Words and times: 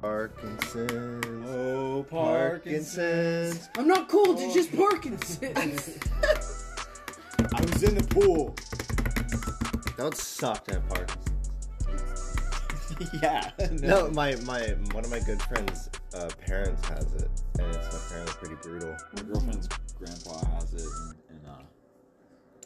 Parkinson's. 0.00 1.48
Oh, 1.48 2.06
Parkinson's. 2.08 3.68
I'm 3.76 3.88
not 3.88 4.08
cold. 4.08 4.38
It's 4.40 4.54
just 4.54 4.74
Parkinson's. 4.76 5.98
I 7.54 7.60
was 7.60 7.82
in 7.82 7.94
the 7.94 8.04
pool. 8.08 8.54
Don't 9.96 10.16
suck 10.16 10.64
to 10.66 10.74
have 10.74 10.88
Parkinson's. 10.88 12.36
yeah. 13.22 13.50
No, 13.80 14.10
my 14.10 14.34
my 14.36 14.68
one 14.92 15.04
of 15.04 15.10
my 15.10 15.20
good 15.20 15.42
friends' 15.42 15.90
uh, 16.14 16.28
parents 16.46 16.86
has 16.88 17.14
it, 17.14 17.30
and 17.58 17.74
it's 17.74 18.06
apparently 18.06 18.34
pretty 18.34 18.54
brutal. 18.62 18.96
My 19.14 19.22
girlfriend's 19.22 19.68
grandpa 19.98 20.44
has 20.54 20.74
it, 20.74 20.82
and, 20.82 21.14
and 21.30 21.40
uh, 21.48 21.62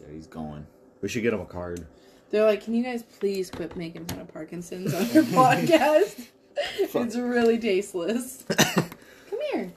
yeah, 0.01 0.07
he's 0.13 0.27
going. 0.27 0.67
We 1.01 1.09
should 1.09 1.23
get 1.23 1.33
him 1.35 1.41
a 1.41 1.47
card. 1.47 1.87
They're 2.31 2.47
like, 2.47 2.65
can 2.65 2.75
you 2.75 2.83
guys 2.83 3.03
please 3.03 3.51
quit 3.51 3.77
making 3.77 4.07
fun 4.07 4.21
of 4.21 4.33
Parkinson's 4.33 4.95
on 4.95 5.07
your 5.11 5.23
podcast? 5.35 6.29
It's 6.57 7.17
really 7.17 7.59
tasteless. 7.59 8.45
Come 8.49 9.39
here. 9.53 9.73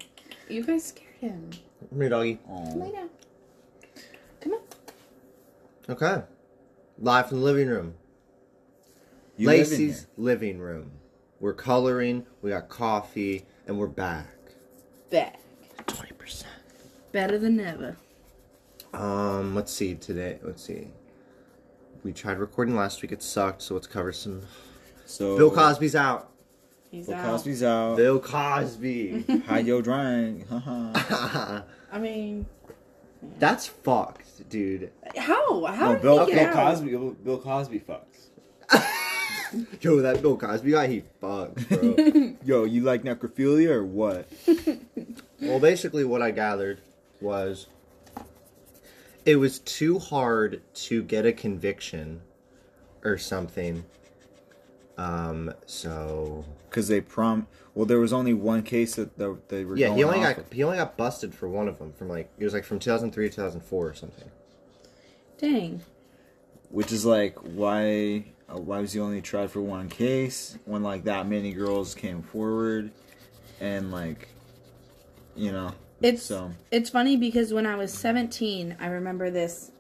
You 0.50 0.64
guys 0.64 0.86
scared 0.86 1.16
him. 1.20 1.50
Come 1.90 2.00
here, 2.02 2.10
doggy. 2.10 2.40
Come 2.46 2.80
lay 2.80 2.88
Oh, 2.90 2.92
down. 2.92 3.10
Come 4.42 4.54
on. 4.54 4.60
Okay. 5.90 6.24
Live 7.00 7.30
from 7.30 7.40
the 7.40 7.44
living 7.44 7.68
room. 7.68 7.96
you 9.38 9.48
Lacey's 9.48 10.00
here. 10.02 10.08
living 10.18 10.60
room. 10.60 10.92
We're 11.40 11.54
coloring. 11.54 12.26
We 12.42 12.52
got 12.52 12.70
coffee, 12.70 13.46
and 13.68 13.78
we're 13.78 13.88
back. 13.88 14.28
Back. 15.10 15.40
Twenty 15.86 16.14
percent. 16.14 16.52
Better 17.12 17.38
than 17.38 17.60
ever. 17.60 17.98
Um, 18.94 19.54
let's 19.56 19.72
see 19.74 19.96
today. 19.96 20.40
Let's 20.42 20.64
see. 20.64 20.88
We 22.04 22.14
tried 22.14 22.40
recording 22.40 22.76
last 22.76 23.02
week. 23.02 23.12
It 23.12 23.22
sucked. 23.22 23.62
So 23.62 23.74
let's 23.74 23.88
cover 23.88 24.12
some. 24.14 24.42
So 25.06 25.38
Bill 25.38 25.52
Cosby's 25.52 25.96
out. 25.96 26.32
He's 26.96 27.08
Bill 27.08 27.16
out. 27.18 27.26
Cosby's 27.26 27.62
out. 27.62 27.98
Bill 27.98 28.20
Cosby. 28.22 29.26
How 29.48 29.58
yo, 29.58 29.82
drying. 29.82 30.46
Haha. 30.50 31.62
I 31.92 32.00
mean, 32.00 32.46
That's 33.38 33.68
fucked, 33.68 34.50
dude. 34.50 34.92
how? 35.18 35.66
How 35.66 35.88
no, 35.88 35.94
did 35.94 36.02
Bill, 36.02 36.26
he 36.26 36.34
Bill 36.36 36.46
out? 36.46 36.54
Cosby. 36.54 36.90
Bill, 36.92 37.12
Bill 37.12 37.38
Cosby 37.40 37.80
fucks. 37.82 38.28
Yo, 39.82 40.02
that 40.02 40.22
Bill 40.22 40.38
Cosby 40.38 40.72
guy, 40.72 40.88
he 40.88 41.04
fucks, 41.22 41.68
bro. 41.68 42.36
Yo, 42.46 42.64
you 42.64 42.84
like 42.84 43.04
necrophilia 43.04 43.72
or 43.72 43.84
what? 43.84 44.30
well, 45.42 45.60
basically, 45.60 46.06
what 46.06 46.22
I 46.22 46.32
gathered 46.32 46.80
was 47.20 47.68
it 49.26 49.36
was 49.36 49.60
too 49.60 50.00
hard 50.00 50.62
to 50.76 51.04
get 51.04 51.26
a 51.26 51.34
conviction 51.34 52.22
or 53.04 53.18
something. 53.18 53.84
Um, 54.98 55.54
so 55.66 56.46
Because 56.70 56.88
they 56.88 57.02
prom. 57.02 57.48
Well, 57.74 57.86
there 57.86 58.00
was 58.00 58.14
only 58.14 58.34
one 58.34 58.64
case 58.64 58.96
that 58.96 59.18
that 59.18 59.50
they 59.50 59.66
were. 59.66 59.76
yeah, 59.78 59.94
he 59.94 60.04
only 60.04 60.20
off 60.20 60.38
got 60.38 60.46
of. 60.46 60.52
he 60.54 60.64
only 60.64 60.78
got 60.78 60.96
busted 60.96 61.34
for 61.34 61.50
one 61.50 61.68
of 61.68 61.78
them 61.80 61.92
from 61.94 62.08
like 62.08 62.30
it 62.38 62.44
was 62.44 62.54
like 62.54 62.64
from 62.64 62.80
2003 62.80 63.30
to 63.30 63.36
2004 63.36 63.88
or 63.88 63.94
something. 63.94 64.30
Dang. 65.38 65.82
which 66.70 66.92
is 66.94 67.06
like 67.06 67.36
why 67.40 68.26
uh, 68.50 68.58
why 68.58 68.80
was 68.80 68.94
he 68.94 69.00
only 69.02 69.22
tried 69.22 69.52
for 69.52 69.60
one 69.62 69.90
case 69.90 70.58
when 70.66 70.82
like 70.84 71.04
that 71.04 71.28
many 71.28 71.52
girls 71.52 71.94
came 71.94 72.22
forward 72.22 72.92
and 73.60 73.92
like 73.92 74.30
you 75.36 75.52
know 75.52 75.74
It's 76.02 76.24
so 76.24 76.52
it's 76.72 76.90
funny 76.90 77.18
because 77.18 77.52
when 77.54 77.66
I 77.66 77.76
was 77.76 77.92
17, 77.94 78.78
I 78.80 78.88
remember 78.88 79.30
this. 79.30 79.72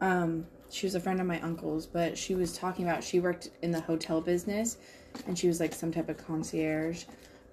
Um, 0.00 0.46
she 0.72 0.86
was 0.86 0.94
a 0.94 1.00
friend 1.00 1.20
of 1.20 1.26
my 1.26 1.40
uncle's, 1.40 1.86
but 1.86 2.16
she 2.18 2.34
was 2.34 2.56
talking 2.56 2.88
about 2.88 3.04
she 3.04 3.20
worked 3.20 3.50
in 3.62 3.70
the 3.70 3.80
hotel 3.80 4.20
business, 4.20 4.78
and 5.26 5.38
she 5.38 5.46
was 5.46 5.60
like 5.60 5.74
some 5.74 5.92
type 5.92 6.08
of 6.08 6.16
concierge. 6.16 7.04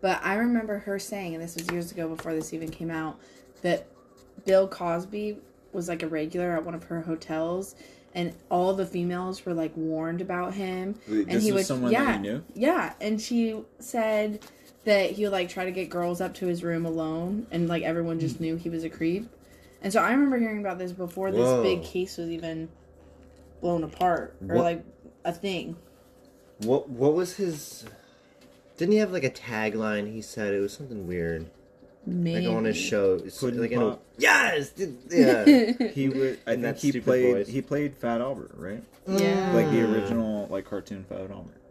But 0.02 0.22
I 0.24 0.36
remember 0.36 0.80
her 0.80 0.98
saying, 0.98 1.36
and 1.36 1.44
this 1.44 1.56
was 1.56 1.70
years 1.72 1.92
ago 1.92 2.08
before 2.08 2.34
this 2.34 2.54
even 2.54 2.70
came 2.70 2.90
out, 2.90 3.20
that 3.62 3.86
Bill 4.46 4.68
Cosby 4.68 5.38
was 5.74 5.90
like 5.90 6.02
a 6.02 6.08
regular 6.08 6.56
at 6.56 6.64
one 6.64 6.74
of 6.74 6.84
her 6.86 7.02
hotels, 7.02 7.76
and 8.16 8.34
all 8.50 8.74
the 8.74 8.86
females 8.86 9.46
were 9.46 9.54
like 9.54 9.74
warned 9.76 10.22
about 10.22 10.54
him. 10.54 10.96
Wait, 11.08 11.20
and 11.28 11.32
this 11.32 11.44
he 11.44 11.52
was 11.52 11.60
would, 11.62 11.66
someone 11.66 11.92
yeah, 11.92 12.06
that 12.06 12.16
you 12.26 12.32
knew? 12.32 12.44
yeah, 12.56 12.94
and 13.02 13.20
she 13.22 13.62
said 13.80 14.40
that 14.86 15.12
he 15.12 15.24
would 15.24 15.34
like 15.34 15.50
try 15.50 15.66
to 15.66 15.72
get 15.72 15.90
girls 15.90 16.22
up 16.22 16.34
to 16.36 16.48
his 16.48 16.64
room 16.64 16.86
alone, 16.86 17.46
and 17.52 17.68
like 17.68 17.84
everyone 17.84 18.16
Hmm. 18.16 18.22
just 18.22 18.40
knew 18.40 18.56
he 18.56 18.70
was 18.70 18.86
a 18.86 18.90
creep. 18.90 19.30
And 19.82 19.92
so 19.94 20.02
I 20.02 20.12
remember 20.12 20.38
hearing 20.38 20.60
about 20.60 20.78
this 20.78 20.92
before 20.94 21.32
this 21.32 21.42
Whoa. 21.46 21.62
big 21.64 21.84
case 21.84 22.18
was 22.18 22.30
even 22.30 22.70
blown 23.62 23.84
apart 23.84 24.36
or 24.48 24.56
What- 24.56 24.64
like 24.64 24.84
a 25.26 25.34
thing. 25.34 25.76
What 26.60 26.90
what 26.90 27.14
was 27.14 27.36
his? 27.38 27.86
Didn't 28.78 28.94
he 28.94 28.98
have 29.00 29.12
like 29.12 29.24
a 29.24 29.30
tagline? 29.30 30.12
He 30.14 30.22
said 30.22 30.54
it 30.54 30.60
was 30.60 30.74
something 30.74 31.08
weird. 31.08 31.50
Maybe 32.06 32.48
Like 32.48 32.56
on 32.58 32.64
his 32.64 32.78
show, 32.78 33.16
it's 33.24 33.40
Pudding 33.40 33.60
like 33.60 33.72
in 33.72 33.82
a, 33.82 33.90
pop. 33.92 34.04
yes, 34.18 34.72
yeah. 35.10 35.44
he 35.94 36.08
would 36.10 36.40
i 36.48 36.52
think 36.52 36.62
that 36.64 36.78
he 36.80 37.00
played 37.00 37.36
voice. 37.36 37.48
he 37.50 37.62
played 37.62 37.96
fat 37.98 38.22
albert 38.22 38.52
right 38.56 38.82
yeah, 39.06 39.52
like 39.54 39.70
the 39.70 39.82
original 39.82 40.48
like 40.48 40.66
cartoon 40.66 41.04
fat 41.08 41.30
albert 41.30 41.62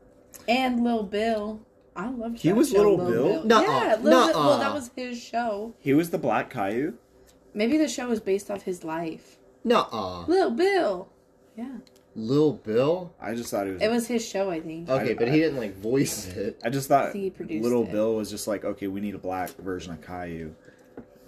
and 0.47 0.85
Lil 0.85 1.03
Bill. 1.05 1.61
I 1.97 2.09
love. 2.11 2.37
He 2.37 2.53
was 2.53 2.73
Lil 2.73 2.97
Bill? 2.99 3.45
Nuh-uh. 3.45 3.61
Yeah, 3.63 3.99
Lil 4.01 4.29
Bill, 4.29 4.39
well, 4.39 4.59
that 4.59 4.73
was 4.73 4.91
his 4.95 5.21
show. 5.21 5.75
he 5.81 5.93
was 5.95 6.11
the 6.11 6.19
black 6.19 6.49
caillou 6.51 6.95
Maybe 7.55 7.77
the 7.77 7.89
show 7.89 8.09
was 8.09 8.21
based 8.21 8.51
off 8.51 8.63
his 8.63 8.85
life. 8.85 9.39
Nuh-uh. 9.65 10.27
Lil 10.27 10.51
Bill. 10.53 11.09
Yeah, 11.59 11.77
Lil 12.15 12.53
Bill. 12.55 13.13
i 13.21 13.35
just 13.35 13.51
thought 13.51 13.67
it 13.67 13.73
was 13.75 13.83
it 13.83 13.91
was 13.91 14.07
his 14.07 14.25
show. 14.27 14.49
I 14.51 14.61
think. 14.61 14.89
Okay, 14.89 15.11
I- 15.11 15.15
but 15.15 15.27
he 15.29 15.41
didn't 15.41 15.59
like 15.59 15.75
voice 15.77 16.29
it. 16.29 16.61
i 16.65 16.71
just 16.71 16.89
thought 16.89 17.09
I 17.09 17.13
he 17.13 17.31
produced 17.31 17.65
little 17.65 17.83
it. 17.83 17.91
bill 17.93 18.15
was 18.15 18.31
just 18.31 18.47
like 18.47 18.65
okay 18.65 18.87
we 18.87 19.01
need 19.01 19.15
a 19.17 19.19
black 19.19 19.51
version 19.57 19.93
of 19.93 20.01
caillou 20.01 20.55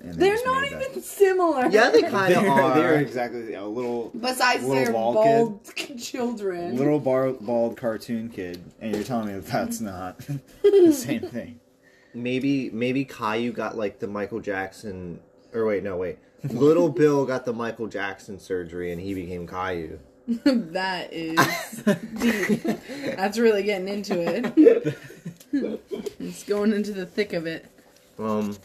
and 0.02 0.14
they 0.14 0.28
They're 0.30 0.44
not 0.46 0.62
made 0.62 0.72
that. 0.72 0.90
even 0.92 1.02
similar. 1.02 1.68
Yeah, 1.68 1.90
they 1.90 2.00
kind 2.02 2.32
of 2.34 2.42
they're, 2.42 2.50
are. 2.50 2.74
they're 2.78 3.00
exactly 3.00 3.52
a 3.52 3.64
little 3.66 4.10
Besides 4.18 4.64
Little 4.64 4.84
their 4.84 4.92
bald 4.94 5.14
bald 5.14 5.74
children. 6.00 6.76
little 6.76 6.98
bar, 6.98 7.32
bald 7.32 7.76
cartoon 7.76 8.30
kid, 8.30 8.62
and 8.80 8.94
you're 8.94 9.04
telling 9.04 9.26
me 9.26 9.34
that 9.34 9.44
that's 9.46 9.78
not 9.92 10.18
the 10.62 10.92
same 10.94 11.20
thing. 11.28 11.60
Maybe 12.14 12.70
maybe 12.70 13.04
Caillou 13.04 13.52
got 13.52 13.76
like 13.76 13.98
the 13.98 14.06
Michael 14.06 14.40
Jackson. 14.40 15.20
Or 15.52 15.66
wait, 15.66 15.82
no, 15.84 15.96
wait. 15.98 16.18
Little 16.44 16.88
Bill 16.88 17.26
got 17.26 17.44
the 17.44 17.52
Michael 17.52 17.86
Jackson 17.86 18.38
surgery 18.38 18.92
and 18.92 19.00
he 19.02 19.12
became 19.12 19.46
Caillou. 19.46 19.98
that 20.44 21.12
is 21.12 21.82
deep. 22.20 22.62
That's 23.16 23.38
really 23.38 23.62
getting 23.64 23.88
into 23.88 24.20
it. 24.20 24.96
it's 26.20 26.44
going 26.44 26.72
into 26.72 26.92
the 26.92 27.06
thick 27.06 27.32
of 27.32 27.46
it. 27.46 27.66
Um, 28.18 28.56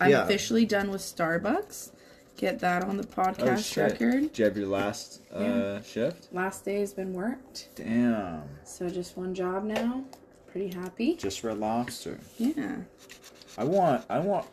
I'm 0.00 0.10
Yeah. 0.10 0.24
officially 0.24 0.64
done 0.66 0.90
with 0.90 1.02
Starbucks. 1.02 1.90
Get 2.36 2.60
that 2.60 2.82
on 2.82 2.96
the 2.96 3.04
podcast 3.06 3.76
record. 3.76 4.14
Oh, 4.14 4.20
Did 4.20 4.38
you 4.38 4.44
have 4.44 4.56
your 4.56 4.68
last 4.68 5.20
uh, 5.34 5.40
Yeah. 5.40 5.82
shift? 5.82 6.32
Last 6.32 6.64
day 6.64 6.80
has 6.80 6.92
been 6.92 7.12
worked. 7.12 7.68
Damn. 7.74 8.42
So 8.64 8.88
just 8.88 9.16
one 9.16 9.34
job 9.34 9.64
now. 9.64 10.04
Pretty 10.50 10.68
happy. 10.68 11.14
Just 11.16 11.44
Red 11.44 11.58
Lobster. 11.58 12.18
Yeah. 12.38 12.76
I 13.56 13.64
want. 13.64 14.04
I 14.08 14.18
want. 14.20 14.46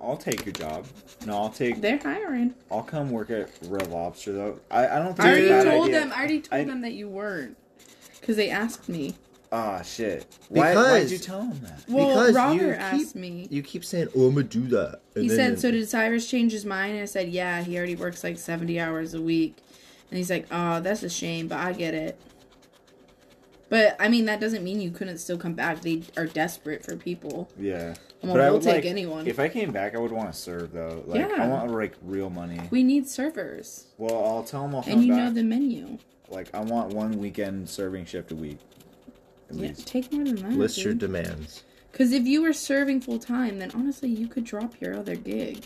I'll 0.00 0.16
take 0.16 0.46
your 0.46 0.52
job. 0.54 0.86
No, 1.26 1.36
I'll 1.36 1.50
take. 1.50 1.80
They're 1.80 1.98
hiring. 1.98 2.54
I'll 2.70 2.82
come 2.82 3.10
work 3.10 3.30
at 3.30 3.50
Red 3.66 3.88
Lobster 3.90 4.32
though. 4.32 4.60
I, 4.70 4.86
I 4.88 4.98
don't 4.98 5.14
think 5.14 5.20
I 5.28 5.32
it's 5.32 5.38
already 5.38 5.48
a 5.48 5.50
bad 5.50 5.64
told 5.70 5.84
idea. 5.88 6.00
them 6.00 6.12
I 6.12 6.18
already 6.18 6.40
told 6.40 6.60
I- 6.60 6.64
them 6.64 6.80
that 6.82 6.92
you 6.92 7.08
weren't. 7.08 7.56
Because 8.20 8.36
they 8.36 8.50
asked 8.50 8.88
me. 8.88 9.14
Ah 9.52 9.82
shit. 9.82 10.26
Why? 10.48 10.74
Why 10.74 11.00
did 11.00 11.10
you 11.10 11.18
tell 11.18 11.40
them 11.40 11.58
that? 11.62 11.82
Well, 11.88 12.08
Because 12.10 12.34
Robert 12.34 12.62
you 12.62 12.70
asked 12.70 13.16
me. 13.16 13.48
you 13.50 13.62
keep 13.62 13.84
saying, 13.84 14.08
"Oh, 14.16 14.28
I'm 14.28 14.34
gonna 14.34 14.44
do 14.44 14.68
that." 14.68 15.00
And 15.16 15.24
He 15.24 15.28
then- 15.28 15.36
said, 15.56 15.60
"So 15.60 15.70
did 15.72 15.88
Cyrus 15.88 16.30
change 16.30 16.52
his 16.52 16.64
mind?" 16.64 16.92
And 16.92 17.02
I 17.02 17.06
said, 17.06 17.30
"Yeah, 17.30 17.60
he 17.62 17.76
already 17.76 17.96
works 17.96 18.22
like 18.22 18.38
seventy 18.38 18.78
hours 18.78 19.12
a 19.14 19.20
week." 19.20 19.56
And 20.10 20.18
he's 20.18 20.30
like, 20.30 20.46
"Oh, 20.52 20.80
that's 20.80 21.02
a 21.02 21.08
shame, 21.10 21.48
but 21.48 21.58
I 21.58 21.72
get 21.72 21.94
it." 21.94 22.16
But 23.70 23.96
I 23.98 24.08
mean, 24.08 24.26
that 24.26 24.40
doesn't 24.40 24.62
mean 24.62 24.80
you 24.80 24.90
couldn't 24.90 25.18
still 25.18 25.38
come 25.38 25.54
back. 25.54 25.80
They 25.80 26.02
are 26.18 26.26
desperate 26.26 26.84
for 26.84 26.96
people. 26.96 27.48
Yeah. 27.58 27.94
Well, 28.22 28.34
But 28.34 28.40
I 28.40 28.44
we'll 28.50 28.54
would 28.54 28.62
take 28.62 28.74
like, 28.74 28.84
anyone. 28.84 29.26
If 29.26 29.38
I 29.38 29.48
came 29.48 29.70
back, 29.72 29.94
I 29.94 29.98
would 29.98 30.10
want 30.12 30.30
to 30.30 30.38
serve 30.38 30.72
though. 30.72 31.02
Like 31.06 31.30
I 31.32 31.46
want 31.46 31.70
like 31.72 31.94
real 32.02 32.28
money. 32.28 32.60
We 32.70 32.82
need 32.82 33.08
servers, 33.08 33.86
Well, 33.96 34.22
I'll 34.24 34.42
tell 34.44 34.62
them 34.62 34.74
I'll 34.74 34.82
come 34.82 34.92
and 34.94 35.04
you 35.04 35.12
back. 35.14 35.24
know 35.24 35.30
the 35.32 35.44
menu. 35.44 35.96
Like 36.28 36.48
I 36.54 36.60
want 36.60 36.92
one 36.92 37.18
weekend 37.18 37.68
serving 37.70 38.04
shift 38.04 38.32
a 38.32 38.36
week. 38.36 38.58
At 39.48 39.56
Yeah, 39.56 39.68
least. 39.68 39.86
take 39.86 40.12
more 40.12 40.24
than 40.24 40.36
that. 40.36 40.52
List 40.52 40.82
your 40.84 40.94
demands. 40.94 41.62
Because 41.92 42.12
if 42.12 42.24
you 42.24 42.42
were 42.42 42.52
serving 42.52 43.00
full 43.00 43.18
time, 43.18 43.58
then 43.58 43.70
honestly, 43.74 44.08
you 44.08 44.28
could 44.28 44.44
drop 44.44 44.80
your 44.80 44.94
other 44.96 45.14
gig. 45.16 45.64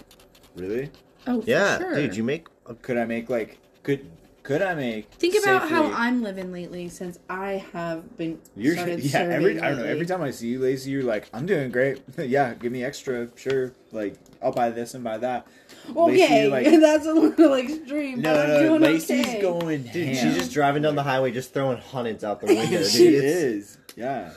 Really? 0.54 0.90
Oh, 1.26 1.40
for 1.42 1.50
Yeah, 1.50 1.78
sure. 1.78 1.94
dude, 1.96 2.16
you 2.16 2.22
make. 2.22 2.46
Could 2.82 2.96
I 2.98 3.04
make 3.06 3.28
like 3.30 3.58
could 3.82 4.06
could 4.44 4.62
I 4.62 4.74
make 4.74 5.10
Think 5.14 5.34
about 5.42 5.68
how 5.68 5.90
I'm 5.92 6.22
living 6.22 6.52
lately 6.52 6.88
since 6.88 7.18
I 7.28 7.64
have 7.72 8.16
been 8.16 8.38
You're 8.54 8.74
started 8.74 9.00
yeah, 9.00 9.10
serving 9.10 9.32
every 9.32 9.60
I 9.60 9.70
don't 9.70 9.78
know, 9.78 9.84
every 9.84 10.06
time 10.06 10.22
I 10.22 10.30
see 10.30 10.48
you 10.48 10.60
Lacey, 10.60 10.90
you're 10.90 11.02
like, 11.02 11.28
I'm 11.32 11.46
doing 11.46 11.70
great. 11.72 12.02
yeah, 12.18 12.54
give 12.54 12.70
me 12.70 12.84
extra, 12.84 13.28
sure. 13.36 13.72
Like 13.90 14.14
I'll 14.42 14.52
buy 14.52 14.70
this 14.70 14.94
and 14.94 15.02
buy 15.02 15.18
that. 15.18 15.46
Lacey, 15.88 16.22
Okay, 16.24 16.42
you're 16.42 16.50
like, 16.50 16.66
that's 16.80 17.06
a 17.06 17.12
little 17.12 17.54
extreme, 17.54 18.20
no, 18.20 18.32
but 18.34 18.44
I'm 18.44 18.48
no, 18.52 18.62
doing 18.68 18.80
Lacey's 18.82 19.26
okay. 19.26 19.40
going 19.40 19.82
dude, 19.84 20.08
ham. 20.08 20.14
she's 20.28 20.36
just 20.38 20.52
driving 20.52 20.82
down 20.82 20.94
the 20.94 21.02
highway, 21.02 21.32
just 21.32 21.52
throwing 21.52 21.78
hundreds 21.78 22.22
out 22.22 22.40
the 22.40 22.46
window. 22.54 22.78
dude. 22.78 22.86
she 22.90 23.08
It's- 23.16 23.24
is. 23.34 23.78
Yeah. 23.96 24.32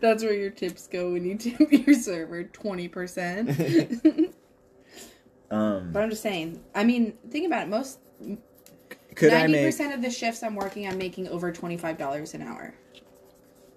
That's 0.00 0.22
where 0.22 0.32
your 0.32 0.50
tips 0.50 0.86
go 0.86 1.12
when 1.12 1.24
you 1.24 1.36
tip 1.36 1.58
your 1.72 1.94
server 1.94 2.44
twenty 2.44 2.86
percent. 2.88 3.48
Um, 5.50 5.90
But 5.92 6.02
I'm 6.02 6.10
just 6.10 6.22
saying. 6.22 6.62
I 6.74 6.84
mean, 6.84 7.14
think 7.30 7.46
about 7.46 7.64
it. 7.64 7.68
Most 7.68 7.98
could 9.16 9.32
I 9.32 9.38
ninety 9.40 9.52
make 9.54 9.66
percent 9.66 9.92
of 9.94 10.02
the 10.02 10.10
shifts 10.10 10.42
I'm 10.42 10.54
working, 10.54 10.86
I'm 10.86 10.98
making 10.98 11.28
over 11.28 11.50
twenty 11.52 11.76
five 11.76 11.98
dollars 11.98 12.34
an 12.34 12.42
hour. 12.42 12.74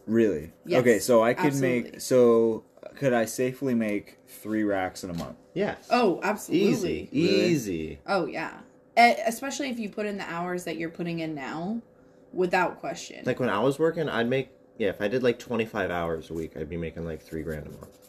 really? 0.06 0.51
Yes, 0.65 0.81
okay, 0.81 1.00
so 1.00 1.24
I 1.24 1.33
could 1.33 1.47
absolutely. 1.47 1.91
make. 1.91 2.01
So 2.01 2.63
could 2.95 3.13
I 3.13 3.25
safely 3.25 3.74
make 3.74 4.18
three 4.27 4.63
racks 4.63 5.03
in 5.03 5.09
a 5.09 5.13
month? 5.13 5.38
Yes. 5.53 5.88
Oh, 5.89 6.19
absolutely. 6.24 6.69
easy, 6.69 7.09
Really? 7.12 7.45
easy. 7.51 8.00
Oh 8.06 8.25
yeah. 8.25 8.59
Especially 8.97 9.69
if 9.69 9.80
you 9.80 9.89
put 9.89 10.06
in 10.06 10.18
the 10.18 10.30
hours 10.30 10.65
that 10.65 10.75
you're 10.77 10.89
putting 10.89 11.19
in 11.19 11.33
now, 11.33 11.81
without 12.33 12.80
question. 12.80 13.24
Like 13.25 13.39
when 13.39 13.50
I 13.50 13.59
was 13.59 13.80
working, 13.80 14.09
I'd 14.09 14.27
make 14.30 14.50
yeah. 14.77 14.89
If 14.89 15.01
I 15.01 15.07
did 15.07 15.24
like 15.24 15.39
twenty 15.39 15.65
five 15.65 15.89
hours 15.92 16.30
a 16.30 16.33
week, 16.33 16.57
I'd 16.57 16.69
be 16.69 16.77
making 16.77 17.06
like 17.06 17.21
three 17.21 17.42
grand 17.44 17.68
a 17.68 17.71
month. 17.71 18.08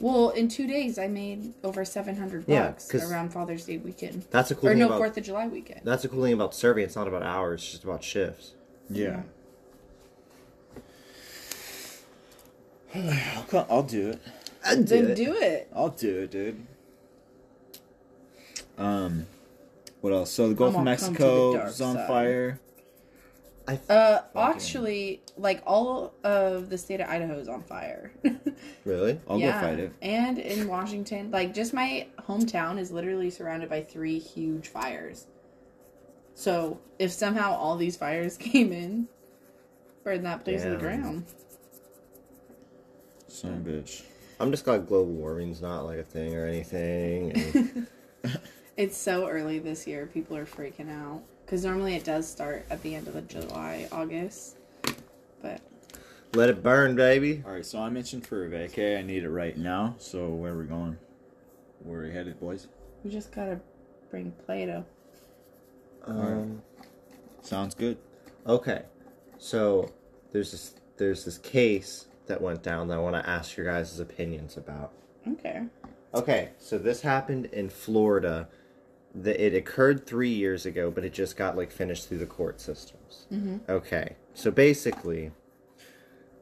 Well, 0.00 0.30
in 0.30 0.48
two 0.48 0.66
days, 0.66 0.98
I 0.98 1.08
made 1.08 1.54
over 1.64 1.84
seven 1.84 2.16
hundred 2.16 2.44
Yeah, 2.46 2.68
bucks 2.68 2.88
'cause- 2.90 3.10
around 3.10 3.30
Father's 3.32 3.64
Day 3.66 3.78
weekend, 3.78 4.24
That's 4.30 4.50
a 4.50 4.54
cool 4.54 4.68
or 4.68 4.72
thing 4.72 4.78
no 4.80 4.86
about 4.86 4.98
Fourth 4.98 5.16
of 5.16 5.24
July 5.24 5.46
weekend. 5.48 5.80
that's 5.84 6.04
a 6.04 6.08
cool 6.08 6.22
thing 6.22 6.32
about 6.34 6.54
serving. 6.54 6.84
It's 6.84 6.96
not 6.96 7.08
about 7.08 7.22
hours; 7.22 7.62
it's 7.62 7.70
just 7.72 7.84
about 7.84 8.02
shifts. 8.04 8.52
Yeah. 8.90 9.22
I'll, 12.94 13.42
co- 13.44 13.66
I'll 13.68 13.82
do 13.82 14.10
it. 14.10 14.20
I'd 14.64 14.86
Then 14.86 15.14
do 15.14 15.34
it. 15.34 15.68
I'll 15.74 15.90
do 15.90 16.20
it, 16.22 16.30
dude. 16.30 16.66
Um, 18.76 19.26
what 20.00 20.12
else? 20.12 20.30
So 20.30 20.48
the 20.48 20.54
Gulf 20.54 20.74
I'm 20.74 20.80
of 20.80 20.84
gonna 20.86 20.96
come 20.96 21.14
to 21.14 21.22
the 21.22 21.26
Mexico 21.28 21.52
dark 21.56 21.68
is 21.70 21.80
on 21.80 21.96
side. 21.96 22.06
fire. 22.08 22.60
Uh, 23.88 24.20
actually, 24.36 25.20
like 25.36 25.62
all 25.66 26.14
of 26.24 26.70
the 26.70 26.78
state 26.78 27.00
of 27.00 27.08
Idaho 27.08 27.38
is 27.38 27.48
on 27.48 27.62
fire. 27.62 28.12
Really? 28.84 29.20
I'll 29.28 29.38
Yeah, 29.38 29.60
go 29.60 29.66
fight 29.66 29.78
it. 29.78 29.92
And 30.00 30.38
in 30.38 30.66
Washington, 30.66 31.30
like 31.30 31.52
just 31.52 31.74
my 31.74 32.06
hometown 32.26 32.78
is 32.78 32.90
literally 32.90 33.28
surrounded 33.28 33.68
by 33.68 33.82
three 33.82 34.18
huge 34.18 34.68
fires. 34.68 35.26
So 36.34 36.80
if 36.98 37.12
somehow 37.12 37.54
all 37.54 37.76
these 37.76 37.96
fires 37.96 38.36
came 38.38 38.72
in, 38.72 39.08
burn 40.04 40.22
that 40.22 40.42
place 40.42 40.62
to 40.62 40.70
the 40.70 40.76
ground. 40.76 41.26
Son 43.26 43.52
of 43.54 43.66
a 43.66 43.70
bitch. 43.70 44.02
I'm 44.40 44.50
just 44.50 44.64
glad 44.64 44.86
global 44.86 45.12
warming's 45.12 45.60
not 45.60 45.84
like 45.84 45.98
a 45.98 46.02
thing 46.04 46.34
or 46.34 46.46
anything. 46.46 47.32
And 47.32 47.86
It's 48.78 48.96
so 48.96 49.28
early 49.28 49.58
this 49.58 49.86
year, 49.86 50.06
people 50.06 50.36
are 50.36 50.46
freaking 50.46 50.90
out 50.90 51.22
because 51.48 51.64
normally 51.64 51.94
it 51.94 52.04
does 52.04 52.28
start 52.28 52.66
at 52.68 52.82
the 52.82 52.94
end 52.94 53.08
of 53.08 53.14
the 53.14 53.22
July, 53.22 53.88
August. 53.90 54.58
But 55.40 55.62
let 56.34 56.50
it 56.50 56.62
burn, 56.62 56.94
baby. 56.94 57.42
All 57.46 57.52
right, 57.52 57.64
so 57.64 57.78
I 57.78 57.88
mentioned 57.88 58.26
for 58.26 58.44
a 58.44 58.50
vacay. 58.50 58.98
I 58.98 59.02
need 59.02 59.24
it 59.24 59.30
right 59.30 59.56
now. 59.56 59.94
So 59.96 60.28
where 60.28 60.52
are 60.52 60.58
we 60.58 60.64
going? 60.66 60.98
Where 61.78 62.00
are 62.00 62.02
we 62.02 62.12
headed, 62.12 62.38
boys? 62.38 62.68
we 63.02 63.10
just 63.10 63.32
gotta 63.32 63.60
bring 64.10 64.32
Play-Doh. 64.44 64.84
Um, 66.04 66.60
Sounds 67.40 67.74
good. 67.74 67.96
okay, 68.46 68.82
so 69.38 69.90
there's 70.32 70.50
this 70.50 70.74
there's 70.98 71.24
this 71.24 71.38
case 71.38 72.08
that 72.26 72.42
went 72.42 72.62
down 72.62 72.88
that 72.88 72.98
I 72.98 73.00
want 73.00 73.14
to 73.14 73.26
ask 73.26 73.56
your 73.56 73.64
guys' 73.64 73.98
opinions 74.00 74.58
about. 74.58 74.92
Okay. 75.26 75.62
Okay, 76.12 76.50
so 76.58 76.76
this 76.76 77.00
happened 77.00 77.46
in 77.46 77.70
Florida. 77.70 78.48
The, 79.20 79.44
it 79.44 79.54
occurred 79.54 80.06
three 80.06 80.30
years 80.30 80.66
ago, 80.66 80.90
but 80.90 81.04
it 81.04 81.12
just 81.12 81.36
got 81.36 81.56
like 81.56 81.72
finished 81.72 82.08
through 82.08 82.18
the 82.18 82.26
court 82.26 82.60
systems. 82.60 83.26
Mm-hmm. 83.32 83.58
Okay, 83.68 84.16
so 84.34 84.50
basically, 84.50 85.32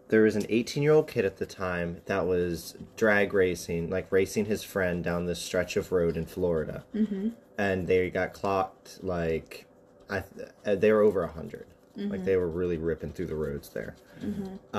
there 0.09 0.23
was 0.23 0.37
an 0.37 0.47
18 0.49 0.83
year 0.83 0.93
old 0.93 1.09
kid 1.09 1.25
at 1.25 1.39
the 1.39 1.47
time 1.47 2.03
that 2.07 2.27
was 2.27 2.77
drag 2.97 3.33
racing, 3.33 3.89
like 3.91 4.11
racing 4.11 4.47
his 4.47 4.63
friend 4.63 5.03
down 5.03 5.27
this 5.27 5.41
stretch 5.41 5.77
of 5.77 5.93
road 5.93 6.17
in 6.17 6.27
Florida, 6.27 6.85
mm-hmm. 6.95 7.29
and 7.57 7.87
they 7.87 8.11
got 8.11 8.33
clocked 8.33 8.99
like, 9.03 9.67
I 10.11 10.21
th- 10.21 10.49
uh, 10.67 10.75
they 10.75 10.93
were 10.93 11.03
over 11.03 11.23
a 11.23 11.29
100 11.29 11.67
Like 12.11 12.25
they 12.25 12.37
were 12.37 12.49
really 12.49 12.77
ripping 12.77 13.13
through 13.13 13.27
the 13.27 13.35
roads 13.35 13.71
there. 13.71 13.97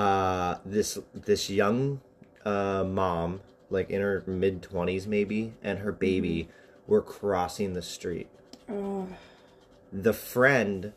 Uh, 0.00 0.56
this 0.64 0.98
this 1.14 1.50
young 1.50 2.00
uh, 2.44 2.84
mom, 2.84 3.40
like 3.70 3.90
in 3.90 4.00
her 4.00 4.22
mid 4.26 4.62
twenties 4.62 5.06
maybe, 5.06 5.52
and 5.62 5.80
her 5.80 5.92
baby 5.92 6.48
were 6.88 7.02
crossing 7.02 7.74
the 7.74 7.82
street. 7.82 8.28
Oh, 8.68 9.06
The 9.92 10.12
friend 10.12 10.92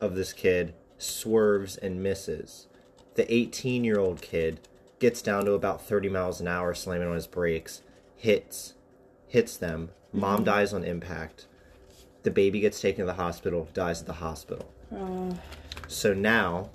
of 0.00 0.14
this 0.14 0.32
kid 0.32 0.74
swerves 0.98 1.76
and 1.76 2.02
misses. 2.02 2.68
The 3.14 3.32
18 3.32 3.82
year 3.82 3.98
old 3.98 4.22
kid 4.22 4.60
gets 5.00 5.22
down 5.22 5.46
to 5.46 5.52
about 5.52 5.84
30 5.84 6.10
miles 6.10 6.40
an 6.40 6.46
hour, 6.46 6.74
slamming 6.74 7.08
on 7.08 7.14
his 7.14 7.26
brakes, 7.26 7.82
hits, 8.16 8.74
hits 9.26 9.56
them. 9.56 9.90
Mom 10.12 10.36
mm-hmm. 10.36 10.44
dies 10.44 10.72
on 10.72 10.84
impact. 10.84 11.46
The 12.22 12.30
baby 12.30 12.60
gets 12.60 12.80
taken 12.80 13.00
to 13.00 13.06
the 13.06 13.14
hospital, 13.14 13.68
dies 13.72 14.02
at 14.02 14.06
the 14.06 14.14
hospital. 14.14 14.70
oh, 14.94 15.38
So 15.88 16.12
now, 16.12 16.68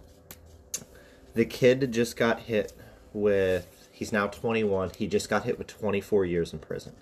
the 1.36 1.46
kid 1.46 1.92
just 1.92 2.18
got 2.18 2.42
hit 2.42 2.74
with. 3.14 3.88
He's 3.92 4.12
now 4.12 4.28
21. 4.28 4.92
He 4.98 5.08
just 5.08 5.30
got 5.30 5.44
hit 5.44 5.58
with 5.58 5.68
24 5.68 6.26
years 6.26 6.52
in 6.52 6.60
prison. 6.60 6.96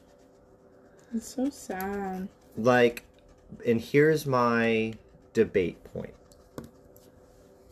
It's 1.13 1.35
so 1.35 1.49
sad. 1.49 2.27
Like, 2.57 3.03
and 3.65 3.79
here's 3.79 4.25
my 4.25 4.93
debate 5.33 5.83
point. 5.93 6.13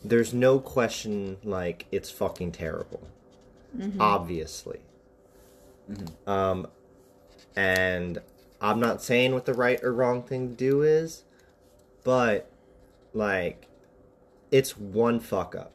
There's 0.04 0.34
no 0.34 0.60
question, 0.60 1.38
like, 1.44 1.86
it's 1.92 2.10
fucking 2.10 2.54
terrible. 2.54 3.08
Obviously. 4.00 4.80
Um, 6.28 6.68
and 7.56 8.20
I'm 8.60 8.80
not 8.80 9.02
saying 9.02 9.34
what 9.34 9.46
the 9.46 9.54
right 9.54 9.82
or 9.84 9.94
wrong 9.94 10.24
thing 10.24 10.50
to 10.50 10.56
do 10.56 10.82
is, 10.82 11.24
but, 12.04 12.50
like, 13.14 13.68
it's 14.52 14.78
one 14.78 15.20
fuck 15.20 15.56
up. 15.56 15.72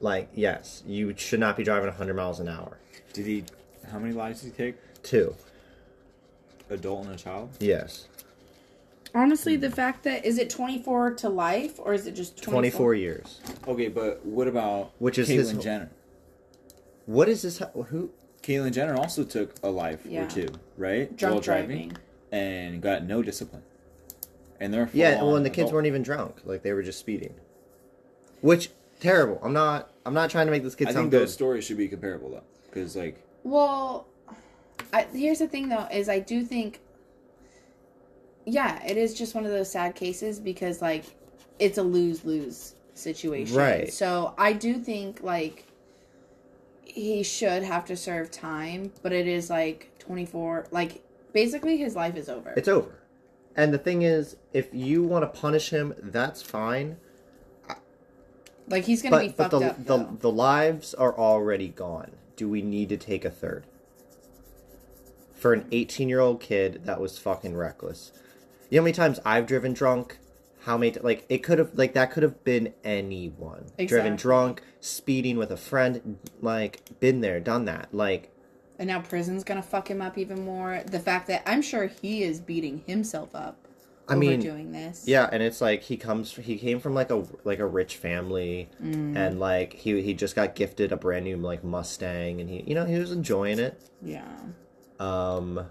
Like, 0.00 0.30
yes, 0.34 0.82
you 0.86 1.14
should 1.16 1.38
not 1.40 1.56
be 1.56 1.62
driving 1.62 1.88
100 1.88 2.14
miles 2.14 2.40
an 2.40 2.48
hour. 2.48 2.78
Did 3.12 3.26
he? 3.26 3.44
How 3.90 3.98
many 3.98 4.14
lives 4.14 4.40
did 4.42 4.52
he 4.52 4.56
take? 4.56 5.02
Two, 5.02 5.34
Adult 6.72 7.06
and 7.06 7.14
a 7.14 7.18
child. 7.18 7.50
yes. 7.60 8.08
Honestly, 9.14 9.56
the 9.56 9.70
fact 9.70 10.04
that 10.04 10.24
is 10.24 10.38
it 10.38 10.48
24 10.48 11.14
to 11.16 11.28
life 11.28 11.78
or 11.78 11.92
is 11.92 12.06
it 12.06 12.12
just 12.12 12.42
24? 12.42 12.52
24 12.52 12.94
years. 12.94 13.40
Okay, 13.68 13.88
but 13.88 14.24
what 14.24 14.48
about 14.48 14.92
Which 14.98 15.18
is 15.18 15.28
Caitlyn 15.28 15.36
his- 15.54 15.64
Jenner? 15.64 15.90
What 17.04 17.28
is 17.28 17.42
this? 17.42 17.60
Who? 17.88 18.10
Caitlyn 18.42 18.72
Jenner 18.72 18.94
also 18.96 19.22
took 19.24 19.54
a 19.62 19.68
life 19.68 20.00
Yeah. 20.06 20.24
or 20.24 20.30
two, 20.30 20.48
right? 20.78 21.14
Drunk 21.14 21.34
While 21.34 21.40
driving. 21.42 21.92
and 22.32 22.80
got 22.80 23.04
no 23.04 23.22
discipline. 23.22 23.62
And 24.58 24.72
they're 24.72 24.88
Yeah, 24.94 25.10
full-on 25.18 25.26
well, 25.26 25.36
and 25.36 25.44
the 25.44 25.50
kids 25.50 25.64
adult. 25.64 25.74
weren't 25.74 25.86
even 25.88 26.02
drunk; 26.02 26.36
like 26.46 26.62
they 26.62 26.72
were 26.72 26.82
just 26.82 26.98
speeding. 26.98 27.34
Which 28.40 28.70
terrible. 29.00 29.38
I'm 29.42 29.52
not. 29.52 29.90
I'm 30.06 30.14
not 30.14 30.30
trying 30.30 30.46
to 30.46 30.52
make 30.52 30.62
this 30.62 30.74
kid 30.74 30.88
I 30.88 30.92
sound 30.92 31.04
think 31.04 31.10
good. 31.10 31.20
those 31.22 31.34
stories 31.34 31.64
should 31.64 31.76
be 31.76 31.86
comparable 31.88 32.30
though, 32.30 32.42
because 32.70 32.96
like 32.96 33.22
Well, 33.44 34.06
I, 34.92 35.06
here's 35.12 35.38
the 35.38 35.48
thing 35.48 35.68
though 35.68 35.86
is 35.90 36.08
I 36.08 36.18
do 36.18 36.44
think 36.44 36.80
yeah, 38.44 38.84
it 38.84 38.96
is 38.96 39.14
just 39.14 39.34
one 39.34 39.44
of 39.44 39.50
those 39.52 39.70
sad 39.70 39.94
cases 39.94 40.40
because 40.40 40.82
like 40.82 41.04
it's 41.58 41.78
a 41.78 41.82
lose-lose 41.82 42.74
situation. 42.94 43.56
Right. 43.56 43.92
So, 43.92 44.34
I 44.36 44.52
do 44.52 44.74
think 44.74 45.22
like 45.22 45.64
he 46.84 47.22
should 47.22 47.62
have 47.62 47.84
to 47.86 47.96
serve 47.96 48.30
time, 48.30 48.92
but 49.02 49.12
it 49.12 49.26
is 49.26 49.48
like 49.48 49.90
24 50.00 50.66
like 50.72 51.02
basically 51.32 51.76
his 51.76 51.94
life 51.94 52.16
is 52.16 52.28
over. 52.28 52.52
It's 52.56 52.68
over. 52.68 52.98
And 53.54 53.72
the 53.72 53.78
thing 53.78 54.02
is, 54.02 54.36
if 54.52 54.68
you 54.72 55.02
want 55.02 55.22
to 55.22 55.40
punish 55.40 55.70
him, 55.70 55.94
that's 55.98 56.42
fine. 56.42 56.96
like 58.68 58.84
he's 58.84 59.02
going 59.02 59.12
to 59.12 59.18
be 59.20 59.28
But 59.28 59.50
but 59.50 59.50
fucked 59.50 59.60
the 59.62 59.70
up. 59.70 59.76
the 59.76 60.04
though. 60.12 60.16
the 60.20 60.30
lives 60.32 60.94
are 60.94 61.16
already 61.16 61.68
gone. 61.68 62.12
Do 62.36 62.48
we 62.48 62.60
need 62.62 62.88
to 62.88 62.96
take 62.96 63.24
a 63.24 63.30
third? 63.30 63.64
For 65.42 65.52
an 65.52 65.66
18 65.72 66.08
year 66.08 66.20
old 66.20 66.40
kid 66.40 66.82
that 66.84 67.00
was 67.00 67.18
fucking 67.18 67.56
reckless. 67.56 68.12
You 68.70 68.76
know 68.76 68.82
how 68.82 68.84
many 68.84 68.94
times 68.94 69.18
I've 69.24 69.46
driven 69.46 69.72
drunk? 69.72 70.18
How 70.60 70.78
many, 70.78 70.96
like, 71.00 71.26
it 71.28 71.38
could 71.38 71.58
have, 71.58 71.74
like, 71.74 71.94
that 71.94 72.12
could 72.12 72.22
have 72.22 72.44
been 72.44 72.72
anyone. 72.84 73.66
Driven 73.84 74.14
drunk, 74.14 74.62
speeding 74.80 75.36
with 75.36 75.50
a 75.50 75.56
friend, 75.56 76.20
like, 76.40 77.00
been 77.00 77.22
there, 77.22 77.40
done 77.40 77.64
that. 77.64 77.92
Like, 77.92 78.30
And 78.78 78.86
now 78.86 79.00
prison's 79.00 79.42
gonna 79.42 79.64
fuck 79.64 79.90
him 79.90 80.00
up 80.00 80.16
even 80.16 80.44
more. 80.44 80.84
The 80.86 81.00
fact 81.00 81.26
that 81.26 81.42
I'm 81.44 81.60
sure 81.60 81.88
he 81.88 82.22
is 82.22 82.40
beating 82.40 82.84
himself 82.86 83.34
up 83.34 83.56
I 84.08 84.14
mean, 84.14 84.40
doing 84.40 84.70
this. 84.70 85.04
Yeah, 85.08 85.28
and 85.32 85.42
it's 85.42 85.60
like 85.60 85.82
he 85.82 85.96
comes 85.96 86.34
he 86.34 86.56
came 86.56 86.80
from 86.80 86.94
like 86.94 87.10
a 87.10 87.24
like 87.44 87.58
a 87.58 87.66
rich 87.66 87.96
family 87.96 88.68
mm. 88.82 89.16
and 89.16 89.40
like 89.40 89.72
he 89.74 90.00
he 90.02 90.14
just 90.14 90.34
got 90.36 90.54
gifted 90.54 90.92
a 90.92 90.96
brand 90.96 91.24
new 91.24 91.36
like 91.36 91.64
Mustang 91.64 92.40
and 92.40 92.50
he 92.50 92.62
you 92.66 92.74
know 92.74 92.84
he 92.84 92.98
was 92.98 93.12
enjoying 93.12 93.58
it. 93.58 93.80
Yeah. 94.02 94.28
Um 95.02 95.66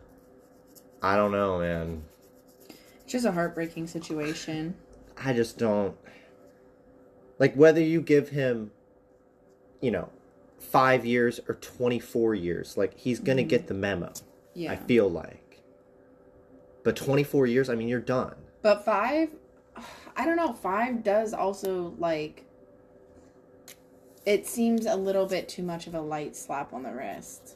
I 1.02 1.16
don't 1.16 1.32
know, 1.32 1.60
man. 1.60 2.04
It's 3.04 3.12
just 3.14 3.26
a 3.26 3.32
heartbreaking 3.32 3.88
situation. 3.88 4.76
I 5.18 5.34
just 5.34 5.58
don't 5.58 5.96
like 7.40 7.56
whether 7.56 7.82
you 7.82 8.02
give 8.02 8.30
him 8.30 8.72
you 9.82 9.92
know 9.92 10.10
five 10.62 11.06
years 11.06 11.40
or 11.48 11.56
24 11.56 12.36
years. 12.36 12.78
Like, 12.78 12.98
he's 12.98 13.20
going 13.20 13.38
to 13.38 13.44
get 13.44 13.68
the 13.68 13.74
memo, 13.74 14.14
Yeah. 14.54 14.72
I 14.72 14.76
feel 14.76 15.10
like. 15.10 15.62
But 16.84 16.96
24 16.96 17.48
years, 17.48 17.70
I 17.70 17.76
mean, 17.76 17.88
you're 17.88 18.00
done. 18.00 18.36
But 18.62 18.86
five, 18.86 19.30
I 20.16 20.26
don't 20.26 20.38
know. 20.38 20.54
Five 20.54 21.04
does 21.04 21.34
also 21.34 21.94
like. 21.98 22.46
It 24.26 24.46
seems 24.46 24.86
a 24.86 24.96
little 24.96 25.26
bit 25.26 25.50
too 25.50 25.64
much 25.64 25.88
of 25.88 25.96
a 25.96 26.02
light 26.02 26.36
slap 26.36 26.74
on 26.74 26.84
the 26.84 26.94
wrist. 26.94 27.56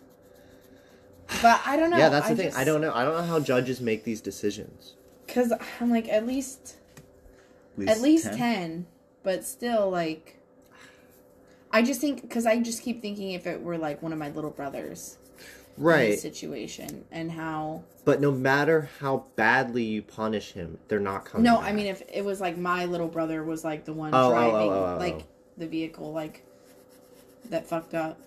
But 1.42 1.62
I 1.66 1.76
don't 1.78 1.90
know. 1.90 1.98
yeah, 1.98 2.10
that's 2.10 2.28
the 2.28 2.34
I 2.34 2.36
thing. 2.36 2.46
just- 2.48 2.58
I 2.58 2.64
don't 2.64 2.82
know. 2.82 2.94
I 2.94 3.04
don't 3.04 3.16
know 3.16 3.24
how 3.24 3.40
judges 3.40 3.82
make 3.82 4.04
these 4.04 4.22
decisions. 4.22 4.94
Cause 5.28 5.52
I'm 5.82 5.90
like 5.90 6.08
at 6.08 6.26
least 6.26 6.76
at 7.88 8.00
least 8.00 8.32
10. 8.34 8.86
but 9.24 9.44
still 9.44 9.90
like 9.90 10.38
I 11.72 11.82
just 11.82 12.00
think 12.00 12.22
because 12.22 12.46
I 12.46 12.60
just 12.62 12.84
keep 12.84 13.02
thinking 13.02 13.32
if 13.32 13.48
it 13.48 13.62
were 13.62 13.78
like 13.78 14.02
one 14.04 14.14
of 14.14 14.20
my 14.20 14.30
little 14.30 14.52
brothers 14.52 15.18
in 15.78 15.84
Right. 15.84 16.12
this 16.12 16.22
situation 16.22 17.04
and 17.12 17.32
how 17.32 17.84
But 18.06 18.22
no 18.22 18.32
matter 18.32 18.88
how 19.00 19.26
badly 19.36 19.84
you 19.84 20.04
punish 20.04 20.54
him, 20.54 20.78
they're 20.88 21.00
not 21.00 21.26
coming 21.26 21.44
no 21.44 21.58
back. 21.58 21.70
I 21.70 21.74
mean 21.74 21.88
if 21.88 22.04
it 22.08 22.24
was 22.24 22.40
like 22.40 22.56
my 22.58 22.86
little 22.86 23.08
brother 23.10 23.44
was 23.44 23.66
like 23.66 23.84
the 23.84 23.94
one 23.94 24.14
Oh, 24.14 24.18
oh, 24.18 24.28
oh, 24.28 24.30
driving 24.32 24.56
oh, 24.70 24.74
oh, 24.74 24.96
oh. 24.96 24.98
like 25.00 25.16
oh. 25.22 25.24
the 25.58 25.68
vehicle 25.68 26.14
like 26.14 26.44
that 27.50 27.66
fucked 27.68 27.94
up 27.96 28.20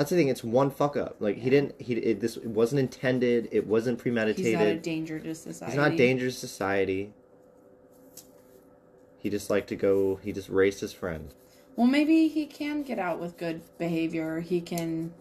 That's 0.00 0.08
the 0.08 0.16
thing. 0.16 0.28
It's 0.28 0.42
one 0.42 0.70
fuck 0.70 0.96
up. 0.96 1.16
Like 1.20 1.36
he 1.36 1.50
didn't. 1.50 1.78
He 1.78 1.92
it, 1.92 2.20
this 2.22 2.38
it 2.38 2.46
wasn't 2.46 2.78
intended. 2.78 3.50
It 3.52 3.66
wasn't 3.66 3.98
premeditated. 3.98 4.46
he's 4.46 4.54
not 4.54 4.66
a 4.66 4.76
danger 4.76 5.20
to 5.20 5.34
society 5.34 5.72
He's 5.72 5.76
not 5.76 5.96
dangerous 5.98 6.40
to 6.40 6.48
society. 6.48 7.12
He 9.18 9.28
just 9.28 9.50
liked 9.50 9.68
to 9.68 9.76
go. 9.76 10.16
He 10.16 10.32
just 10.32 10.48
raced 10.48 10.80
his 10.80 10.94
friend. 10.94 11.34
well 11.76 11.86
maybe 11.86 12.28
he 12.28 12.46
can 12.46 12.82
get 12.82 12.98
out 12.98 13.20
with 13.20 13.36
good 13.36 13.60
behavior 13.76 14.40
he 14.40 14.62
can 14.62 15.12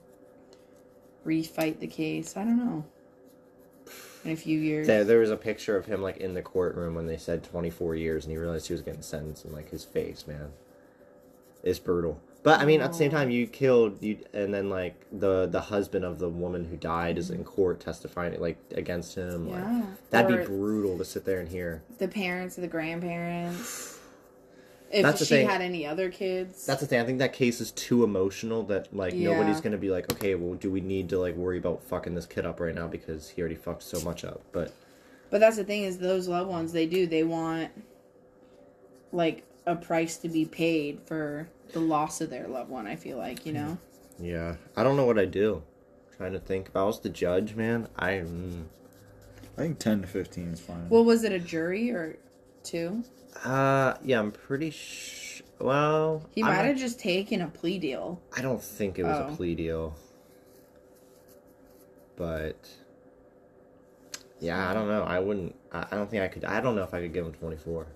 refight 1.26 1.82
the 1.82 1.88
case 1.88 2.38
I 2.38 2.46
don't 2.46 2.58
know 2.58 2.86
in 4.24 4.32
a 4.32 4.38
few 4.38 4.60
years 4.60 4.88
There, 4.88 5.04
there 5.04 5.20
was 5.20 5.30
a 5.30 5.36
picture 5.36 5.76
of 5.76 5.88
him 5.88 6.02
like 6.02 6.16
in 6.18 6.36
the 6.36 6.42
courtroom 6.42 6.96
when 6.96 7.06
they 7.06 7.18
said 7.18 7.44
24 7.44 7.96
years, 7.96 8.24
and 8.24 8.32
he 8.32 8.38
realized 8.38 8.68
he 8.68 8.74
was 8.74 8.82
getting 8.82 9.02
sentenced, 9.02 9.44
and 9.44 9.54
like 9.54 9.72
his 9.72 9.84
face, 9.84 10.26
man, 10.26 10.54
it's 11.64 11.80
brutal. 11.80 12.22
But 12.42 12.62
I 12.62 12.66
mean, 12.66 12.80
at 12.82 12.92
the 12.92 12.98
same 12.98 13.12
time, 13.12 13.28
oh. 13.28 13.32
you 13.32 13.48
killed 13.48 14.02
you, 14.02 14.18
and 14.34 14.54
then 14.54 14.70
like 14.70 14.96
the 15.12 15.46
the 15.48 15.60
husband 15.60 16.06
of 16.06 16.20
the 16.20 16.30
woman 16.30 16.66
who 16.66 16.78
died 16.78 17.18
is 17.18 17.30
in 17.30 17.44
court 17.44 17.80
testifying 17.82 18.40
like 18.40 18.58
against 18.74 19.16
him. 19.16 19.50
Like, 19.50 19.62
yeah 19.64 19.84
that'd 20.10 20.32
Or- 20.32 20.40
be 20.42 20.46
brutal 20.46 20.98
to 20.98 21.06
sit 21.06 21.26
there 21.26 21.40
and 21.40 21.50
hear. 21.50 21.82
the 21.98 22.08
parents 22.08 22.58
or 22.58 22.62
the 22.62 22.68
grandparents. 22.68 23.96
If 24.92 25.04
That's 25.04 25.20
the 25.20 25.26
she 25.26 25.36
thing. 25.36 25.48
had 25.48 25.62
any 25.62 25.86
other 25.86 26.10
kids. 26.10 26.66
That's 26.66 26.82
the 26.82 26.88
thing. 26.88 27.00
I 27.00 27.06
think 27.06 27.20
that 27.20 27.32
case 27.32 27.62
is 27.62 27.70
too 27.70 28.04
emotional 28.04 28.64
that 28.64 28.92
like 28.92 29.14
Yeah. 29.14 29.30
nobody's 29.34 29.62
gonna 29.62 29.78
be 29.78 29.92
like, 29.92 30.12
okay, 30.14 30.34
well, 30.34 30.56
do 30.56 30.72
we 30.72 30.82
need 30.82 31.10
to 31.10 31.20
like 31.20 31.36
worry 31.36 31.60
about 31.60 31.84
fucking 31.84 32.16
this 32.16 32.26
kid 32.26 32.44
up 32.44 32.60
right 32.60 32.74
now 32.74 32.88
because 32.88 33.30
he 33.30 33.40
already 33.44 33.54
fucked 33.54 33.84
so 33.84 34.02
much 34.02 34.26
up? 34.26 34.42
But 34.52 34.74
but 35.30 35.42
that's 35.42 35.58
the 35.58 35.64
thing 35.64 35.84
is 35.84 36.00
those 36.00 36.28
loved 36.28 36.50
ones 36.50 36.72
they 36.74 36.88
do 36.88 37.06
they 37.06 37.24
want 37.24 37.70
like 39.12 39.44
a 39.68 39.76
price 39.76 40.18
to 40.18 40.28
be 40.28 40.46
paid 40.46 41.02
for 41.06 41.48
the 41.74 41.80
loss 41.80 42.22
of 42.22 42.30
their 42.30 42.48
loved 42.48 42.70
one. 42.70 42.88
I 42.88 42.96
feel 42.96 43.18
like 43.18 43.46
you 43.46 43.54
know. 43.54 43.78
yeah, 44.20 44.56
I 44.76 44.84
don't 44.84 44.98
know 44.98 45.06
what 45.06 45.20
I 45.20 45.26
do. 45.26 45.64
trying 46.18 46.34
to 46.34 46.40
think. 46.40 46.68
If 46.68 46.76
I 46.76 46.84
was 46.84 47.00
the 47.00 47.10
judge, 47.10 47.56
man, 47.56 47.88
I. 47.98 48.12
Mm, 48.14 48.66
I 49.58 49.62
think 49.64 49.80
ten 49.80 50.02
to 50.02 50.08
fifteen 50.08 50.50
is 50.50 50.60
fine. 50.62 50.88
Well, 50.90 51.04
was 51.04 51.24
it 51.24 51.32
a 51.32 51.40
jury 51.40 51.92
or 51.92 52.18
two? 52.64 53.04
uh, 53.44 53.94
yeah, 54.04 54.20
I'm 54.20 54.32
pretty. 54.32 54.72
Sh- 54.72 55.42
well, 55.60 56.26
He 56.34 56.42
might 56.42 56.54
have 56.64 56.78
just 56.78 57.00
taken 57.00 57.42
a 57.42 57.48
plea 57.48 57.78
deal. 57.80 58.22
I 58.36 58.42
don't 58.42 58.64
think 58.64 58.98
it 58.98 59.04
was 59.04 59.18
Oh. 59.18 59.28
a 59.34 59.36
plea 59.36 59.56
deal. 59.56 59.96
But 62.16 62.58
yeah, 64.40 64.70
I 64.70 64.74
don't 64.74 64.88
know. 64.88 65.04
I 65.04 65.20
wouldn't. 65.20 65.56
I, 65.72 65.86
I 65.92 65.96
don't 65.96 66.10
think 66.10 66.24
I 66.24 66.28
could. 66.28 66.46
I 66.46 66.62
don't 66.62 66.76
know 66.76 66.84
if 66.84 66.94
I 66.94 67.02
could 67.02 67.14
give 67.14 67.26
him 67.26 67.34
24. 67.34 67.88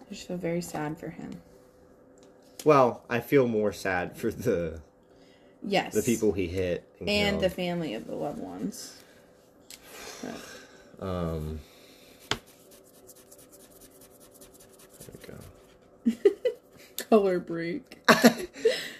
I 0.00 0.14
just 0.14 0.26
feel 0.28 0.36
very 0.38 0.60
sad 0.62 0.98
for 0.98 1.08
him. 1.10 1.30
Well, 2.64 3.02
I 3.10 3.20
feel 3.20 3.46
more 3.48 3.72
sad 3.72 4.16
for 4.16 4.30
the 4.30 4.80
Yes. 5.64 5.94
the 5.94 6.02
people 6.02 6.32
he 6.32 6.46
hit 6.48 6.84
and 7.06 7.40
the 7.40 7.50
family 7.50 7.94
of 7.94 8.06
the 8.06 8.14
loved 8.14 8.38
ones. 8.40 8.96
But- 10.22 11.04
um. 11.06 11.60
There 15.00 15.36
we 16.06 16.12
go. 16.12 16.30
Color 17.10 17.38
break. 17.40 17.98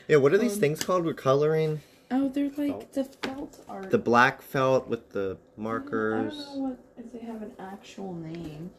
Yeah, 0.09 0.17
what 0.17 0.35
are 0.35 0.39
these 0.39 0.55
Um, 0.55 0.61
things 0.61 0.83
called? 0.85 1.05
We're 1.07 1.15
coloring 1.15 1.81
Oh, 2.11 2.29
they're 2.29 2.51
like 2.59 2.93
Felt. 2.93 2.93
the 2.93 3.05
felt 3.05 3.65
art. 3.69 3.91
the 3.91 3.97
black 3.99 4.43
felt 4.43 4.89
with 4.89 5.11
the 5.11 5.39
markers. 5.57 6.35
I 6.35 6.37
don't 6.37 6.57
know 6.57 6.63
what 6.69 6.79
if 6.99 7.13
they 7.13 7.21
have 7.21 7.41
an 7.41 7.53
actual 7.59 8.13
name. 8.13 8.71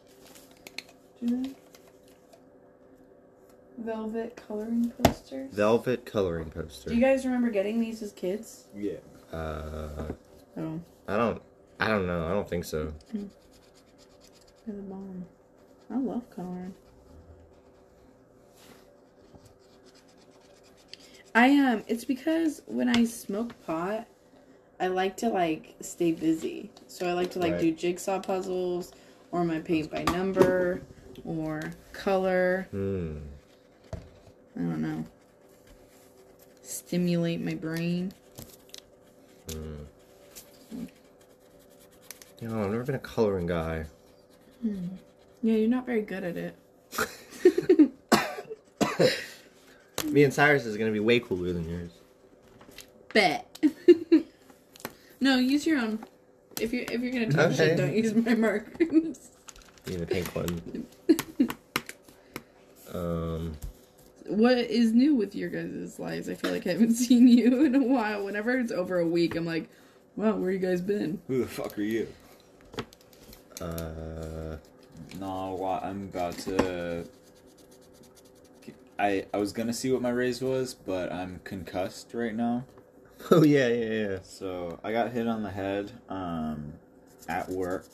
Do 1.20 1.42
they? 1.42 1.50
Velvet 3.78 4.36
coloring 4.36 4.92
posters. 5.02 5.50
Velvet 5.52 6.06
coloring 6.06 6.50
poster. 6.50 6.90
Do 6.90 6.94
you 6.96 7.00
guys 7.02 7.24
remember 7.24 7.50
getting 7.50 7.80
these 7.80 8.02
as 8.02 8.12
kids? 8.12 8.64
yeah. 8.76 8.94
uh, 9.32 10.12
Oh, 10.56 10.80
I 11.08 11.16
don't. 11.16 11.42
I 11.80 11.88
don't 11.88 12.06
know. 12.06 12.26
I 12.26 12.30
don't 12.30 12.48
think 12.48 12.64
so. 12.64 12.92
they're 13.12 13.24
the 14.76 14.82
bomb. 14.82 15.24
I 15.90 15.96
love 15.98 16.22
coloring. 16.30 16.72
I 21.34 21.50
um, 21.58 21.82
it's 21.88 22.04
because 22.04 22.62
when 22.66 22.88
I 22.88 23.02
smoke 23.04 23.54
pot, 23.66 24.06
I 24.78 24.86
like 24.86 25.16
to 25.18 25.28
like 25.28 25.74
stay 25.80 26.12
busy. 26.12 26.70
So 26.86 27.08
I 27.08 27.12
like 27.12 27.32
to 27.32 27.40
like 27.40 27.52
Right. 27.54 27.60
do 27.60 27.72
jigsaw 27.72 28.20
puzzles, 28.20 28.92
or 29.32 29.44
my 29.44 29.58
paint 29.58 29.90
by 29.90 30.04
number, 30.04 30.82
or 31.24 31.72
color. 31.92 32.68
Hmm. 32.70 33.16
I 34.56 34.60
don't 34.60 34.82
know. 34.82 35.04
Stimulate 36.62 37.40
my 37.40 37.54
brain. 37.54 38.12
You 42.40 42.48
know, 42.48 42.62
I've 42.62 42.70
never 42.70 42.84
been 42.84 42.94
a 42.94 42.98
coloring 43.00 43.46
guy. 43.46 43.86
Yeah, 44.62 45.54
you're 45.54 45.68
not 45.68 45.86
very 45.86 46.02
good 46.02 46.24
at 46.24 46.36
it. 46.36 46.56
Me 50.10 50.24
and 50.24 50.32
Cyrus 50.32 50.66
is 50.66 50.76
gonna 50.76 50.90
be 50.90 51.00
way 51.00 51.20
cooler 51.20 51.52
than 51.52 51.68
yours. 51.68 51.90
Bet. 53.12 53.58
no, 55.20 55.38
use 55.38 55.66
your 55.66 55.78
own. 55.78 55.98
If 56.60 56.72
you're 56.72 56.84
if 56.84 57.00
you're 57.00 57.12
gonna 57.12 57.30
touch 57.30 57.60
Okay. 57.60 57.70
it, 57.72 57.76
don't 57.76 57.94
use 57.94 58.14
my 58.14 58.34
markers. 58.34 59.30
You 59.86 59.98
the 59.98 60.06
pink 60.06 60.34
one. 60.34 60.86
um. 62.94 63.56
What 64.26 64.58
is 64.58 64.92
new 64.92 65.14
with 65.14 65.34
your 65.34 65.50
guys' 65.50 65.98
lives? 65.98 66.28
I 66.28 66.34
feel 66.34 66.50
like 66.50 66.66
I 66.66 66.70
haven't 66.70 66.94
seen 66.94 67.28
you 67.28 67.64
in 67.64 67.74
a 67.74 67.82
while. 67.82 68.24
Whenever 68.24 68.58
it's 68.58 68.72
over 68.72 68.98
a 68.98 69.06
week, 69.06 69.36
I'm 69.36 69.46
like, 69.46 69.68
wow, 70.16 70.36
where 70.36 70.50
you 70.50 70.58
guys 70.58 70.80
been? 70.80 71.20
Who 71.28 71.38
the 71.38 71.48
fuck 71.48 71.78
are 71.78 71.82
you? 71.82 72.08
Uh. 73.60 74.56
No, 75.20 75.56
well, 75.60 75.80
I'm 75.82 76.04
about 76.04 76.36
to. 76.38 77.06
I 78.98 79.26
I 79.32 79.36
was 79.38 79.52
gonna 79.52 79.72
see 79.72 79.92
what 79.92 80.02
my 80.02 80.10
raise 80.10 80.40
was, 80.40 80.74
but 80.74 81.12
I'm 81.12 81.40
concussed 81.44 82.14
right 82.14 82.34
now. 82.34 82.64
Oh 83.30 83.42
yeah, 83.42 83.68
yeah, 83.68 83.90
yeah. 83.90 84.18
So 84.22 84.78
I 84.84 84.92
got 84.92 85.12
hit 85.12 85.26
on 85.26 85.42
the 85.42 85.50
head 85.50 85.92
um, 86.10 86.74
at 87.26 87.48
work. 87.48 87.86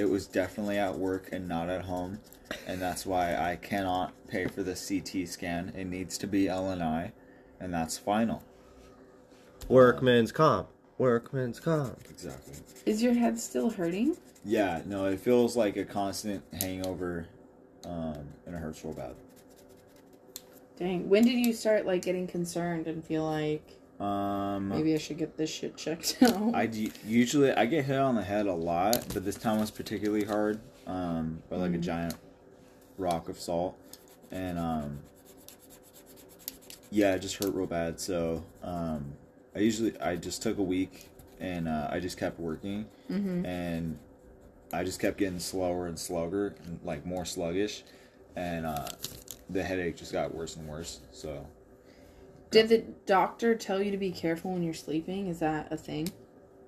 It 0.00 0.08
was 0.08 0.26
definitely 0.26 0.78
at 0.78 0.96
work 0.96 1.28
and 1.30 1.46
not 1.46 1.68
at 1.68 1.84
home, 1.84 2.20
and 2.66 2.80
that's 2.80 3.04
why 3.04 3.36
I 3.36 3.56
cannot 3.56 4.14
pay 4.28 4.46
for 4.46 4.62
the 4.62 4.72
CT 4.72 5.28
scan. 5.28 5.74
It 5.76 5.84
needs 5.84 6.16
to 6.16 6.26
be 6.26 6.44
LNI, 6.44 7.12
and 7.60 7.74
that's 7.74 7.98
final. 7.98 8.42
Workman's 9.68 10.32
comp. 10.32 10.68
Workman's 10.96 11.60
comp. 11.60 11.98
Exactly. 12.08 12.54
Is 12.86 13.02
your 13.02 13.12
head 13.12 13.38
still 13.38 13.68
hurting? 13.68 14.16
Yeah, 14.42 14.80
no, 14.86 15.04
it 15.04 15.20
feels 15.20 15.54
like 15.54 15.76
a 15.76 15.84
constant 15.84 16.42
hangover, 16.58 17.26
um, 17.84 18.26
and 18.46 18.54
it 18.54 18.58
hurts 18.58 18.82
real 18.82 18.94
bad. 18.94 19.14
Dang. 20.78 21.10
When 21.10 21.24
did 21.24 21.44
you 21.44 21.52
start 21.52 21.84
like 21.84 22.00
getting 22.00 22.26
concerned 22.26 22.86
and 22.86 23.04
feel 23.04 23.26
like 23.26 23.76
Um, 24.00 24.70
maybe 24.70 24.94
I 24.94 24.98
should 24.98 25.18
get 25.18 25.36
this 25.36 25.50
shit 25.50 25.76
checked 25.76 26.16
out? 26.22 26.54
I 26.54 26.66
d- 26.66 26.92
usually 27.06 27.52
I 27.52 27.66
get 27.66 27.84
hit 27.84 27.98
on 27.98 28.14
the 28.14 28.22
head 28.22 28.46
a 28.46 28.54
lot, 28.54 29.04
but 29.12 29.24
this 29.24 29.36
time 29.36 29.60
was 29.60 29.70
particularly 29.70 30.24
hard 30.24 30.58
um, 30.86 31.42
by 31.50 31.56
like 31.56 31.72
a 31.72 31.78
Mhm. 31.78 31.80
giant 31.82 32.14
rock 32.98 33.28
of 33.28 33.38
salt, 33.38 33.76
and 34.30 34.58
um, 34.58 34.98
yeah, 36.90 37.14
it 37.14 37.20
just 37.20 37.36
hurt 37.42 37.54
real 37.54 37.66
bad. 37.66 38.00
So 38.00 38.42
um, 38.62 39.12
I 39.54 39.58
usually 39.60 39.98
I 40.00 40.16
just 40.16 40.42
took 40.42 40.58
a 40.58 40.62
week 40.62 41.08
and 41.38 41.68
uh, 41.68 41.88
I 41.90 42.00
just 42.00 42.16
kept 42.18 42.40
working, 42.40 42.86
mm-hmm. 43.10 43.44
and 43.46 43.98
I 44.72 44.82
just 44.84 45.00
kept 45.00 45.18
getting 45.18 45.38
slower 45.38 45.86
and 45.86 45.98
slower, 45.98 46.54
and 46.64 46.80
like 46.84 47.04
more 47.04 47.24
sluggish, 47.24 47.82
and 48.36 48.64
uh, 48.66 48.88
the 49.50 49.62
headache 49.62 49.96
just 49.96 50.12
got 50.12 50.34
worse 50.34 50.56
and 50.56 50.66
worse. 50.68 51.00
So 51.12 51.46
Did 52.50 52.68
the 52.68 52.78
doctor 53.06 53.54
tell 53.54 53.80
you 53.82 53.90
to 53.90 53.96
be 53.96 54.10
careful 54.10 54.52
when 54.52 54.62
you're 54.62 54.74
sleeping? 54.74 55.28
Is 55.28 55.38
that 55.38 55.72
a 55.72 55.76
thing? 55.76 56.08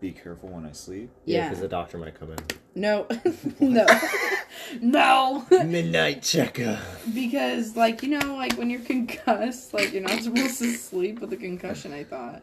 Be 0.00 0.12
careful 0.12 0.48
when 0.48 0.64
I 0.66 0.72
sleep. 0.72 1.10
Yeah, 1.24 1.38
Yeah. 1.38 1.48
because 1.48 1.60
the 1.60 1.68
doctor 1.68 1.98
might 1.98 2.18
come 2.18 2.30
in. 2.32 2.38
No. 2.74 3.06
no. 3.60 3.86
no. 4.80 5.46
Midnight 5.50 6.22
checker. 6.22 6.80
because, 7.14 7.76
like, 7.76 8.02
you 8.02 8.10
know, 8.18 8.36
like 8.36 8.54
when 8.56 8.70
you're 8.70 8.80
concussed, 8.80 9.74
like 9.74 9.92
you're 9.92 10.02
not 10.02 10.20
supposed 10.22 10.58
to 10.58 10.72
sleep 10.74 11.20
with 11.20 11.32
a 11.32 11.36
concussion, 11.36 11.92
I 11.92 12.04
thought. 12.04 12.42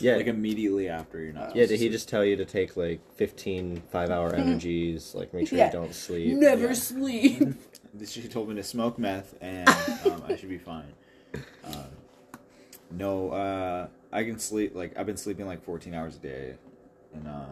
Yeah, 0.00 0.14
Like 0.14 0.26
immediately 0.28 0.88
after 0.88 1.20
you're 1.20 1.32
not. 1.32 1.56
yeah. 1.56 1.66
Did 1.66 1.80
he 1.80 1.88
just 1.88 2.08
tell 2.08 2.24
you 2.24 2.36
to 2.36 2.44
take 2.44 2.76
like 2.76 3.00
15 3.14 3.82
five-hour 3.90 4.32
energies? 4.34 5.12
Like, 5.14 5.34
make 5.34 5.48
sure 5.48 5.58
Yeah. 5.58 5.66
you 5.66 5.72
don't 5.72 5.94
sleep. 5.94 6.36
Never 6.36 6.68
yeah. 6.68 6.72
sleep. 6.74 7.38
sleep. 7.38 8.08
She 8.08 8.28
told 8.28 8.48
me 8.48 8.54
to 8.54 8.62
smoke 8.62 8.96
meth 8.98 9.34
and 9.40 9.68
um, 10.06 10.22
I 10.28 10.36
should 10.36 10.50
be 10.50 10.58
fine. 10.58 10.92
No, 12.90 13.30
uh, 13.30 13.88
I 14.12 14.24
can 14.24 14.38
sleep. 14.38 14.74
Like 14.74 14.96
I've 14.98 15.06
been 15.06 15.16
sleeping 15.16 15.46
like 15.46 15.62
14 15.64 15.94
hours 15.94 16.16
a 16.16 16.20
day, 16.20 16.54
and 17.14 17.28
uh, 17.28 17.46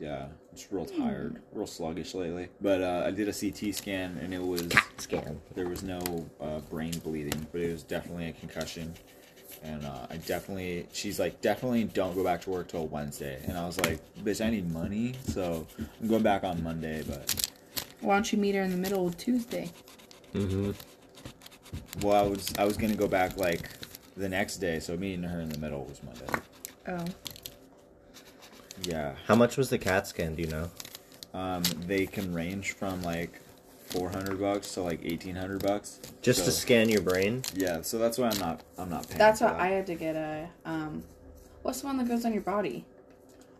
yeah, 0.00 0.26
just 0.54 0.72
real 0.72 0.86
tired, 0.86 1.40
real 1.52 1.66
sluggish 1.66 2.14
lately. 2.14 2.48
But 2.60 2.82
uh, 2.82 3.04
I 3.06 3.10
did 3.10 3.28
a 3.28 3.32
CT 3.32 3.74
scan 3.74 4.18
and 4.22 4.32
it 4.32 4.42
was 4.42 4.66
Scan. 4.96 5.40
there 5.54 5.68
was 5.68 5.82
no 5.82 6.00
uh, 6.40 6.60
brain 6.70 6.98
bleeding, 7.04 7.46
but 7.52 7.60
it 7.60 7.70
was 7.70 7.82
definitely 7.82 8.28
a 8.28 8.32
concussion. 8.32 8.94
And 9.62 9.84
uh, 9.84 10.06
I 10.08 10.16
definitely, 10.16 10.86
she's 10.90 11.20
like, 11.20 11.42
definitely 11.42 11.84
don't 11.84 12.14
go 12.14 12.24
back 12.24 12.40
to 12.42 12.50
work 12.50 12.68
till 12.68 12.86
Wednesday. 12.86 13.42
And 13.46 13.58
I 13.58 13.66
was 13.66 13.78
like, 13.80 14.00
bitch, 14.24 14.44
I 14.44 14.48
need 14.48 14.72
money, 14.72 15.14
so 15.26 15.66
I'm 16.00 16.08
going 16.08 16.22
back 16.22 16.44
on 16.44 16.62
Monday. 16.62 17.02
But 17.06 17.50
Why 18.00 18.14
don't 18.14 18.32
you 18.32 18.38
meet 18.38 18.54
her 18.54 18.62
in 18.62 18.70
the 18.70 18.78
middle 18.78 19.06
of 19.06 19.18
Tuesday? 19.18 19.70
Mm-hmm. 20.32 20.70
well, 22.00 22.24
I 22.24 22.26
was 22.26 22.52
I 22.56 22.64
was 22.64 22.76
gonna 22.76 22.94
go 22.94 23.08
back 23.08 23.36
like 23.36 23.68
the 24.20 24.28
next 24.28 24.58
day, 24.58 24.78
so 24.78 24.96
meeting 24.96 25.22
her 25.24 25.40
in 25.40 25.48
the 25.48 25.58
middle 25.58 25.84
was 25.84 26.00
Monday. 26.02 26.26
Oh. 26.88 27.04
Yeah, 28.82 29.14
How 29.26 29.34
much 29.34 29.56
was 29.56 29.68
the 29.68 29.78
CAT 29.78 30.06
scan? 30.06 30.34
Do 30.36 30.42
you 30.42 30.48
know? 30.48 30.70
um, 31.34 31.62
they 31.86 32.06
can 32.06 32.32
range 32.34 32.72
from 32.72 33.02
like 33.02 33.40
400 33.86 34.40
bucks 34.40 34.74
to 34.74 34.82
like 34.82 35.02
1800 35.02 35.62
bucks. 35.62 36.00
Just 36.22 36.40
so, 36.40 36.44
to 36.46 36.50
scan 36.50 36.88
your 36.88 37.02
brain. 37.02 37.42
Yeah, 37.54 37.82
so 37.82 37.98
that's 37.98 38.18
why 38.18 38.28
I'm 38.28 38.38
not 38.38 38.62
I'm 38.78 38.88
not 38.90 39.06
paying. 39.06 39.18
That's 39.18 39.40
for 39.40 39.46
why 39.46 39.52
that. 39.52 39.60
I 39.60 39.66
had 39.68 39.86
to 39.86 39.94
get 39.94 40.16
a, 40.16 40.48
um, 40.64 41.02
what's 41.62 41.80
the 41.82 41.86
one 41.88 41.98
that 41.98 42.08
goes 42.08 42.24
on 42.24 42.32
your 42.32 42.42
body? 42.42 42.84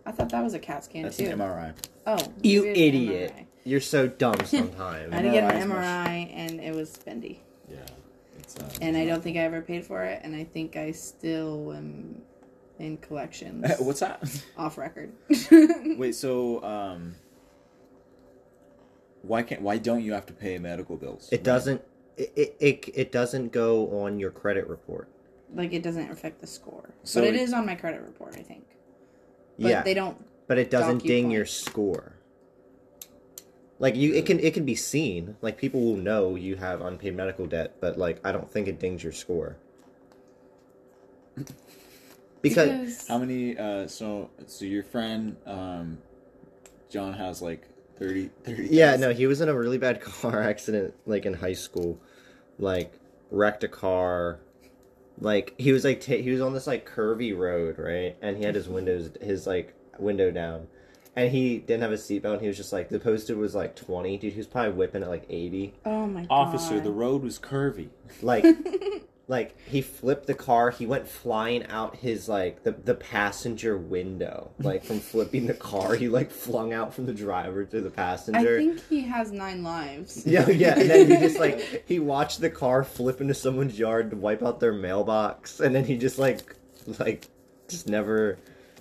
I 0.06 0.12
thought 0.12 0.30
that 0.30 0.42
was 0.42 0.54
a 0.54 0.58
CAT 0.58 0.84
scan 0.84 1.02
That's 1.02 1.16
too. 1.18 1.26
an 1.26 1.38
MRI. 1.38 1.74
Oh. 2.06 2.18
You 2.42 2.62
maybe 2.62 2.70
it's 2.70 2.78
an 2.78 2.84
idiot. 2.84 3.32
MRI. 3.36 3.46
You're 3.64 3.80
so 3.80 4.08
dumb 4.08 4.36
sometimes. 4.46 5.12
I 5.12 5.16
had 5.16 5.22
to 5.24 5.30
get 5.30 5.54
an 5.54 5.70
MRI 5.70 6.30
and 6.34 6.60
it 6.60 6.74
was 6.74 6.90
spendy. 6.96 7.38
Yeah, 7.70 7.76
it's. 8.56 8.62
Uh, 8.62 8.78
And 8.82 8.96
I 8.96 9.04
don't 9.04 9.22
think 9.22 9.36
I 9.36 9.40
ever 9.40 9.60
paid 9.60 9.84
for 9.84 10.02
it, 10.04 10.20
and 10.24 10.34
I 10.34 10.44
think 10.44 10.76
I 10.76 10.90
still 10.92 11.72
am 11.72 12.20
in 12.78 12.96
collections. 12.98 13.66
What's 13.78 14.00
that? 14.00 14.22
Off 14.56 14.78
record. 14.78 15.12
Wait, 15.98 16.14
so 16.14 16.62
um, 16.64 17.14
why 19.22 19.42
can't 19.42 19.62
why 19.62 19.78
don't 19.78 20.02
you 20.02 20.12
have 20.12 20.26
to 20.26 20.32
pay 20.32 20.58
medical 20.58 20.96
bills? 20.96 21.28
It 21.32 21.44
doesn't. 21.44 21.82
It, 22.16 22.32
it, 22.36 22.56
it, 22.60 22.88
it 22.94 23.12
doesn't 23.12 23.52
go 23.52 24.02
on 24.02 24.18
your 24.18 24.30
credit 24.30 24.66
report. 24.68 25.08
like 25.54 25.72
it 25.72 25.82
doesn't 25.82 26.10
affect 26.10 26.40
the 26.40 26.46
score, 26.46 26.90
So 27.02 27.20
but 27.20 27.28
it 27.28 27.34
it- 27.36 27.40
is 27.42 27.52
on 27.52 27.64
my 27.66 27.74
credit 27.74 28.02
report, 28.02 28.34
I 28.36 28.42
think. 28.42 28.64
But 29.58 29.68
yeah, 29.70 29.82
they 29.82 29.94
don't. 29.94 30.16
but 30.46 30.58
it 30.58 30.70
doesn't 30.70 31.02
ding 31.02 31.24
points. 31.24 31.34
your 31.34 31.46
score. 31.46 32.14
Like 33.80 33.96
you, 33.96 34.12
it 34.12 34.26
can 34.26 34.38
it 34.38 34.54
can 34.54 34.64
be 34.64 34.76
seen. 34.76 35.36
Like 35.40 35.56
people 35.56 35.80
will 35.80 35.96
know 35.96 36.36
you 36.36 36.56
have 36.56 36.82
unpaid 36.82 37.16
medical 37.16 37.46
debt, 37.46 37.76
but 37.80 37.98
like 37.98 38.20
I 38.22 38.30
don't 38.30 38.48
think 38.48 38.68
it 38.68 38.78
dings 38.78 39.02
your 39.02 39.12
score. 39.12 39.56
Because 42.42 43.06
How 43.06 43.18
many? 43.18 43.58
Uh, 43.58 43.86
so 43.86 44.30
so 44.46 44.64
your 44.64 44.82
friend 44.82 45.36
um, 45.46 45.98
John 46.88 47.12
has 47.12 47.42
like 47.42 47.68
30, 47.98 48.30
30 48.44 48.68
yeah, 48.70 48.96
no, 48.96 49.12
he 49.12 49.26
was 49.26 49.42
in 49.42 49.50
a 49.50 49.54
really 49.54 49.76
bad 49.76 50.00
car 50.00 50.42
accident 50.42 50.94
like 51.04 51.26
in 51.26 51.34
high 51.34 51.52
school, 51.52 52.00
like 52.58 52.94
wrecked 53.30 53.62
a 53.62 53.68
car. 53.68 54.40
Like 55.20 55.54
he 55.58 55.72
was 55.72 55.84
like 55.84 56.00
ta 56.00 56.14
he 56.14 56.30
was 56.30 56.40
on 56.40 56.54
this 56.54 56.66
like 56.66 56.88
curvy 56.88 57.36
road, 57.36 57.78
right? 57.78 58.16
And 58.22 58.38
he 58.38 58.44
had 58.44 58.54
his 58.54 58.68
windows 58.68 59.10
his 59.20 59.46
like 59.46 59.74
window 59.98 60.30
down. 60.30 60.68
And 61.16 61.30
he 61.30 61.58
didn't 61.58 61.82
have 61.82 61.92
a 61.92 61.96
seatbelt. 61.96 62.34
And 62.34 62.40
He 62.42 62.48
was 62.48 62.56
just 62.56 62.72
like 62.72 62.88
the 62.88 63.00
posted 63.00 63.36
was 63.36 63.54
like 63.54 63.74
twenty, 63.76 64.16
dude. 64.16 64.32
He 64.32 64.38
was 64.38 64.46
probably 64.46 64.72
whipping 64.72 65.02
at 65.02 65.08
like 65.08 65.26
eighty. 65.28 65.74
Oh 65.84 66.06
my 66.06 66.20
god. 66.20 66.28
Officer, 66.30 66.80
the 66.80 66.92
road 66.92 67.22
was 67.22 67.38
curvy. 67.38 67.88
Like, 68.22 68.44
like 69.28 69.56
he 69.66 69.82
flipped 69.82 70.26
the 70.26 70.34
car. 70.34 70.70
He 70.70 70.86
went 70.86 71.08
flying 71.08 71.66
out 71.66 71.96
his 71.96 72.28
like 72.28 72.62
the 72.62 72.70
the 72.70 72.94
passenger 72.94 73.76
window. 73.76 74.52
Like 74.60 74.84
from 74.84 75.00
flipping 75.00 75.46
the 75.46 75.54
car, 75.54 75.94
he 75.96 76.08
like 76.08 76.30
flung 76.30 76.72
out 76.72 76.94
from 76.94 77.06
the 77.06 77.12
driver 77.12 77.64
to 77.64 77.80
the 77.80 77.90
passenger. 77.90 78.38
I 78.38 78.42
passenger. 78.44 78.58
think 78.76 78.88
he 78.88 79.00
has 79.02 79.32
nine 79.32 79.64
lives. 79.64 80.22
Yeah, 80.26 80.48
yeah, 80.48 80.78
and 80.78 80.88
then 80.88 81.10
he 81.10 81.16
just 81.16 81.40
like 81.40 81.84
he 81.88 81.98
watched 81.98 82.40
the 82.40 82.50
car 82.50 82.84
flip 82.84 83.20
into 83.20 83.34
someone's 83.34 83.76
yard 83.78 84.10
to 84.10 84.16
wipe 84.16 84.44
out 84.44 84.60
their 84.60 84.72
mailbox, 84.72 85.58
and 85.58 85.74
then 85.74 85.84
he 85.84 85.98
just 85.98 86.20
like 86.20 86.54
like 87.00 87.26
just 87.68 87.88
never 87.88 88.38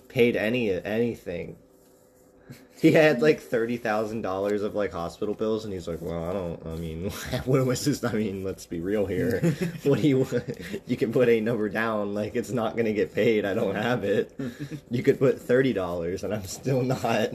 paid 0.08 0.36
any 0.36 0.70
anything. 0.70 1.56
He 2.80 2.92
had 2.92 3.20
like 3.20 3.40
thirty 3.40 3.76
thousand 3.76 4.22
dollars 4.22 4.62
of 4.62 4.74
like 4.74 4.92
hospital 4.92 5.34
bills, 5.34 5.64
and 5.66 5.74
he's 5.74 5.86
like, 5.86 6.00
"Well, 6.00 6.24
I 6.24 6.32
don't. 6.32 6.66
I 6.66 6.76
mean, 6.76 7.10
what 7.44 7.66
was 7.66 7.84
this? 7.84 8.02
I 8.02 8.12
mean, 8.12 8.42
let's 8.42 8.64
be 8.64 8.80
real 8.80 9.04
here. 9.04 9.40
what 9.82 10.00
do 10.00 10.08
you? 10.08 10.26
You 10.86 10.96
can 10.96 11.12
put 11.12 11.28
a 11.28 11.40
number 11.42 11.68
down, 11.68 12.14
like 12.14 12.36
it's 12.36 12.50
not 12.50 12.76
gonna 12.76 12.94
get 12.94 13.14
paid. 13.14 13.44
I 13.44 13.52
don't 13.54 13.74
have 13.74 14.04
it. 14.04 14.32
You 14.90 15.02
could 15.02 15.18
put 15.18 15.38
thirty 15.40 15.72
dollars, 15.74 16.24
and 16.24 16.32
I'm 16.34 16.44
still 16.44 16.82
not. 16.82 17.30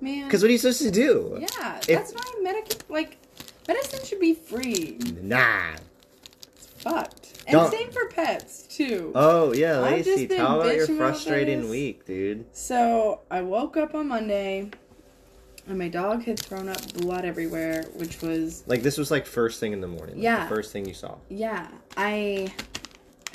Man. 0.00 0.24
Because 0.24 0.42
what 0.42 0.48
are 0.48 0.52
you 0.52 0.58
supposed 0.58 0.82
to 0.82 0.90
do? 0.90 1.38
yeah, 1.40 1.78
if- 1.78 1.86
that's 1.86 2.12
why 2.12 2.22
medic 2.42 2.82
like 2.88 3.16
medicine 3.68 4.04
should 4.04 4.20
be 4.20 4.34
free. 4.34 4.98
Nah. 5.22 5.76
Fucked. 6.90 7.42
And 7.46 7.52
Don't- 7.54 7.70
same 7.72 7.90
for 7.90 8.06
pets 8.08 8.62
too. 8.68 9.12
Oh 9.14 9.52
yeah, 9.52 9.78
Lacey, 9.78 10.26
tell 10.28 10.60
about 10.60 10.74
your 10.76 10.86
frustrating 10.86 11.68
week, 11.68 12.04
dude. 12.04 12.44
So 12.54 13.20
I 13.30 13.42
woke 13.42 13.76
up 13.76 13.94
on 13.94 14.08
Monday, 14.08 14.70
and 15.68 15.78
my 15.78 15.88
dog 15.88 16.24
had 16.24 16.38
thrown 16.38 16.68
up 16.68 16.92
blood 16.94 17.24
everywhere, 17.24 17.84
which 17.94 18.20
was 18.22 18.62
Like 18.66 18.82
this 18.82 18.98
was 18.98 19.10
like 19.10 19.26
first 19.26 19.58
thing 19.60 19.72
in 19.72 19.80
the 19.80 19.88
morning. 19.88 20.16
like, 20.16 20.24
Yeah. 20.24 20.44
the 20.44 20.54
first 20.54 20.72
thing 20.72 20.86
you 20.86 20.94
saw. 20.94 21.16
yeah. 21.28 21.68
I 21.96 22.52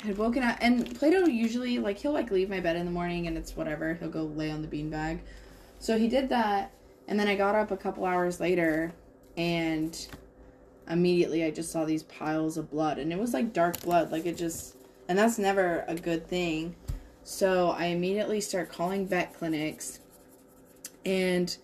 had 0.04 0.16
woken 0.18 0.42
up, 0.42 0.56
and 0.60 0.98
Plato 0.98 1.26
usually 1.26 1.78
like 1.78 1.98
he'll 1.98 2.12
like 2.12 2.30
leave 2.30 2.48
my 2.50 2.60
bed 2.60 2.76
in 2.76 2.84
the 2.86 2.90
morning, 2.92 3.26
and 3.26 3.36
it's 3.36 3.54
whatever. 3.56 3.94
He'll 3.94 4.08
go 4.10 4.24
lay 4.24 4.50
on 4.50 4.62
the 4.62 4.68
beanbag. 4.68 5.20
So 5.78 5.98
he 5.98 6.08
did 6.08 6.28
that, 6.30 6.72
and 7.08 7.18
then 7.20 7.28
I 7.28 7.34
got 7.34 7.54
up 7.54 7.70
a 7.70 7.76
couple 7.76 8.04
hours 8.04 8.40
later, 8.40 8.92
and 9.36 9.94
immediately 10.88 11.44
I 11.44 11.50
just 11.50 11.70
saw 11.72 11.84
these 11.84 12.02
piles 12.02 12.56
of 12.56 12.70
blood, 12.70 12.98
and 12.98 13.12
it 13.12 13.18
was 13.18 13.32
like 13.32 13.52
dark 13.52 13.80
blood, 13.82 14.12
like 14.12 14.26
it 14.26 14.36
just, 14.36 14.76
and 15.08 15.18
that's 15.18 15.38
never 15.38 15.84
a 15.88 15.94
good 15.94 16.26
thing. 16.26 16.74
So 17.24 17.70
I 17.70 17.86
immediately 17.86 18.40
start 18.40 18.70
calling 18.70 19.06
vet 19.06 19.34
clinics, 19.34 20.00
and 21.04 21.56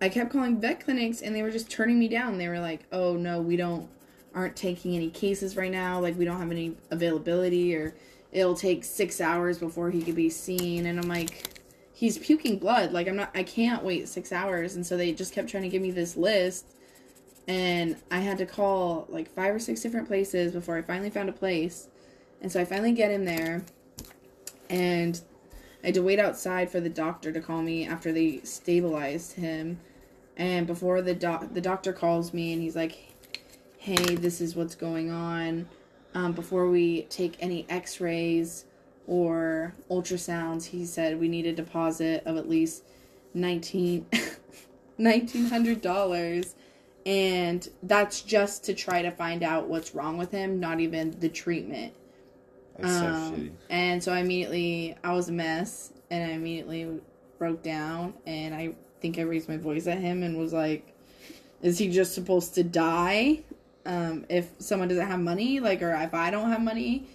I 0.00 0.08
kept 0.08 0.30
calling 0.30 0.60
vet 0.60 0.84
clinics, 0.84 1.22
and 1.22 1.34
they 1.34 1.42
were 1.42 1.50
just 1.50 1.70
turning 1.70 1.98
me 1.98 2.08
down. 2.08 2.38
They 2.38 2.48
were 2.48 2.60
like, 2.60 2.86
"Oh 2.92 3.14
no, 3.16 3.40
we 3.40 3.56
don't, 3.56 3.88
aren't 4.34 4.56
taking 4.56 4.94
any 4.94 5.10
cases 5.10 5.56
right 5.56 5.72
now. 5.72 6.00
Like 6.00 6.18
we 6.18 6.24
don't 6.24 6.38
have 6.38 6.50
any 6.50 6.76
availability, 6.90 7.74
or 7.74 7.94
it'll 8.30 8.54
take 8.54 8.84
six 8.84 9.20
hours 9.20 9.58
before 9.58 9.90
he 9.90 10.02
could 10.02 10.16
be 10.16 10.30
seen." 10.30 10.86
And 10.86 11.00
I'm 11.00 11.08
like, 11.08 11.60
"He's 11.92 12.18
puking 12.18 12.58
blood. 12.58 12.92
Like 12.92 13.08
I'm 13.08 13.16
not, 13.16 13.30
I 13.34 13.42
can't 13.42 13.82
wait 13.82 14.08
six 14.08 14.32
hours." 14.32 14.76
And 14.76 14.86
so 14.86 14.96
they 14.96 15.12
just 15.12 15.32
kept 15.32 15.48
trying 15.48 15.64
to 15.64 15.68
give 15.68 15.82
me 15.82 15.90
this 15.90 16.16
list, 16.16 16.74
and 17.48 17.96
I 18.10 18.18
had 18.18 18.36
to 18.38 18.46
call 18.46 19.06
like 19.08 19.34
five 19.34 19.54
or 19.54 19.58
six 19.58 19.80
different 19.80 20.06
places 20.06 20.52
before 20.52 20.76
I 20.76 20.82
finally 20.82 21.08
found 21.08 21.30
a 21.30 21.32
place. 21.32 21.88
And 22.42 22.52
so 22.52 22.60
I 22.60 22.64
finally 22.66 22.92
get 22.92 23.10
him 23.10 23.24
there, 23.24 23.64
and 24.70 25.20
I 25.82 25.86
had 25.86 25.94
to 25.94 26.02
wait 26.02 26.20
outside 26.20 26.70
for 26.70 26.78
the 26.78 26.90
doctor 26.90 27.32
to 27.32 27.40
call 27.40 27.62
me 27.62 27.86
after 27.86 28.12
they 28.12 28.40
stabilized 28.44 29.32
him. 29.32 29.80
And 30.36 30.66
before 30.66 31.02
the 31.02 31.14
doc, 31.14 31.46
the 31.52 31.60
doctor 31.60 31.92
calls 31.92 32.32
me 32.32 32.52
and 32.52 32.62
he's 32.62 32.76
like, 32.76 32.96
"Hey, 33.78 34.14
this 34.14 34.40
is 34.40 34.54
what's 34.54 34.74
going 34.76 35.10
on. 35.10 35.68
Um, 36.14 36.32
before 36.32 36.70
we 36.70 37.02
take 37.04 37.36
any 37.40 37.66
X-rays 37.68 38.66
or 39.06 39.74
ultrasounds, 39.90 40.66
he 40.66 40.84
said 40.84 41.18
we 41.18 41.28
need 41.28 41.46
a 41.46 41.52
deposit 41.52 42.22
of 42.24 42.36
at 42.36 42.48
least 42.48 42.84
nineteen 43.34 44.06
nineteen 44.98 45.46
hundred 45.46 45.80
dollars." 45.80 46.54
And 47.08 47.66
that's 47.82 48.20
just 48.20 48.64
to 48.64 48.74
try 48.74 49.00
to 49.00 49.10
find 49.10 49.42
out 49.42 49.66
what's 49.66 49.94
wrong 49.94 50.18
with 50.18 50.30
him, 50.30 50.60
not 50.60 50.78
even 50.78 51.18
the 51.18 51.30
treatment. 51.30 51.94
That's 52.76 52.92
so 52.92 53.06
Um, 53.06 53.34
shitty. 53.34 53.50
and 53.70 54.04
so 54.04 54.12
I 54.12 54.18
immediately, 54.18 54.94
I 55.02 55.14
was 55.14 55.30
a 55.30 55.32
mess, 55.32 55.92
and 56.10 56.30
I 56.30 56.34
immediately 56.34 56.86
broke 57.38 57.62
down, 57.62 58.12
and 58.26 58.54
I 58.54 58.74
think 59.00 59.18
I 59.18 59.22
raised 59.22 59.48
my 59.48 59.56
voice 59.56 59.86
at 59.86 59.98
him 59.98 60.22
and 60.22 60.36
was 60.36 60.52
like, 60.52 60.92
"Is 61.62 61.78
he 61.78 61.88
just 61.88 62.14
supposed 62.14 62.54
to 62.56 62.62
die?" 62.62 63.40
um, 63.86 64.26
if 64.28 64.50
someone 64.58 64.88
doesn't 64.88 65.06
have 65.06 65.18
money, 65.18 65.60
like, 65.60 65.80
or 65.82 65.94
if 65.94 66.12
I 66.12 66.30
don't 66.30 66.50
have 66.50 66.60
money. 66.60 67.06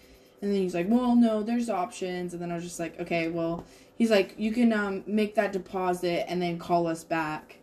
And 0.41 0.51
then 0.51 0.59
he's 0.59 0.73
like, 0.73 0.87
well, 0.89 1.15
no, 1.15 1.43
there's 1.43 1.69
options. 1.69 2.33
And 2.33 2.41
then 2.41 2.51
I 2.51 2.55
was 2.55 2.63
just 2.63 2.79
like, 2.79 2.99
okay, 2.99 3.27
well, 3.27 3.63
he's 3.95 4.09
like, 4.09 4.33
you 4.37 4.51
can 4.51 4.73
um, 4.73 5.03
make 5.05 5.35
that 5.35 5.53
deposit 5.53 6.25
and 6.27 6.41
then 6.41 6.57
call 6.57 6.87
us 6.87 7.03
back. 7.03 7.57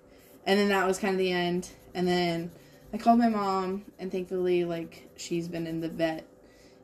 And 0.47 0.61
then 0.61 0.69
that 0.69 0.87
was 0.87 0.97
kind 0.99 1.13
of 1.13 1.19
the 1.19 1.33
end. 1.33 1.71
And 1.95 2.07
then 2.07 2.51
I 2.93 2.99
called 2.99 3.19
my 3.19 3.29
mom, 3.29 3.85
and 3.99 4.11
thankfully, 4.11 4.65
like, 4.65 5.09
she's 5.17 5.49
been 5.49 5.67
in 5.67 5.81
the 5.81 5.89
vet 5.89 6.27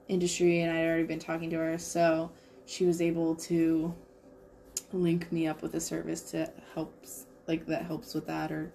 industry 0.09 0.63
and 0.63 0.77
I'd 0.77 0.87
already 0.87 1.05
been 1.05 1.19
talking 1.19 1.51
to 1.51 1.57
her. 1.57 1.79
So 1.79 2.31
she 2.65 2.85
was 2.87 3.01
able 3.01 3.35
to 3.37 3.95
link 4.93 5.31
me 5.33 5.47
up 5.47 5.63
with 5.63 5.75
a 5.75 5.81
service 5.81 6.23
to 6.31 6.51
helps, 6.75 7.27
like, 7.47 7.67
that 7.67 7.83
helps 7.83 8.15
with 8.15 8.27
that 8.27 8.53
or 8.53 8.73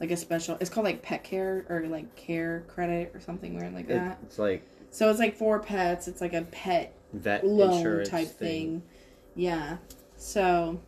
like 0.00 0.10
a 0.10 0.16
special 0.16 0.56
it's 0.60 0.70
called 0.70 0.84
like 0.84 1.02
pet 1.02 1.24
care 1.24 1.64
or 1.68 1.86
like 1.88 2.14
care 2.16 2.64
credit 2.68 3.10
or 3.14 3.20
something 3.20 3.58
weird 3.58 3.72
like 3.74 3.88
that 3.88 4.18
it's 4.22 4.38
like 4.38 4.62
so 4.90 5.10
it's 5.10 5.18
like 5.18 5.34
for 5.36 5.58
pets 5.58 6.08
it's 6.08 6.20
like 6.20 6.34
a 6.34 6.42
pet 6.42 6.94
vet 7.12 7.46
loan 7.46 7.72
insurance 7.72 8.08
type 8.08 8.28
thing. 8.28 8.82
yeah 9.34 9.76
so 10.16 10.80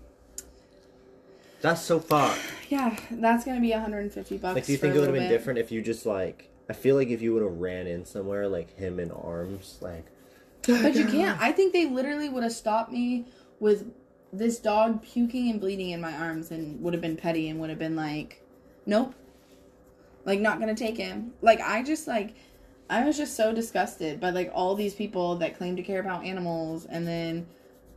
That's 1.61 1.81
so 1.83 1.99
far. 2.01 2.35
yeah 2.69 2.97
that's 3.11 3.45
gonna 3.45 3.61
be 3.61 3.71
150 3.71 4.37
bucks 4.39 4.55
Like, 4.55 4.67
do 4.67 4.73
you 4.73 4.79
think 4.79 4.95
it 4.95 4.99
would 4.99 5.07
have 5.09 5.15
been 5.15 5.25
bit. 5.25 5.29
different 5.29 5.59
if 5.59 5.73
you 5.73 5.83
just 5.83 6.07
like? 6.07 6.51
I 6.69 6.73
feel 6.75 6.97
like 6.97 7.09
if 7.09 7.23
you 7.23 7.33
would 7.33 7.43
have 7.43 7.59
ran 7.59 7.87
in 7.87 8.05
somewhere 8.05 8.47
like 8.49 8.77
him 8.77 9.01
in 9.01 9.11
arms, 9.11 9.79
like. 9.81 10.05
but 10.67 10.95
you 10.95 11.05
can't 11.17 11.41
i 11.41 11.51
think 11.53 11.73
they 11.73 11.87
literally 11.87 12.29
would 12.29 12.43
have 12.43 12.53
stopped 12.53 12.93
me 12.93 13.25
with 13.61 13.91
this 14.33 14.59
dog 14.59 15.03
puking 15.03 15.51
and 15.51 15.61
bleeding 15.61 15.91
in 15.91 16.01
my 16.01 16.13
arms 16.13 16.51
and 16.51 16.81
would 16.83 16.93
have 16.93 17.01
been 17.01 17.17
petty 17.17 17.49
and 17.49 17.59
would 17.59 17.71
have 17.71 17.79
been 17.79 17.97
like 17.97 18.43
nope 18.85 19.15
like 20.27 20.41
not 20.41 20.61
gonna 20.61 20.75
take 20.75 20.97
him 20.99 21.33
like 21.41 21.61
i 21.63 21.83
just 21.83 22.07
like 22.07 22.35
i 22.91 23.03
was 23.05 23.17
just 23.17 23.35
so 23.37 23.53
disgusted 23.55 24.21
by 24.21 24.29
like 24.31 24.51
all 24.53 24.75
these 24.75 24.95
people 24.95 25.37
that 25.37 25.57
claim 25.57 25.75
to 25.77 25.83
care 25.83 26.01
about 26.01 26.23
animals 26.25 26.85
and 26.85 27.07
then 27.07 27.47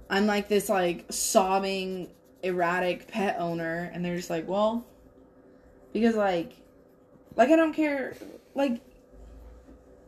i'm 0.10 0.26
like 0.26 0.48
this 0.48 0.70
like 0.70 1.04
sobbing 1.10 2.08
erratic 2.44 3.08
pet 3.08 3.36
owner 3.40 3.90
and 3.94 4.04
they're 4.04 4.16
just 4.18 4.30
like 4.30 4.48
well 4.48 4.86
because 5.94 6.16
like 6.16 6.54
like 7.36 7.50
i 7.50 7.56
don't 7.56 7.74
care 7.74 8.16
like 8.56 8.82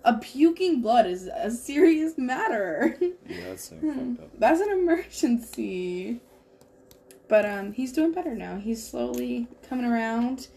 a 0.06 0.13
puking 0.17 0.82
blood 0.82 1.06
is 1.06 1.28
a 1.34 1.50
serious 1.50 2.17
matter. 2.17 2.98
Yeah, 3.26 3.38
that's 3.48 3.69
so 3.69 3.78
fucked 3.78 4.19
up. 4.22 4.38
that's 4.38 4.60
an 4.60 4.69
emergency. 4.69 6.19
But 7.30 7.46
um 7.46 7.72
he's 7.72 7.93
doing 7.93 8.12
better 8.12 8.36
now. 8.36 8.58
He's 8.58 8.86
slowly 8.86 9.48
coming 9.69 9.86
around. 9.86 10.48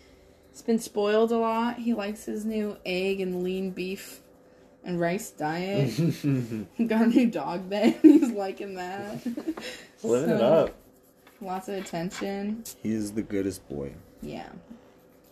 He's 0.51 0.62
been 0.62 0.81
spoiled 0.81 1.31
a 1.31 1.39
lot. 1.39 1.79
He 1.79 1.95
likes 1.95 2.25
his 2.25 2.45
new 2.45 2.77
egg 2.85 3.21
and 3.21 3.45
lean 3.45 3.71
beef 3.71 4.21
and 4.85 4.99
rice 4.99 5.31
diet. 5.31 5.95
Got 6.87 7.03
a 7.03 7.07
new 7.07 7.31
dog 7.31 7.71
bed. 7.71 7.99
He's 8.03 8.31
liking 8.33 8.75
that. 8.75 9.25
Living 10.03 10.31
it 10.31 10.41
up. 10.43 10.75
Lots 11.40 11.68
of 11.68 11.75
attention 11.75 12.64
He 12.83 12.92
is 12.92 13.12
the 13.12 13.22
goodest 13.22 13.68
boy. 13.68 13.92
yeah 14.22 14.49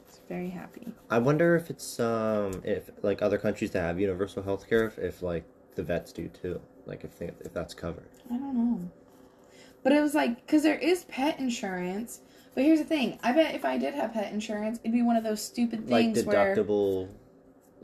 he's 0.06 0.20
very 0.28 0.50
happy 0.50 0.86
I 1.10 1.18
wonder 1.18 1.56
if 1.56 1.70
it's 1.70 1.98
um 2.00 2.60
if 2.64 2.90
like 3.02 3.22
other 3.22 3.38
countries 3.38 3.70
that 3.72 3.80
have 3.80 3.98
universal 4.00 4.42
health 4.42 4.68
care 4.68 4.84
if, 4.86 4.98
if 4.98 5.22
like 5.22 5.44
the 5.74 5.82
vets 5.82 6.12
do 6.12 6.28
too. 6.28 6.60
Like 6.86 7.02
if 7.02 7.18
they, 7.18 7.26
if 7.40 7.52
that's 7.52 7.74
covered. 7.74 8.08
I 8.30 8.36
don't 8.36 8.54
know. 8.54 8.90
But 9.82 9.92
it 9.92 10.00
was 10.00 10.14
like, 10.14 10.36
because 10.46 10.62
there 10.62 10.78
is 10.78 11.04
pet 11.04 11.38
insurance. 11.40 12.20
But 12.54 12.62
here's 12.64 12.78
the 12.78 12.84
thing 12.84 13.18
I 13.22 13.32
bet 13.32 13.54
if 13.54 13.64
I 13.64 13.76
did 13.78 13.94
have 13.94 14.12
pet 14.12 14.32
insurance, 14.32 14.78
it'd 14.84 14.92
be 14.92 15.02
one 15.02 15.16
of 15.16 15.24
those 15.24 15.42
stupid 15.42 15.90
Like 15.90 16.14
things 16.14 16.24
where. 16.24 16.54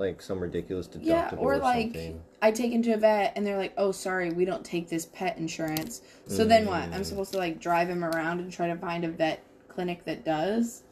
Like 0.01 0.23
some 0.23 0.41
ridiculous 0.41 0.89
deductible 0.89 1.05
Yeah, 1.05 1.31
or, 1.37 1.55
or, 1.55 1.59
like 1.59 1.89
something. 1.89 2.21
I 2.43 2.51
take 2.51 2.73
him 2.73 2.83
to 2.85 2.93
a 2.93 2.97
vet 2.97 3.35
and 3.37 3.47
they're 3.47 3.59
like, 3.59 3.75
oh, 3.77 3.93
sorry, 3.93 4.31
we 4.33 4.47
don't 4.47 4.65
take 4.65 4.89
this 4.89 5.07
pet 5.07 5.37
insurance. 5.37 6.01
So 6.27 6.45
then 6.45 6.67
what? 6.67 6.85
I'm 6.85 7.03
Mm. 7.03 7.05
supposed 7.05 7.33
to 7.33 7.39
like 7.39 7.61
drive 7.61 7.89
him 7.89 8.03
around 8.03 8.41
and 8.41 8.51
try 8.51 8.67
to 8.69 8.77
find 8.77 9.05
a 9.05 9.09
vet 9.09 9.45
clinic 9.69 10.05
that 10.07 10.25
does? 10.25 10.83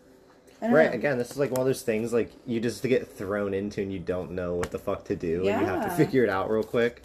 Right, 0.60 0.90
know. 0.90 0.96
again, 0.96 1.18
this 1.18 1.30
is 1.30 1.38
like 1.38 1.50
one 1.50 1.60
of 1.60 1.66
those 1.66 1.82
things 1.82 2.12
like 2.12 2.30
you 2.44 2.60
just 2.60 2.82
get 2.82 3.08
thrown 3.10 3.54
into 3.54 3.80
and 3.80 3.92
you 3.92 3.98
don't 3.98 4.32
know 4.32 4.54
what 4.54 4.70
the 4.70 4.78
fuck 4.78 5.04
to 5.04 5.16
do 5.16 5.48
and 5.48 5.60
you 5.60 5.66
have 5.66 5.84
to 5.84 5.90
figure 5.90 6.22
it 6.22 6.28
out 6.30 6.50
real 6.50 6.62
quick. 6.62 7.02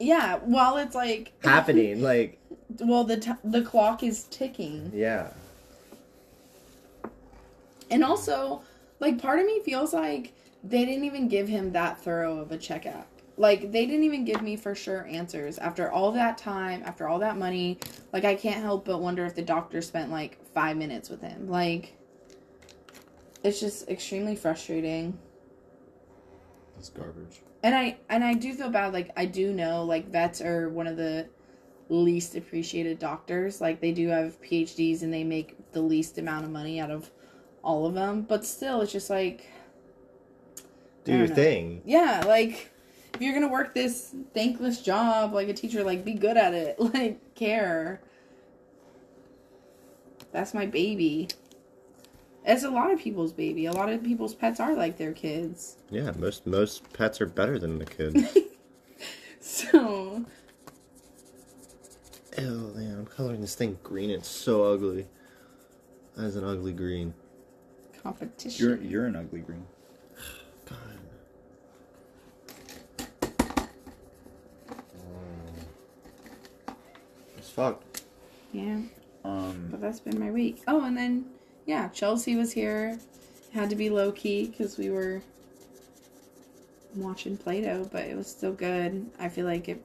Yeah, 0.00 0.36
while 0.38 0.76
it's 0.78 0.94
like. 0.94 1.32
Happening, 1.44 2.00
like 2.10 2.38
well, 2.80 3.04
the, 3.04 3.18
t- 3.18 3.32
the 3.44 3.62
clock 3.62 4.02
is 4.02 4.24
ticking. 4.24 4.90
yeah. 4.94 5.28
And 7.90 8.04
also, 8.04 8.60
like, 9.00 9.20
part 9.20 9.38
of 9.40 9.46
me 9.46 9.60
feels 9.64 9.94
like 9.94 10.34
they 10.64 10.84
didn't 10.84 11.04
even 11.04 11.28
give 11.28 11.48
him 11.48 11.72
that 11.72 11.98
thorough 11.98 12.38
of 12.38 12.52
a 12.52 12.58
checkup. 12.58 13.06
Like, 13.36 13.70
they 13.70 13.86
didn't 13.86 14.04
even 14.04 14.24
give 14.24 14.42
me 14.42 14.56
for 14.56 14.74
sure 14.74 15.06
answers. 15.06 15.58
After 15.58 15.90
all 15.90 16.10
that 16.12 16.38
time, 16.38 16.82
after 16.84 17.08
all 17.08 17.20
that 17.20 17.36
money, 17.36 17.78
like, 18.12 18.24
I 18.24 18.34
can't 18.34 18.62
help 18.62 18.84
but 18.84 19.00
wonder 19.00 19.24
if 19.24 19.36
the 19.36 19.42
doctor 19.42 19.80
spent, 19.80 20.10
like, 20.10 20.44
five 20.52 20.76
minutes 20.76 21.08
with 21.08 21.20
him. 21.20 21.48
Like, 21.48 21.94
it's 23.44 23.60
just 23.60 23.88
extremely 23.88 24.34
frustrating. 24.34 25.18
That's 26.76 26.90
garbage. 26.90 27.40
And 27.62 27.74
I 27.74 27.98
and 28.08 28.22
I 28.22 28.34
do 28.34 28.54
feel 28.54 28.70
bad. 28.70 28.92
Like 28.92 29.10
I 29.16 29.26
do 29.26 29.52
know, 29.52 29.84
like 29.84 30.08
vets 30.10 30.40
are 30.40 30.68
one 30.68 30.86
of 30.86 30.96
the 30.96 31.28
least 31.88 32.36
appreciated 32.36 32.98
doctors. 32.98 33.60
Like 33.60 33.80
they 33.80 33.92
do 33.92 34.08
have 34.08 34.40
PhDs 34.42 35.02
and 35.02 35.12
they 35.12 35.24
make 35.24 35.56
the 35.72 35.80
least 35.80 36.18
amount 36.18 36.44
of 36.44 36.50
money 36.50 36.80
out 36.80 36.90
of 36.90 37.10
all 37.62 37.86
of 37.86 37.94
them. 37.94 38.22
But 38.22 38.44
still, 38.44 38.80
it's 38.80 38.92
just 38.92 39.10
like 39.10 39.46
Do 41.12 41.18
your 41.18 41.28
know. 41.28 41.34
thing. 41.34 41.82
yeah, 41.84 42.22
like 42.26 42.70
if 43.14 43.20
you're 43.20 43.34
gonna 43.34 43.48
work 43.48 43.74
this 43.74 44.14
thankless 44.34 44.80
job 44.82 45.32
like 45.32 45.48
a 45.48 45.54
teacher, 45.54 45.82
like 45.84 46.04
be 46.04 46.14
good 46.14 46.36
at 46.36 46.54
it. 46.54 46.76
Like 46.94 47.34
care. 47.34 48.00
That's 50.32 50.52
my 50.54 50.66
baby. 50.66 51.28
It's 52.44 52.64
a 52.64 52.70
lot 52.70 52.90
of 52.92 52.98
people's 52.98 53.32
baby. 53.32 53.66
A 53.66 53.72
lot 53.72 53.88
of 53.90 54.02
people's 54.02 54.34
pets 54.34 54.60
are 54.60 54.74
like 54.74 54.96
their 54.96 55.12
kids. 55.12 55.76
Yeah, 55.90 56.12
most 56.18 56.46
most 56.46 56.92
pets 56.92 57.20
are 57.20 57.26
better 57.26 57.58
than 57.58 57.78
the 57.78 57.86
kids. 57.86 58.36
So 59.40 60.24
Oh 62.36 62.72
man, 62.74 62.98
I'm 62.98 63.06
coloring 63.06 63.40
this 63.40 63.54
thing 63.54 63.78
green. 63.82 64.10
It's 64.10 64.28
so 64.28 64.64
ugly. 64.64 65.06
That 66.16 66.26
is 66.26 66.36
an 66.36 66.44
ugly 66.44 66.72
green. 66.72 67.14
competition. 68.02 68.66
You're 68.66 68.76
you're 68.78 69.06
an 69.06 69.16
ugly 69.16 69.40
green. 69.40 69.64
Fucked. 77.58 78.02
Yeah, 78.52 78.78
Um, 79.24 79.66
but 79.68 79.80
that's 79.80 79.98
been 79.98 80.20
my 80.20 80.30
week. 80.30 80.62
Oh, 80.68 80.84
and 80.84 80.96
then 80.96 81.24
yeah, 81.66 81.88
Chelsea 81.88 82.36
was 82.36 82.52
here. 82.52 83.00
Had 83.52 83.68
to 83.70 83.74
be 83.76 83.90
low 83.90 84.12
key 84.12 84.46
because 84.46 84.78
we 84.78 84.90
were 84.90 85.20
watching 86.94 87.36
Play-Doh, 87.36 87.88
but 87.90 88.04
it 88.04 88.16
was 88.16 88.28
still 88.28 88.52
good. 88.52 89.10
I 89.18 89.28
feel 89.28 89.44
like 89.44 89.68
it 89.68 89.82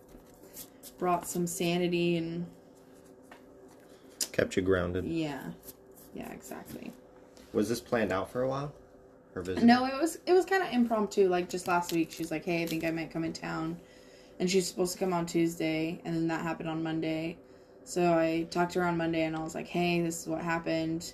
brought 1.00 1.28
some 1.28 1.48
sanity 1.48 2.18
and 2.18 2.46
Kept 4.32 4.56
you 4.56 4.62
grounded. 4.62 5.06
yeah, 5.06 5.42
yeah, 6.14 6.32
exactly. 6.32 6.92
Was 7.54 7.70
this 7.70 7.80
planned 7.82 8.12
out 8.12 8.30
for 8.30 8.44
a 8.44 8.48
while? 8.48 8.72
Her 9.34 9.42
visit? 9.42 9.64
No, 9.64 9.86
it 9.86 10.00
was 10.00 10.20
it 10.28 10.34
was 10.34 10.46
kind 10.46 10.62
of 10.62 10.72
impromptu. 10.72 11.28
Like 11.28 11.50
just 11.50 11.68
last 11.68 11.92
week, 11.92 12.12
she's 12.12 12.30
like, 12.30 12.46
"Hey, 12.46 12.62
I 12.62 12.68
think 12.68 12.84
I 12.84 12.92
might 12.92 13.10
come 13.10 13.24
in 13.24 13.34
town," 13.34 13.78
and 14.40 14.48
she's 14.50 14.68
supposed 14.68 14.94
to 14.94 15.00
come 15.00 15.12
on 15.12 15.26
Tuesday, 15.26 16.00
and 16.06 16.16
then 16.16 16.28
that 16.28 16.42
happened 16.44 16.70
on 16.70 16.84
Monday. 16.84 17.38
So 17.86 18.18
I 18.18 18.48
talked 18.50 18.74
to 18.74 18.80
her 18.80 18.86
on 18.86 18.98
Monday, 18.98 19.24
and 19.24 19.36
I 19.36 19.44
was 19.44 19.56
like, 19.56 19.68
"Hey, 19.68 20.02
this 20.02 20.22
is 20.22 20.28
what 20.28 20.42
happened. 20.42 21.14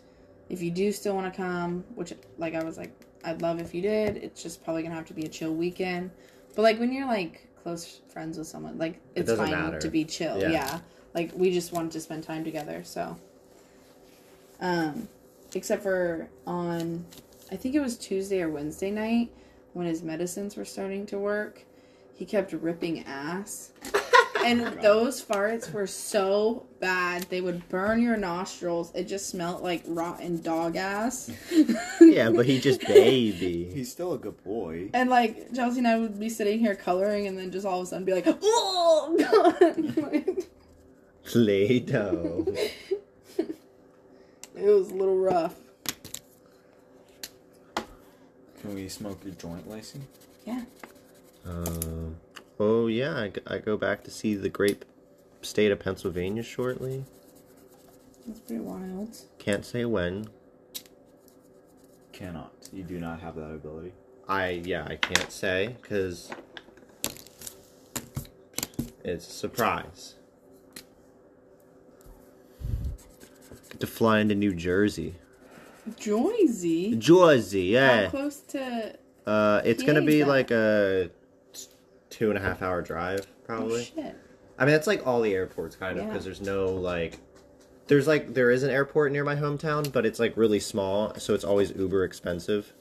If 0.49 0.61
you 0.61 0.71
do 0.71 0.91
still 0.91 1.15
want 1.15 1.31
to 1.31 1.35
come, 1.35 1.83
which 1.95 2.13
like 2.37 2.55
I 2.55 2.63
was 2.63 2.77
like, 2.77 2.91
I'd 3.23 3.41
love 3.41 3.59
if 3.59 3.73
you 3.73 3.81
did. 3.81 4.17
It's 4.17 4.41
just 4.41 4.63
probably 4.63 4.83
gonna 4.83 4.95
have 4.95 5.05
to 5.07 5.13
be 5.13 5.23
a 5.25 5.27
chill 5.27 5.53
weekend. 5.53 6.11
But 6.55 6.61
like 6.63 6.79
when 6.79 6.91
you're 6.91 7.07
like 7.07 7.47
close 7.61 8.01
friends 8.11 8.37
with 8.37 8.47
someone, 8.47 8.77
like 8.77 8.95
It 9.15 9.21
it's 9.21 9.29
doesn't 9.29 9.45
fine 9.47 9.63
matter. 9.65 9.79
to 9.79 9.89
be 9.89 10.05
chill. 10.05 10.39
Yeah. 10.39 10.49
Yeah. 10.51 10.79
Like 11.13 11.31
we 11.35 11.51
just 11.51 11.71
wanted 11.73 11.91
to 11.91 11.99
spend 12.01 12.23
time 12.23 12.43
together. 12.43 12.83
So, 12.83 13.17
um, 14.61 15.07
except 15.53 15.83
for 15.83 16.29
on 16.45 17.05
I 17.51 17.55
think 17.55 17.75
it 17.75 17.79
was 17.79 17.97
Tuesday 17.97 18.41
or 18.41 18.49
Wednesday 18.49 18.91
night 18.91 19.31
when 19.73 19.85
his 19.87 20.01
medicines 20.03 20.55
were 20.55 20.65
starting 20.65 21.05
to 21.07 21.17
work. 21.17 21.63
He 22.13 22.25
kept 22.25 22.53
ripping 22.53 23.03
ass. 23.05 23.71
And 24.45 24.61
those 24.81 25.23
farts 25.23 25.71
were 25.71 25.87
so 25.87 26.65
bad. 26.79 27.23
They 27.23 27.41
would 27.41 27.67
burn 27.69 28.01
your 28.01 28.17
nostrils. 28.17 28.91
It 28.95 29.05
just 29.07 29.29
smelled 29.29 29.61
like 29.61 29.83
rotten 29.85 30.41
dog 30.41 30.75
ass. 30.75 31.31
Yeah, 32.01 32.31
but 32.31 32.45
he 32.45 32.59
just 32.59 32.81
baby. 32.81 33.69
he's 33.73 33.91
still 33.91 34.13
a 34.13 34.17
good 34.17 34.41
boy. 34.43 34.89
And 34.93 35.09
like 35.09 35.53
Chelsea 35.53 35.79
and 35.79 35.87
I 35.87 35.97
would 35.99 36.19
be 36.19 36.29
sitting 36.29 36.59
here 36.59 36.75
coloring 36.75 37.27
and 37.27 37.37
then 37.37 37.51
just 37.51 37.65
all 37.65 37.79
of 37.81 37.83
a 37.83 37.87
sudden 37.87 38.05
be 38.05 38.13
like, 38.13 38.25
oh 38.27 39.15
god. 39.19 39.95
Like, 40.11 40.49
Play-Doh. 41.23 42.45
it 43.37 43.55
was 44.55 44.89
a 44.89 44.95
little 44.95 45.17
rough. 45.17 45.55
Can 48.61 48.75
we 48.75 48.89
smoke 48.89 49.23
your 49.23 49.35
joint, 49.35 49.69
Lacey? 49.69 50.01
Yeah. 50.45 50.63
Um, 51.45 52.15
oh 52.59 52.87
yeah, 52.87 53.13
I, 53.15 53.31
I 53.47 53.57
go 53.59 53.77
back 53.77 54.03
to 54.03 54.11
see 54.11 54.35
the 54.35 54.49
great 54.49 54.83
state 55.41 55.71
of 55.71 55.79
Pennsylvania 55.79 56.43
shortly. 56.43 57.05
That's 58.27 58.39
pretty 58.41 58.61
wild. 58.61 59.15
Can't 59.37 59.65
say 59.65 59.85
when. 59.85 60.27
Cannot. 62.11 62.51
You 62.73 62.83
do 62.83 62.99
not 62.99 63.21
have 63.21 63.35
that 63.35 63.51
ability. 63.51 63.93
I 64.27 64.49
yeah, 64.63 64.85
I 64.87 64.95
can't 64.97 65.31
say 65.31 65.75
because 65.81 66.29
it's 69.03 69.27
a 69.27 69.31
surprise. 69.31 70.15
Get 73.69 73.79
to 73.79 73.87
fly 73.87 74.19
into 74.19 74.35
New 74.35 74.53
Jersey, 74.53 75.15
Jersey. 75.97 76.95
Jersey, 76.97 77.63
yeah. 77.63 77.95
How 77.95 78.01
yeah. 78.01 78.09
close 78.09 78.39
to 78.41 78.95
Uh, 79.25 79.61
it's 79.63 79.81
gonna 79.83 80.01
PA 80.01 80.05
be 80.05 80.19
that? 80.19 80.27
like 80.27 80.51
a 80.51 81.09
two 82.19 82.29
and 82.29 82.37
a 82.37 82.41
half 82.41 82.61
hour 82.61 82.81
drive, 82.81 83.25
probably. 83.45 83.79
oh, 83.97 84.01
shit? 84.03 84.15
I 84.57 84.65
mean, 84.65 84.73
that's 84.73 84.87
like 84.87 85.07
all 85.07 85.21
the 85.21 85.33
airports, 85.33 85.77
kind 85.77 85.97
of, 85.97 86.03
Yeah. 86.03 86.09
because 86.11 86.25
there's 86.25 86.41
no 86.41 86.65
like, 86.67 87.17
there's 87.87 88.07
like 88.07 88.33
there 88.33 88.51
is 88.51 88.63
an 88.63 88.69
airport 88.69 89.13
near 89.13 89.23
my 89.23 89.35
hometown, 89.35 89.89
but 89.91 90.05
it's 90.05 90.19
like 90.19 90.35
really 90.35 90.59
small, 90.59 91.13
so 91.15 91.33
it's 91.33 91.45
always 91.45 91.71
uber 91.71 92.03
expensive. 92.03 92.73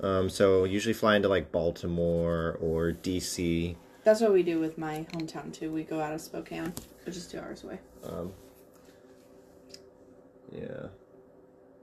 Um, 0.00 0.28
so 0.30 0.64
usually 0.64 0.94
flying 0.94 1.16
into 1.18 1.28
like 1.28 1.52
Baltimore 1.52 2.56
or 2.60 2.92
DC. 2.92 3.76
That's 4.02 4.20
what 4.22 4.32
we 4.32 4.42
do 4.42 4.58
with 4.58 4.76
my 4.78 5.06
hometown 5.12 5.52
too. 5.52 5.70
We 5.70 5.84
go 5.84 6.00
out 6.00 6.14
of 6.14 6.20
Spokane, 6.22 6.72
which 7.04 7.16
is 7.16 7.26
two 7.26 7.38
hours 7.38 7.64
away. 7.64 7.78
Um, 8.02 8.32
yeah. 10.50 10.86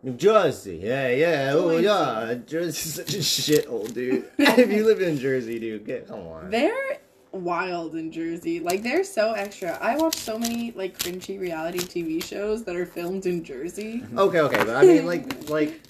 New 0.03 0.13
Jersey, 0.13 0.79
yeah, 0.81 1.09
yeah, 1.09 1.51
oh 1.53 1.77
yeah, 1.77 2.33
Jersey's 2.47 2.95
such 2.95 3.13
a 3.13 3.19
shithole, 3.19 3.93
dude. 3.93 4.25
if 4.39 4.71
you 4.71 4.83
live 4.83 4.99
in 4.99 5.17
Jersey, 5.17 5.59
dude, 5.59 5.85
get 5.85 6.07
come 6.07 6.21
on. 6.21 6.49
They're 6.49 6.99
wild 7.31 7.95
in 7.95 8.11
Jersey. 8.11 8.59
Like 8.59 8.81
they're 8.81 9.03
so 9.03 9.33
extra. 9.33 9.77
I 9.79 9.95
watch 9.97 10.15
so 10.15 10.39
many 10.39 10.71
like 10.71 10.97
cringy 10.97 11.39
reality 11.39 11.79
TV 11.79 12.23
shows 12.23 12.63
that 12.63 12.75
are 12.75 12.85
filmed 12.85 13.27
in 13.27 13.43
Jersey. 13.43 14.01
Mm-hmm. 14.01 14.17
Okay, 14.19 14.39
okay, 14.39 14.57
but 14.57 14.75
I 14.75 14.83
mean, 14.83 15.05
like, 15.05 15.49
like 15.49 15.81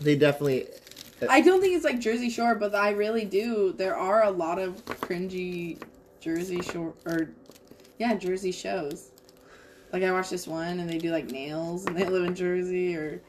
they 0.00 0.14
definitely. 0.14 0.68
Uh, 1.22 1.26
I 1.30 1.40
don't 1.40 1.62
think 1.62 1.74
it's 1.74 1.84
like 1.84 2.00
Jersey 2.00 2.28
Shore, 2.28 2.54
but 2.54 2.74
I 2.74 2.90
really 2.90 3.24
do. 3.24 3.72
There 3.72 3.96
are 3.96 4.24
a 4.24 4.30
lot 4.30 4.58
of 4.58 4.84
cringy 4.84 5.80
Jersey 6.20 6.60
Shore 6.60 6.92
or 7.06 7.30
yeah, 7.98 8.14
Jersey 8.14 8.52
shows. 8.52 9.10
Like 9.92 10.02
I 10.02 10.12
watched 10.12 10.30
this 10.30 10.46
one 10.46 10.80
and 10.80 10.88
they 10.88 10.98
do 10.98 11.10
like 11.10 11.30
nails 11.30 11.86
and 11.86 11.96
they 11.96 12.04
live 12.04 12.24
in 12.24 12.34
Jersey 12.34 12.94
or 12.94 13.22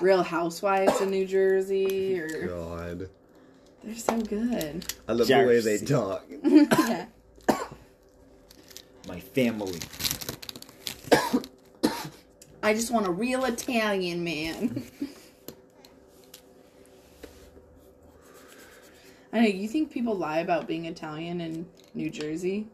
Real 0.00 0.22
Housewives 0.22 1.00
in 1.00 1.10
New 1.10 1.26
Jersey 1.26 2.18
or 2.18 2.46
God, 2.46 3.08
they're 3.82 3.94
so 3.94 4.20
good. 4.20 4.84
I 5.08 5.12
love 5.12 5.26
the 5.26 5.34
way 5.34 5.60
they 5.60 5.78
Jersey. 5.78 5.86
talk. 5.86 6.24
yeah. 6.44 7.06
My 9.08 9.20
family. 9.20 9.78
I 12.62 12.74
just 12.74 12.90
want 12.90 13.06
a 13.06 13.10
real 13.10 13.44
Italian 13.44 14.24
man. 14.24 14.82
I 19.32 19.40
know 19.40 19.46
you 19.46 19.68
think 19.68 19.92
people 19.92 20.16
lie 20.16 20.38
about 20.38 20.66
being 20.66 20.86
Italian 20.86 21.40
in 21.40 21.66
New 21.94 22.10
Jersey 22.10 22.66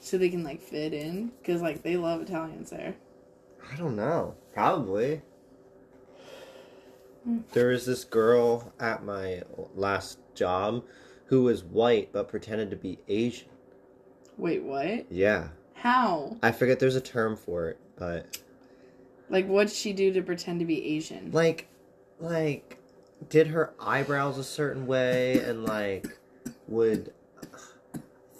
so 0.00 0.18
they 0.18 0.28
can 0.28 0.44
like 0.44 0.60
fit 0.60 0.92
in 0.94 1.32
because 1.40 1.62
like 1.62 1.82
they 1.82 1.96
love 1.96 2.20
Italians 2.20 2.70
there. 2.70 2.94
I 3.72 3.76
don't 3.76 3.96
know. 3.96 4.34
Probably. 4.52 5.22
There 7.52 7.68
was 7.68 7.86
this 7.86 8.04
girl 8.04 8.72
at 8.78 9.04
my 9.04 9.42
last 9.74 10.18
job 10.34 10.84
who 11.26 11.42
was 11.44 11.64
white 11.64 12.12
but 12.12 12.28
pretended 12.28 12.70
to 12.70 12.76
be 12.76 12.98
Asian. 13.08 13.48
Wait, 14.36 14.62
what? 14.62 15.10
Yeah. 15.10 15.48
How? 15.74 16.36
I 16.42 16.52
forget 16.52 16.80
there's 16.80 16.96
a 16.96 17.00
term 17.00 17.36
for 17.36 17.68
it, 17.70 17.78
but 17.96 18.38
Like, 19.30 19.46
what'd 19.46 19.72
she 19.72 19.92
do 19.92 20.12
to 20.12 20.22
pretend 20.22 20.60
to 20.60 20.66
be 20.66 20.84
Asian? 20.96 21.30
like 21.32 21.68
like 22.20 22.78
did 23.28 23.48
her 23.48 23.72
eyebrows 23.80 24.38
a 24.38 24.44
certain 24.44 24.86
way 24.86 25.40
and 25.40 25.64
like 25.64 26.06
would 26.68 27.12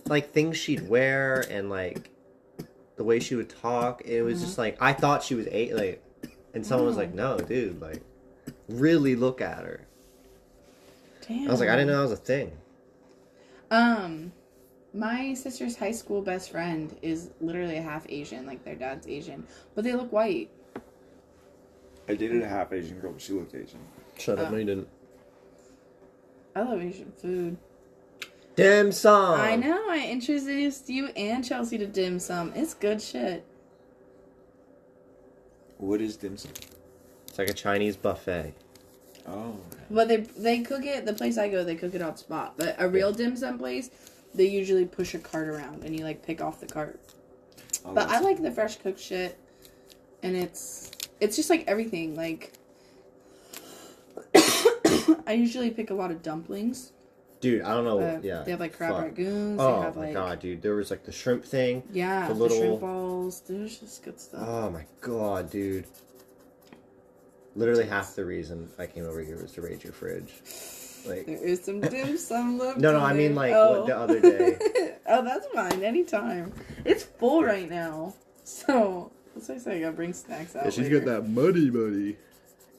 like 0.06 0.30
things 0.32 0.56
she'd 0.56 0.88
wear 0.88 1.40
and 1.50 1.70
like 1.70 2.10
the 2.96 3.04
way 3.04 3.18
she 3.18 3.34
would 3.34 3.48
talk 3.48 4.02
it 4.04 4.22
was 4.22 4.36
mm-hmm. 4.36 4.44
just 4.44 4.58
like 4.58 4.76
i 4.80 4.92
thought 4.92 5.22
she 5.22 5.34
was 5.34 5.48
eight 5.50 5.74
like 5.74 6.02
and 6.54 6.64
someone 6.64 6.86
was 6.86 6.96
Oh. 6.96 7.00
like 7.00 7.14
no 7.14 7.38
dude 7.38 7.80
like 7.80 8.02
really 8.68 9.14
look 9.16 9.40
at 9.40 9.58
her 9.64 9.80
Damn. 11.28 11.48
i 11.48 11.50
was 11.50 11.60
like 11.60 11.68
i 11.68 11.72
didn't 11.76 11.88
know 11.88 11.96
that 11.98 12.10
was 12.10 12.12
a 12.12 12.16
thing 12.22 12.52
Um, 13.70 14.32
my 14.92 15.34
sister's 15.34 15.76
high 15.76 15.90
school 15.92 16.22
best 16.22 16.50
friend 16.50 16.94
is 17.02 17.30
literally 17.40 17.76
a 17.78 17.82
half 17.82 18.06
Asian. 18.08 18.46
Like 18.46 18.62
their 18.64 18.76
dad's 18.76 19.08
Asian, 19.08 19.44
but 19.74 19.82
they 19.82 19.92
look 19.94 20.12
white. 20.12 20.50
I 22.08 22.14
dated 22.14 22.42
a 22.42 22.48
half 22.48 22.72
Asian 22.72 23.00
girl, 23.00 23.12
but 23.12 23.20
she 23.20 23.32
looked 23.32 23.54
Asian. 23.54 23.80
shut 24.16 24.38
up, 24.38 24.52
no 24.52 24.58
you 24.58 24.64
didn't 24.64 24.88
I 26.54 26.60
love 26.62 26.80
Asian 26.80 27.10
food. 27.20 27.56
dim 28.54 28.92
sum 28.92 29.40
I 29.40 29.56
know. 29.56 29.82
I 29.90 30.06
introduced 30.08 30.88
you 30.88 31.08
and 31.16 31.44
Chelsea 31.44 31.78
to 31.78 31.86
dim 31.86 32.20
sum. 32.20 32.52
It's 32.54 32.74
good 32.74 33.02
shit. 33.02 33.44
What 35.78 36.00
is 36.00 36.16
dim 36.16 36.36
sum? 36.36 36.52
It's 37.34 37.38
like 37.40 37.50
a 37.50 37.52
chinese 37.52 37.96
buffet 37.96 38.54
Oh. 39.26 39.56
But 39.90 40.06
they 40.06 40.18
they 40.18 40.60
cook 40.60 40.84
it. 40.84 41.04
The 41.04 41.14
place 41.14 41.36
I 41.36 41.48
go, 41.48 41.64
they 41.64 41.74
cook 41.74 41.94
it 41.94 42.00
on 42.02 42.16
spot. 42.16 42.54
But 42.56 42.76
a 42.78 42.88
real 42.88 43.10
dim 43.10 43.36
sum 43.36 43.58
place, 43.58 43.90
they 44.34 44.44
usually 44.46 44.84
push 44.84 45.14
a 45.14 45.18
cart 45.18 45.48
around 45.48 45.82
and 45.82 45.98
you 45.98 46.04
like 46.04 46.22
pick 46.24 46.40
off 46.40 46.60
the 46.60 46.66
cart. 46.66 47.00
oh 47.84 47.92
But 47.92 48.08
I 48.08 48.20
like 48.20 48.40
the 48.40 48.52
fresh 48.52 48.76
cooked 48.76 49.00
shit, 49.00 49.36
and 50.22 50.36
it's 50.36 50.92
it's 51.20 51.34
just 51.34 51.50
like 51.50 51.64
everything. 51.66 52.14
Like 52.14 52.52
I 55.26 55.32
usually 55.32 55.70
pick 55.70 55.90
a 55.90 55.94
lot 55.94 56.10
of 56.12 56.22
dumplings. 56.22 56.92
dude 57.40 57.62
i 57.62 57.70
don't 57.74 57.84
know 57.84 57.98
Uh, 57.98 58.20
yeah 58.22 58.42
they 58.44 58.52
have 58.52 58.60
like 58.60 58.76
crab 58.76 58.92
fuck. 58.94 59.14
rangoons. 59.16 59.56
oh 59.58 59.76
they 59.76 59.82
have 59.86 59.96
my 59.96 60.04
like 60.04 60.14
god 60.14 60.38
dude 60.40 60.62
there 60.62 60.76
was 60.76 60.90
like 60.90 61.04
the 61.04 61.12
shrimp 61.12 61.44
thing 61.44 61.82
yeah, 61.92 62.28
the 62.28 62.34
the, 62.34 62.48
shrimp 62.48 62.80
balls. 62.80 63.42
There's 63.48 63.78
just 63.78 64.02
good 64.04 64.20
stuff. 64.20 64.44
Oh 64.46 64.70
my 64.70 64.84
god, 65.00 65.50
dude. 65.50 65.86
Literally 67.56 67.86
half 67.86 68.14
the 68.14 68.24
reason 68.24 68.68
I 68.78 68.86
came 68.86 69.06
over 69.06 69.20
here 69.20 69.40
was 69.40 69.52
to 69.52 69.60
raid 69.62 69.84
your 69.84 69.92
fridge. 69.92 70.32
Like, 71.06 71.26
there 71.26 71.36
is 71.36 71.62
some 71.62 71.80
dim 71.80 72.16
sum 72.18 72.58
left. 72.58 72.78
No, 72.78 72.92
no, 72.92 73.00
I 73.00 73.12
mean, 73.12 73.34
there. 73.34 73.50
like, 73.50 73.52
what 73.78 73.86
the 73.86 73.96
other 73.96 74.20
day. 74.20 74.96
oh, 75.06 75.22
that's 75.22 75.46
fine. 75.48 75.82
Anytime. 75.84 76.52
It's 76.84 77.02
full 77.04 77.44
right 77.44 77.68
now, 77.70 78.14
so 78.42 79.12
that's 79.34 79.48
why 79.48 79.54
I 79.54 79.58
say 79.58 79.76
I 79.76 79.80
gotta 79.80 79.92
bring 79.92 80.12
snacks 80.14 80.56
out. 80.56 80.64
later. 80.66 81.00
Got 81.00 81.04
that 81.06 81.28
money, 81.28 81.70
money. 81.70 82.16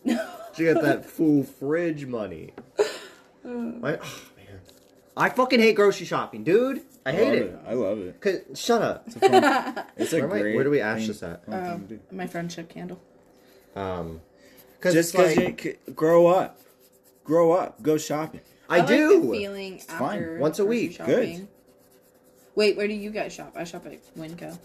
She 0.55 0.63
got 0.71 0.81
that 0.83 1.05
full 1.05 1.43
fridge 1.43 2.05
money. 2.05 2.53
My, 3.43 3.45
oh, 3.45 3.79
man. 3.81 3.99
I 5.17 5.27
fucking 5.29 5.59
hate 5.59 5.75
grocery 5.75 6.05
shopping, 6.05 6.45
dude. 6.45 6.81
I 7.05 7.11
hate 7.11 7.25
love 7.25 7.33
it. 7.35 7.59
I 7.67 7.73
love 7.73 7.97
it. 7.99 8.21
Cause, 8.21 8.57
shut 8.59 8.81
up. 8.81 9.03
It's 9.07 9.15
a 9.17 9.19
fun. 9.19 9.85
It's 9.97 10.13
a 10.13 10.15
Where, 10.19 10.25
am 10.25 10.31
I- 10.33 10.39
great. 10.41 10.55
where 10.55 10.63
do 10.63 10.69
we 10.69 10.79
ash 10.79 10.99
thing- 10.99 11.07
this 11.09 11.23
at? 11.23 11.45
fun 11.45 11.53
Oh, 11.53 11.71
thing 11.77 11.87
to 11.89 11.93
do. 11.95 11.99
my 12.15 12.25
friendship 12.27 12.69
candle. 12.69 13.01
Um, 13.75 14.21
cause 14.85 14.93
Just 14.93 15.11
because 15.11 15.35
like, 15.35 15.63
you 15.65 15.71
c- 15.71 15.91
grow 15.93 16.27
up, 16.27 16.59
grow 17.23 17.51
up, 17.51 17.81
go 17.81 17.97
shopping. 17.97 18.41
I, 18.69 18.79
like 18.79 18.87
do. 18.87 19.21
the 19.21 19.31
feeling 19.31 19.79
fine. 19.79 20.19
after 20.19 20.37
Once 20.39 20.59
a 20.59 20.63
grocery 20.63 20.79
week. 20.87 20.97
Good. 21.05 21.29
shopping. 21.29 21.47
Wait, 22.55 22.77
where 22.77 22.87
do 22.87 22.93
you 22.93 23.09
guys 23.09 23.33
shop? 23.33 23.53
I 23.55 23.63
shop 23.63 23.85
at 23.85 24.15
Winco. 24.15 24.57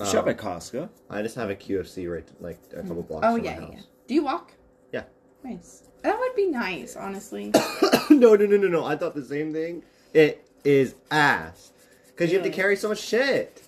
Um, 0.00 0.06
Shop 0.06 0.26
at 0.28 0.36
Costco. 0.36 0.88
I 1.08 1.22
just 1.22 1.36
have 1.36 1.48
a 1.50 1.54
QFC 1.54 2.12
right, 2.12 2.26
like 2.40 2.58
a 2.74 2.82
couple 2.82 3.02
blocks 3.02 3.26
Oh 3.26 3.36
from 3.36 3.44
yeah, 3.44 3.60
my 3.60 3.68
yeah. 3.68 3.80
Do 4.06 4.14
you 4.14 4.24
walk? 4.24 4.52
Yeah. 4.92 5.04
Nice. 5.42 5.84
That 6.02 6.18
would 6.18 6.34
be 6.36 6.46
nice, 6.46 6.96
honestly. 6.96 7.50
no, 8.10 8.34
no, 8.34 8.46
no, 8.46 8.56
no, 8.56 8.68
no. 8.68 8.84
I 8.84 8.96
thought 8.96 9.14
the 9.14 9.24
same 9.24 9.52
thing. 9.52 9.82
It 10.12 10.46
is 10.64 10.94
ass. 11.10 11.72
Because 12.08 12.30
you 12.30 12.38
have 12.38 12.46
to 12.46 12.52
carry 12.52 12.76
so 12.76 12.88
much 12.88 13.00
shit. 13.00 13.62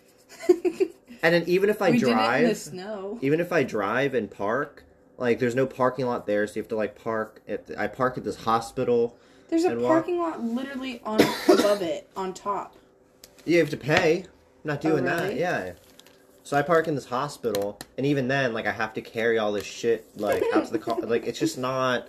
And 1.22 1.34
then 1.34 1.44
even 1.46 1.68
if 1.68 1.82
I 1.82 1.90
we 1.90 1.98
did 1.98 2.08
it 2.08 2.10
in 2.12 2.16
the 2.16 2.22
drive, 2.22 2.56
snow. 2.56 3.18
even 3.20 3.40
if 3.40 3.52
I 3.52 3.62
drive 3.64 4.14
and 4.14 4.30
park, 4.30 4.84
like 5.18 5.38
there's 5.38 5.54
no 5.54 5.66
parking 5.66 6.06
lot 6.06 6.26
there, 6.26 6.46
so 6.46 6.54
you 6.56 6.62
have 6.62 6.68
to 6.68 6.76
like 6.76 7.00
park 7.02 7.42
at. 7.48 7.64
I 7.76 7.86
park 7.88 8.16
at 8.16 8.24
this 8.24 8.36
hospital. 8.44 9.16
There's 9.48 9.64
a 9.64 9.70
and 9.70 9.82
walk- 9.82 9.90
parking 9.92 10.18
lot 10.18 10.42
literally 10.42 11.00
on 11.04 11.20
above 11.48 11.82
it, 11.82 12.08
on 12.16 12.32
top. 12.34 12.76
You 13.44 13.58
have 13.58 13.70
to 13.70 13.76
pay. 13.76 14.20
I'm 14.24 14.28
not 14.64 14.80
doing 14.80 15.04
Oh, 15.08 15.16
that. 15.16 15.36
Yeah. 15.36 15.72
So 16.44 16.56
I 16.56 16.62
park 16.62 16.88
in 16.88 16.94
this 16.94 17.06
hospital, 17.06 17.78
and 17.96 18.06
even 18.06 18.28
then, 18.28 18.52
like 18.54 18.66
I 18.66 18.72
have 18.72 18.94
to 18.94 19.02
carry 19.02 19.38
all 19.38 19.52
this 19.52 19.64
shit 19.66 20.06
like 20.16 20.42
out 20.54 20.66
to 20.66 20.72
the 20.72 20.78
car. 20.78 21.00
Like 21.00 21.26
it's 21.26 21.38
just 21.38 21.58
not. 21.58 22.08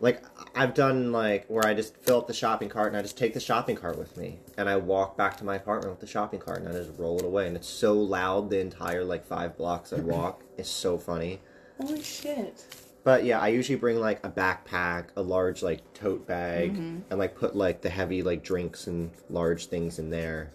Like 0.00 0.22
I've 0.54 0.74
done 0.74 1.12
like 1.12 1.46
where 1.46 1.64
I 1.66 1.72
just 1.72 1.96
fill 1.98 2.18
up 2.18 2.26
the 2.26 2.34
shopping 2.34 2.68
cart 2.68 2.88
and 2.88 2.96
I 2.96 3.02
just 3.02 3.16
take 3.16 3.32
the 3.32 3.40
shopping 3.40 3.76
cart 3.76 3.96
with 3.96 4.16
me 4.16 4.38
and 4.58 4.68
I 4.68 4.76
walk 4.76 5.16
back 5.16 5.36
to 5.38 5.44
my 5.44 5.54
apartment 5.56 5.92
with 5.92 6.00
the 6.00 6.06
shopping 6.06 6.40
cart 6.40 6.58
and 6.60 6.68
I 6.68 6.72
just 6.72 6.98
roll 6.98 7.18
it 7.18 7.24
away 7.24 7.46
and 7.46 7.56
it's 7.56 7.68
so 7.68 7.94
loud 7.94 8.50
the 8.50 8.58
entire 8.58 9.04
like 9.04 9.24
five 9.24 9.56
blocks 9.56 9.92
I 9.92 10.00
walk. 10.00 10.42
it's 10.58 10.68
so 10.68 10.98
funny. 10.98 11.40
Holy 11.80 12.02
shit. 12.02 12.64
But 13.04 13.24
yeah, 13.24 13.38
I 13.40 13.48
usually 13.48 13.76
bring 13.78 14.00
like 14.00 14.24
a 14.24 14.30
backpack, 14.30 15.06
a 15.16 15.22
large 15.22 15.62
like 15.62 15.80
tote 15.92 16.26
bag, 16.26 16.72
Mm-hmm. 16.72 16.98
and 17.10 17.18
like 17.18 17.34
put 17.36 17.54
like 17.54 17.82
the 17.82 17.90
heavy 17.90 18.22
like 18.22 18.42
drinks 18.42 18.86
and 18.86 19.10
large 19.28 19.66
things 19.66 19.98
in 19.98 20.08
there, 20.10 20.52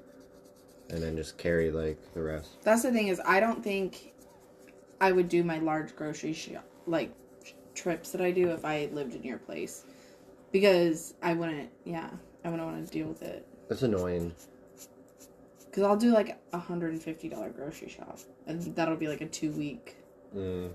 and 0.90 1.02
then 1.04 1.16
just 1.16 1.38
carry 1.38 1.70
like 1.72 1.98
the 2.14 2.24
rest. 2.24 2.62
That's 2.64 2.82
the 2.84 2.92
thing 2.92 3.10
is, 3.10 3.22
I 3.26 3.40
don't 3.40 3.64
think 3.64 4.14
I 5.00 5.12
would 5.12 5.30
do 5.30 5.44
my 5.44 5.60
large 5.60 5.96
grocery 5.96 6.34
shop 6.34 6.66
like 6.88 7.12
trips 7.76 8.12
that 8.12 8.22
I 8.22 8.32
do 8.32 8.50
if 8.50 8.66
I 8.66 8.90
lived 8.92 9.14
in 9.14 9.24
your 9.24 9.38
place, 9.38 9.84
because 10.52 11.14
I 11.22 11.34
wouldn't. 11.34 11.70
Yeah, 11.86 12.10
I 12.44 12.50
wouldn't 12.50 12.68
want 12.68 12.84
to 12.88 12.92
deal 12.92 13.08
with 13.08 13.22
it. 13.22 13.46
That's 13.68 13.84
annoying. 13.84 14.34
Because 15.66 15.84
I'll 15.84 15.98
do 15.98 16.12
like 16.12 16.40
a 16.52 16.58
hundred 16.58 16.94
and 16.94 17.04
fifty 17.04 17.30
dollar 17.30 17.50
grocery 17.52 17.90
shop, 17.90 18.18
and 18.48 18.60
that'll 18.76 18.96
be 18.96 19.08
like 19.08 19.22
a 19.22 19.28
two 19.28 19.52
week 19.52 19.98
Mm. 20.36 20.70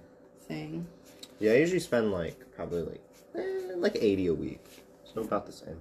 Thing. 0.45 0.87
Yeah, 1.41 1.53
I 1.53 1.57
usually 1.57 1.81
spend 1.81 2.13
like 2.13 2.39
probably 2.55 2.83
like 2.83 3.01
eh, 3.37 3.75
like 3.77 3.97
eighty 4.01 4.27
a 4.29 4.35
week, 4.35 4.65
so 5.13 5.21
about 5.23 5.47
the 5.47 5.53
same. 5.53 5.81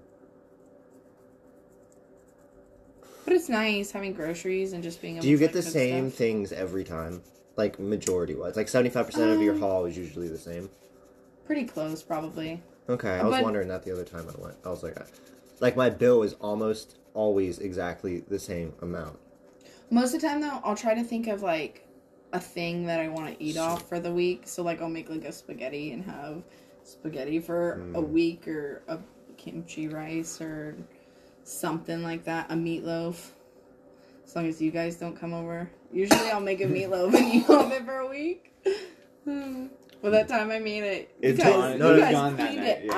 But 3.26 3.34
it's 3.34 3.47
nice 3.49 3.91
having 3.91 4.13
groceries 4.13 4.73
and 4.73 4.84
just 4.84 5.02
being. 5.02 5.15
Able 5.15 5.23
Do 5.23 5.30
you 5.30 5.38
to, 5.38 5.43
get 5.45 5.54
the 5.54 5.62
cook 5.62 5.71
same 5.71 6.10
stuff. 6.10 6.17
things 6.17 6.52
every 6.52 6.84
time? 6.84 7.21
Like 7.56 7.80
majority 7.80 8.34
wise, 8.36 8.56
like 8.56 8.67
seventy 8.67 8.89
five 8.89 9.06
percent 9.06 9.32
of 9.32 9.41
your 9.41 9.54
Um, 9.54 9.60
haul 9.62 9.86
is 9.86 9.95
usually 9.97 10.28
the 10.28 10.38
same. 10.39 10.69
Pretty 11.45 11.65
close, 11.65 12.02
probably. 12.02 12.62
Okay, 12.89 13.10
I 13.12 13.23
was 13.23 13.36
But- 13.36 13.43
wondering 13.43 13.67
that 13.67 13.84
the 13.84 13.91
other 13.91 14.04
time 14.06 14.26
I 14.28 14.41
went. 14.41 14.58
I 14.65 14.69
was 14.69 14.82
like, 14.84 14.99
I- 14.99 15.06
like 15.60 15.78
my 15.78 15.89
bill 15.89 16.23
is 16.23 16.34
almost 16.41 16.95
always 17.13 17.60
exactly 17.60 18.21
the 18.28 18.39
same 18.39 18.73
amount. 18.82 19.19
Most 19.91 20.15
of 20.15 20.21
the 20.21 20.28
time, 20.28 20.41
though, 20.41 20.60
I'll 20.63 20.76
try 20.76 20.95
to 20.95 21.04
think 21.04 21.28
of 21.28 21.43
like 21.43 21.86
a 22.33 22.39
thing 22.39 22.85
that 22.87 22.99
I 22.99 23.07
want 23.07 23.27
to 23.37 23.41
eat 23.43 23.57
off 23.57 23.87
for 23.87 23.99
the 23.99 24.11
week. 24.11 24.41
So, 24.45 24.61
like, 24.63 24.81
I'll 24.81 24.89
make 24.89 25.09
like 25.09 25.23
a 25.23 25.31
spaghetti 25.31 25.91
and 25.93 26.03
have 26.05 26.43
spaghetti 26.83 27.39
for 27.39 27.73
a 27.95 28.01
Mm. 28.01 28.09
week, 28.09 28.47
or 28.47 28.81
a 28.87 28.97
kimchi 29.37 29.87
rice, 29.87 30.41
or 30.41 30.75
something 31.43 32.03
like 32.03 32.25
that. 32.25 32.51
A 32.51 32.55
meatloaf. 32.55 33.29
As 34.25 34.35
long 34.35 34.47
as 34.47 34.61
you 34.61 34.71
guys 34.71 34.95
don't 34.97 35.15
come 35.19 35.33
over. 35.33 35.69
Usually, 35.91 36.29
I'll 36.31 36.39
make 36.41 36.59
a 36.61 36.65
meatloaf 36.75 37.13
and 37.13 37.33
you 37.33 37.41
have 37.43 37.71
it 37.71 37.85
for 37.85 37.99
a 37.99 38.09
week. 38.09 38.51
Hmm. 39.25 39.67
Well, 40.03 40.11
that 40.11 40.27
time 40.27 40.51
I 40.51 40.59
made 40.59 40.83
it, 40.83 41.15
you 41.21 41.29
It's 41.29 41.39
guys, 41.39 41.53
gone- 41.53 41.71
you 41.71 41.77
no, 41.79 41.93
it's 41.93 42.01
guys 42.03 42.11
gone 42.13 42.35
that 42.35 42.47
cleaned 42.49 42.61
night, 42.61 42.77
it 42.79 42.85
yeah. 42.87 42.93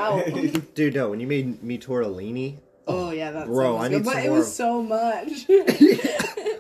out. 0.64 0.74
Dude, 0.74 0.96
no, 0.96 1.10
when 1.12 1.20
you 1.20 1.28
made 1.28 1.62
me 1.62 1.78
tortellini, 1.78 2.58
Oh 2.88 3.12
yeah, 3.12 3.30
that's 3.30 3.46
Bro, 3.48 3.78
I 3.78 3.90
good. 3.90 3.98
need 3.98 4.06
but 4.06 4.26
it 4.26 4.32
was 4.32 4.52
so 4.52 4.82
much. 4.82 5.46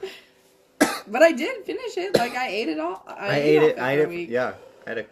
but 1.07 1.21
I 1.23 1.31
did 1.31 1.63
finish 1.65 1.97
it. 1.97 2.15
Like 2.15 2.35
I 2.35 2.47
ate 2.49 2.69
it 2.69 2.79
all. 2.79 3.03
I, 3.07 3.13
I, 3.27 3.35
ate, 3.35 3.63
it. 3.63 3.79
I 3.79 3.91
ate 3.93 3.99
it. 3.99 4.09
week. 4.09 4.29
Yeah, 4.29 4.53
I 4.85 4.89
had 4.89 4.97
a 4.99 5.05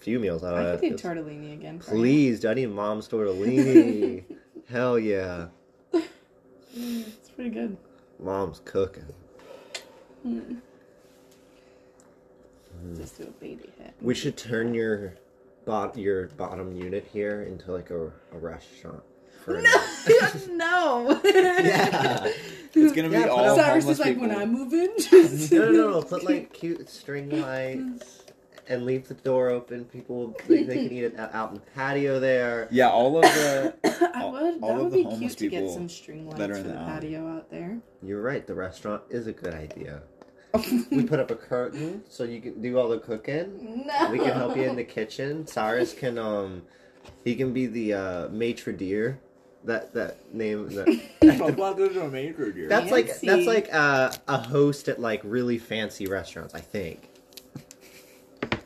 few 0.00 0.18
meals 0.18 0.44
out 0.44 0.54
I 0.54 0.62
of 0.62 0.80
could 0.80 0.92
that. 0.92 1.02
do 1.02 1.08
tortellini 1.08 1.52
again. 1.54 1.78
Please, 1.78 2.40
do 2.40 2.48
I 2.48 2.54
need 2.54 2.66
mom's 2.70 3.08
tortellini? 3.08 4.24
Hell 4.68 4.98
yeah, 4.98 5.46
Mm, 5.92 7.06
it's 7.06 7.30
pretty 7.30 7.48
good. 7.50 7.74
mom's 8.18 8.60
cooking. 8.66 9.06
Just 12.96 13.16
do 13.18 13.24
a 13.24 13.30
baby 13.40 13.70
hit. 13.78 13.94
We 14.02 14.14
should 14.14 14.36
turn 14.36 14.74
your 14.74 15.14
bot 15.64 15.96
your 15.96 16.26
bottom 16.28 16.72
unit 16.76 17.08
here 17.12 17.42
into 17.44 17.72
like 17.72 17.90
a, 17.90 18.06
a 18.32 18.38
restaurant. 18.38 19.02
For 19.46 19.62
no. 20.50 21.20
yeah. 21.24 22.32
It's 22.74 22.92
gonna 22.92 23.08
be 23.08 23.14
Yeah, 23.14 23.22
put 23.22 23.30
all 23.30 23.56
Cyrus 23.56 23.84
homeless 23.84 23.86
is 23.86 23.98
like 24.00 24.08
people. 24.16 24.28
when 24.28 24.36
I 24.36 24.44
move 24.44 24.72
in. 24.72 24.90
Just 24.98 25.52
No, 25.52 25.64
no, 25.66 25.70
no, 25.70 25.90
no. 25.92 26.02
Put 26.02 26.24
like 26.24 26.52
cute 26.52 26.90
string 26.90 27.40
lights 27.42 28.24
and 28.68 28.84
leave 28.84 29.06
the 29.08 29.14
door 29.14 29.48
open. 29.50 29.84
People 29.84 30.36
they, 30.48 30.64
they 30.64 30.74
can 30.74 30.92
eat 30.92 31.04
it 31.04 31.18
out 31.18 31.32
out 31.34 31.48
in 31.50 31.54
the 31.54 31.60
patio 31.76 32.18
there. 32.20 32.66
Yeah, 32.72 32.88
all 32.90 33.16
of 33.18 33.22
the 33.22 33.74
I 34.14 34.22
all- 34.22 34.32
would. 34.32 34.42
all 34.62 34.68
That 34.68 34.74
of 34.78 34.82
would 34.82 34.92
the 34.92 34.96
be 34.96 35.02
homeless 35.04 35.18
cute 35.36 35.38
to 35.38 35.48
get 35.48 35.58
people 35.60 35.74
some 35.74 35.88
string 35.88 36.26
lights 36.26 36.38
that 36.38 36.50
are 36.50 36.56
for 36.56 36.62
the 36.64 36.68
the 36.70 36.74
patio 36.80 37.28
out 37.28 37.50
there. 37.50 37.78
You're 38.02 38.22
right. 38.22 38.44
The 38.46 38.54
restaurant 38.54 39.02
is 39.10 39.26
a 39.28 39.32
good 39.32 39.54
idea. 39.54 40.02
We 40.90 41.04
put 41.04 41.20
up 41.20 41.30
a 41.30 41.36
curtain 41.36 42.02
so 42.08 42.24
you 42.24 42.40
can 42.40 42.60
do 42.62 42.78
all 42.78 42.88
the 42.88 42.98
cooking. 42.98 43.84
no. 43.86 44.10
We 44.10 44.18
can 44.18 44.32
help 44.32 44.56
you 44.56 44.62
in 44.64 44.74
the 44.76 44.84
kitchen. 44.84 45.46
Cyrus 45.46 45.92
can 45.92 46.18
um, 46.18 46.62
he 47.24 47.36
can 47.36 47.52
be 47.52 47.66
the 47.66 47.92
uh, 47.94 48.28
maitre 48.30 48.72
d'. 48.72 49.16
That 49.66 49.92
that 49.94 50.32
name. 50.32 50.68
That, 50.70 50.86
that's 52.68 52.90
like 52.90 53.08
Fancy. 53.08 53.26
that's 53.26 53.46
like 53.46 53.68
uh, 53.72 54.12
a 54.28 54.38
host 54.38 54.88
at 54.88 55.00
like 55.00 55.20
really 55.24 55.58
fancy 55.58 56.06
restaurants. 56.06 56.54
I 56.54 56.60
think. 56.60 57.08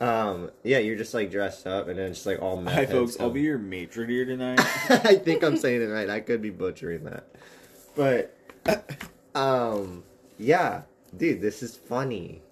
Um. 0.01 0.51
Yeah, 0.63 0.79
you're 0.79 0.97
just 0.97 1.15
like 1.15 1.31
dressed 1.31 1.67
up 1.67 1.89
and 1.89 1.99
then 1.99 2.11
it's 2.11 2.27
like 2.27 2.41
all. 2.41 2.61
meth 2.61 2.75
Hi 2.75 2.81
heads 2.81 2.93
folks, 2.93 3.17
I'll 3.19 3.27
come. 3.27 3.35
be 3.35 3.41
your 3.43 3.59
maitre 3.59 4.07
d' 4.07 4.27
tonight. 4.27 4.61
I 4.91 5.17
think 5.17 5.43
I'm 5.43 5.57
saying 5.57 5.83
it 5.83 5.87
right. 5.87 6.09
I 6.09 6.21
could 6.21 6.43
be 6.43 6.51
butchering 6.51 7.05
that, 7.05 7.25
but 7.97 8.37
um, 9.35 10.03
yeah, 10.39 10.83
dude, 11.17 11.41
this 11.41 11.63
is 11.63 11.77
funny. 11.77 12.43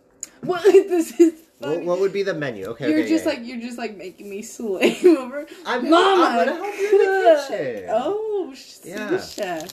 What? 0.43 0.63
This 0.89 1.19
is. 1.21 1.35
What, 1.59 1.83
what 1.83 2.01
would 2.01 2.13
be 2.13 2.23
the 2.23 2.35
menu? 2.35 2.67
Okay, 2.67 2.89
you're 2.91 3.01
okay, 3.01 3.09
just 3.09 3.25
yeah. 3.25 3.31
like 3.33 3.41
you're 3.47 3.61
just 3.61 3.79
like 3.79 3.97
making 3.97 4.31
me 4.31 4.43
slave 4.57 5.05
over. 5.05 5.47
I'm, 5.67 5.91
Mama, 5.91 6.23
I'm 6.25 6.47
gonna 6.47 6.55
help 6.55 6.77
you 6.79 6.91
in 6.91 6.99
the 6.99 7.47
kitchen. 7.49 7.85
Oh, 7.91 8.55
Yeah. 8.85 9.07
the 9.11 9.19
chef. 9.21 9.71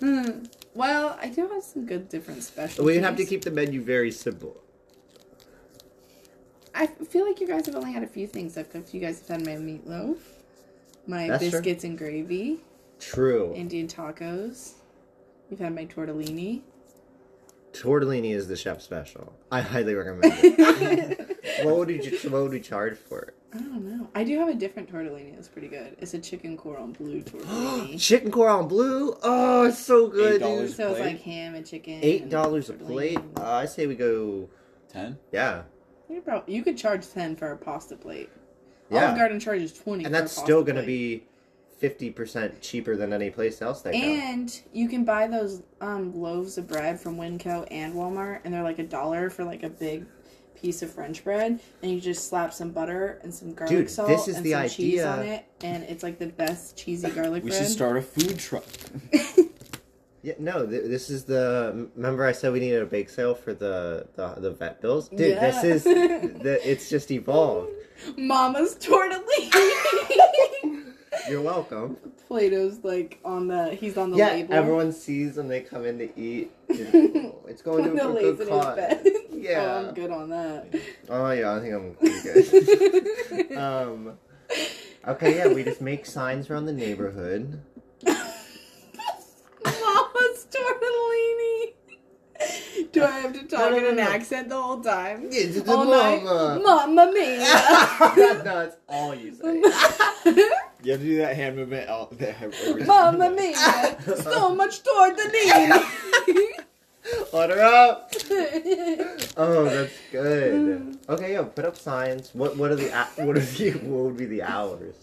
Hmm. 0.00 0.44
Well, 0.74 1.18
I 1.20 1.28
do 1.28 1.48
have 1.48 1.62
some 1.62 1.86
good 1.86 2.08
different 2.08 2.42
specialties. 2.42 2.84
we 2.84 3.02
have 3.02 3.16
to 3.16 3.24
keep 3.24 3.42
the 3.42 3.50
menu 3.50 3.80
very 3.82 4.12
simple. 4.12 4.60
I 6.74 6.86
feel 6.86 7.26
like 7.26 7.40
you 7.40 7.46
guys 7.46 7.64
have 7.66 7.74
only 7.74 7.92
had 7.92 8.02
a 8.02 8.06
few 8.06 8.26
things 8.26 8.56
I've 8.58 8.70
cooked. 8.70 8.92
You 8.92 9.00
guys 9.00 9.20
have 9.26 9.40
had 9.40 9.46
my 9.46 9.52
meatloaf, 9.56 10.18
my 11.06 11.26
That's 11.28 11.42
true. 11.42 11.50
biscuits 11.52 11.84
and 11.84 11.96
gravy, 11.96 12.58
True. 13.00 13.54
Indian 13.54 13.88
tacos. 13.88 14.72
You've 15.50 15.60
had 15.60 15.74
my 15.74 15.86
tortellini. 15.86 16.60
Tortellini 17.82 18.32
is 18.34 18.48
the 18.48 18.56
chef 18.56 18.80
special. 18.82 19.32
I 19.50 19.60
highly 19.60 19.94
recommend 19.94 20.32
it. 20.42 21.36
what 21.64 21.76
would 21.76 21.90
you 21.90 22.18
What 22.30 22.42
would 22.42 22.50
we 22.52 22.60
charge 22.60 22.96
for 22.98 23.20
it? 23.20 23.34
I 23.54 23.58
don't 23.58 23.84
know. 23.84 24.08
I 24.14 24.24
do 24.24 24.38
have 24.38 24.48
a 24.48 24.54
different 24.54 24.92
tortellini 24.92 25.34
that's 25.34 25.48
pretty 25.48 25.68
good. 25.68 25.96
It's 25.98 26.12
a 26.14 26.18
chicken 26.18 26.56
cordon 26.56 26.92
bleu 26.92 27.22
tortellini. 27.22 27.98
Chicken 28.00 28.30
cordon 28.30 28.68
bleu. 28.68 29.16
Oh, 29.22 29.64
it's 29.64 29.78
so 29.78 30.08
good. 30.08 30.42
$8 30.42 30.60
dude. 30.60 30.76
so 30.76 30.88
it's 30.90 30.98
plate? 31.00 31.06
like 31.14 31.22
ham 31.22 31.54
and 31.54 31.66
chicken. 31.66 31.98
Eight 32.02 32.28
dollars 32.28 32.68
a 32.70 32.74
plate. 32.74 33.18
Uh, 33.36 33.42
I 33.52 33.66
say 33.66 33.86
we 33.86 33.94
go. 33.94 34.48
Ten? 34.88 35.18
Yeah, 35.32 35.62
You, 36.08 36.20
prob- 36.20 36.48
you 36.48 36.62
could 36.62 36.76
charge 36.78 37.08
ten 37.10 37.34
for 37.36 37.50
a 37.52 37.56
pasta 37.56 37.96
plate. 37.96 38.30
yeah, 38.90 39.06
Olive 39.06 39.16
Garden 39.18 39.40
charges 39.40 39.72
twenty, 39.72 40.04
and 40.04 40.12
for 40.14 40.18
a 40.18 40.20
that's 40.22 40.32
pasta 40.34 40.46
still 40.46 40.62
gonna 40.64 40.80
plate. 40.82 40.86
be 40.86 41.24
fifty 41.78 42.10
percent 42.10 42.60
cheaper 42.60 42.96
than 42.96 43.12
any 43.12 43.30
place 43.30 43.62
else 43.62 43.82
they 43.82 43.92
go. 43.92 43.98
And 43.98 44.60
you 44.72 44.88
can 44.88 45.04
buy 45.04 45.26
those 45.26 45.62
um, 45.80 46.14
loaves 46.14 46.58
of 46.58 46.66
bread 46.66 47.00
from 47.00 47.16
Winco 47.16 47.66
and 47.70 47.94
Walmart, 47.94 48.40
and 48.44 48.54
they're 48.54 48.62
like 48.62 48.78
a 48.78 48.84
dollar 48.84 49.30
for 49.30 49.44
like 49.44 49.62
a 49.62 49.70
big 49.70 50.06
piece 50.54 50.82
of 50.82 50.90
French 50.90 51.22
bread, 51.22 51.60
and 51.82 51.92
you 51.92 52.00
just 52.00 52.28
slap 52.28 52.52
some 52.52 52.70
butter 52.70 53.20
and 53.22 53.32
some 53.32 53.52
garlic 53.52 53.76
Dude, 53.76 53.90
salt 53.90 54.08
this 54.08 54.26
is 54.26 54.36
and 54.36 54.46
the 54.46 54.52
some 54.52 54.68
cheese 54.68 55.04
on 55.04 55.20
it, 55.20 55.44
and 55.62 55.82
it's 55.84 56.02
like 56.02 56.18
the 56.18 56.28
best 56.28 56.76
cheesy 56.76 57.10
garlic 57.10 57.44
We 57.44 57.50
bread. 57.50 57.62
should 57.62 57.72
start 57.72 57.98
a 57.98 58.02
food 58.02 58.38
truck. 58.38 58.64
Yeah, 60.26 60.34
no, 60.40 60.66
th- 60.66 60.82
this 60.86 61.08
is 61.08 61.24
the. 61.24 61.88
Remember, 61.94 62.24
I 62.24 62.32
said 62.32 62.52
we 62.52 62.58
needed 62.58 62.82
a 62.82 62.86
bake 62.86 63.10
sale 63.10 63.32
for 63.32 63.54
the 63.54 64.08
the, 64.16 64.26
the 64.38 64.50
vet 64.50 64.82
bills, 64.82 65.08
dude. 65.08 65.20
Yeah. 65.20 65.38
This 65.52 65.62
is 65.62 65.84
the. 65.84 66.58
It's 66.68 66.90
just 66.90 67.12
evolved. 67.12 67.70
Mama's 68.16 68.74
tortellini. 68.74 70.82
You're 71.28 71.42
welcome. 71.42 71.96
Plato's 72.28 72.78
like 72.82 73.18
on 73.24 73.48
the 73.48 73.74
he's 73.74 73.96
on 73.96 74.10
the 74.10 74.18
yeah, 74.18 74.28
label. 74.28 74.54
everyone 74.54 74.92
sees 74.92 75.36
when 75.36 75.48
they 75.48 75.60
come 75.60 75.84
in 75.84 75.98
to 75.98 76.08
eat. 76.18 76.50
It's 77.48 77.62
going 77.62 77.84
to 77.84 77.92
a 77.92 77.94
good 78.34 78.48
cause. 78.48 78.76
Yeah. 79.32 79.60
oh, 79.60 79.88
I'm 79.88 79.94
good 79.94 80.10
on 80.10 80.30
that. 80.30 80.66
Oh 81.08 81.30
yeah, 81.30 81.54
I 81.54 81.60
think 81.60 81.74
I'm 81.74 81.94
pretty 81.94 82.20
good. 82.22 83.52
um, 83.56 84.18
okay, 85.06 85.36
yeah, 85.36 85.46
we 85.46 85.62
just 85.62 85.80
make 85.80 86.04
signs 86.06 86.50
around 86.50 86.66
the 86.66 86.72
neighborhood. 86.72 87.62
Mama's 88.04 88.34
tortellini. 90.50 91.75
Do 92.92 93.02
I 93.04 93.10
have 93.20 93.32
to 93.34 93.42
talk 93.46 93.70
no, 93.72 93.76
in 93.76 93.82
no, 93.84 93.88
an 93.90 93.96
no. 93.96 94.02
accent 94.02 94.48
the 94.48 94.60
whole 94.60 94.80
time? 94.80 95.28
Yeah, 95.30 95.40
it's 95.42 95.68
All 95.68 95.84
night? 95.84 96.22
mama. 96.22 96.60
Mamma 96.62 97.12
mia. 97.12 97.38
no, 98.16 98.42
that's 98.42 98.76
all 98.88 99.14
you 99.14 99.34
say. 99.34 99.62
You 100.82 100.92
have 100.92 101.00
to 101.00 101.06
do 101.06 101.16
that 101.18 101.34
hand 101.34 101.56
movement 101.56 101.88
out 101.88 102.16
there. 102.16 102.36
every- 102.40 102.84
Mamma 102.84 103.30
mia. 103.30 103.56
So 104.22 104.54
much 104.54 104.82
toward 104.84 105.16
the 105.16 105.24
knee. 105.32 105.50
tortellini. 105.50 106.46
Order 107.32 107.60
up. 107.62 108.12
Oh, 109.36 109.64
that's 109.64 109.92
good. 110.12 110.98
Okay, 111.08 111.32
yo, 111.34 111.44
put 111.44 111.64
up 111.64 111.76
signs. 111.76 112.30
What 112.34 112.56
what 112.56 112.70
are 112.70 112.76
the 112.76 112.90
hou- 112.90 113.26
what 113.26 113.36
are 113.36 113.40
the 113.40 113.70
what 113.72 114.04
would 114.04 114.16
be 114.16 114.26
the 114.26 114.42
hours? 114.42 114.94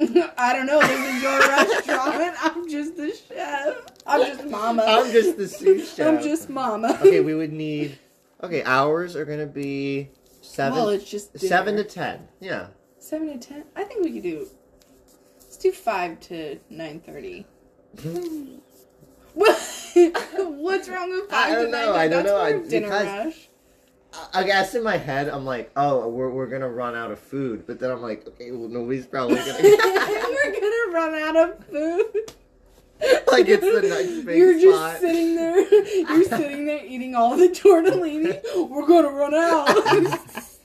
I 0.00 0.52
don't 0.54 0.66
know. 0.66 0.80
This 0.80 1.14
is 1.16 1.22
your 1.22 1.38
restaurant. 1.38 2.34
I'm 2.42 2.68
just 2.68 2.96
the 2.96 3.10
chef. 3.28 3.76
I'm 4.08 4.26
just 4.26 4.44
mama. 4.48 4.84
I'm 4.86 5.12
just 5.12 5.36
the 5.36 5.46
sous 5.48 5.94
chef. 5.94 6.06
I'm 6.08 6.22
just 6.22 6.48
mama. 6.48 6.98
Okay, 7.02 7.20
we 7.20 7.34
would 7.34 7.52
need. 7.52 7.98
Okay, 8.42 8.62
hours 8.64 9.14
are 9.16 9.24
gonna 9.24 9.46
be 9.46 10.08
seven. 10.40 10.78
Well, 10.78 10.88
it's 10.88 11.08
just 11.08 11.38
seven 11.38 11.76
to 11.76 11.84
ten. 11.84 12.28
Yeah, 12.40 12.68
Seven 12.98 13.38
to 13.38 13.48
ten. 13.48 13.64
I 13.76 13.84
think 13.84 14.04
we 14.04 14.12
could 14.12 14.22
do. 14.22 14.48
Let's 15.40 15.56
do 15.56 15.72
five 15.72 16.20
to 16.20 16.58
nine 16.70 17.00
thirty. 17.00 17.46
What's 19.34 20.88
wrong 20.88 21.10
with 21.10 21.32
I 21.32 21.48
five 21.48 21.52
don't 21.54 21.64
to 21.66 21.70
nine? 21.70 21.86
know, 21.86 21.94
I 21.94 22.08
don't 22.08 22.24
That's 22.24 22.28
know, 22.34 22.40
I- 22.40 22.68
dinner 22.68 22.88
because- 22.88 23.26
rush. 23.26 23.48
I 24.32 24.42
guess 24.42 24.74
in 24.74 24.82
my 24.82 24.96
head, 24.96 25.28
I'm 25.28 25.44
like, 25.44 25.70
oh, 25.76 26.08
we're, 26.08 26.30
we're 26.30 26.46
gonna 26.46 26.68
run 26.68 26.96
out 26.96 27.10
of 27.10 27.18
food. 27.18 27.66
But 27.66 27.78
then 27.78 27.90
I'm 27.90 28.00
like, 28.00 28.26
okay, 28.26 28.50
well, 28.52 28.66
nobody's 28.68 29.04
probably 29.06 29.36
gonna. 29.36 29.52
We're 29.62 30.52
gonna 30.52 30.92
run 30.92 31.14
out 31.14 31.36
of 31.36 31.64
food. 31.66 32.32
Like, 33.30 33.46
it's 33.46 33.62
the 33.62 33.82
next 33.88 34.26
big 34.26 34.36
You're 34.38 34.58
just 34.58 34.76
spot. 34.76 35.00
sitting 35.00 35.36
there. 35.36 35.58
You're 35.94 36.24
sitting 36.24 36.64
there 36.64 36.84
eating 36.84 37.14
all 37.14 37.36
the 37.36 37.48
tortellini. 37.48 38.40
We're 38.68 38.86
gonna 38.86 39.10
run 39.10 39.34
out. 39.34 39.66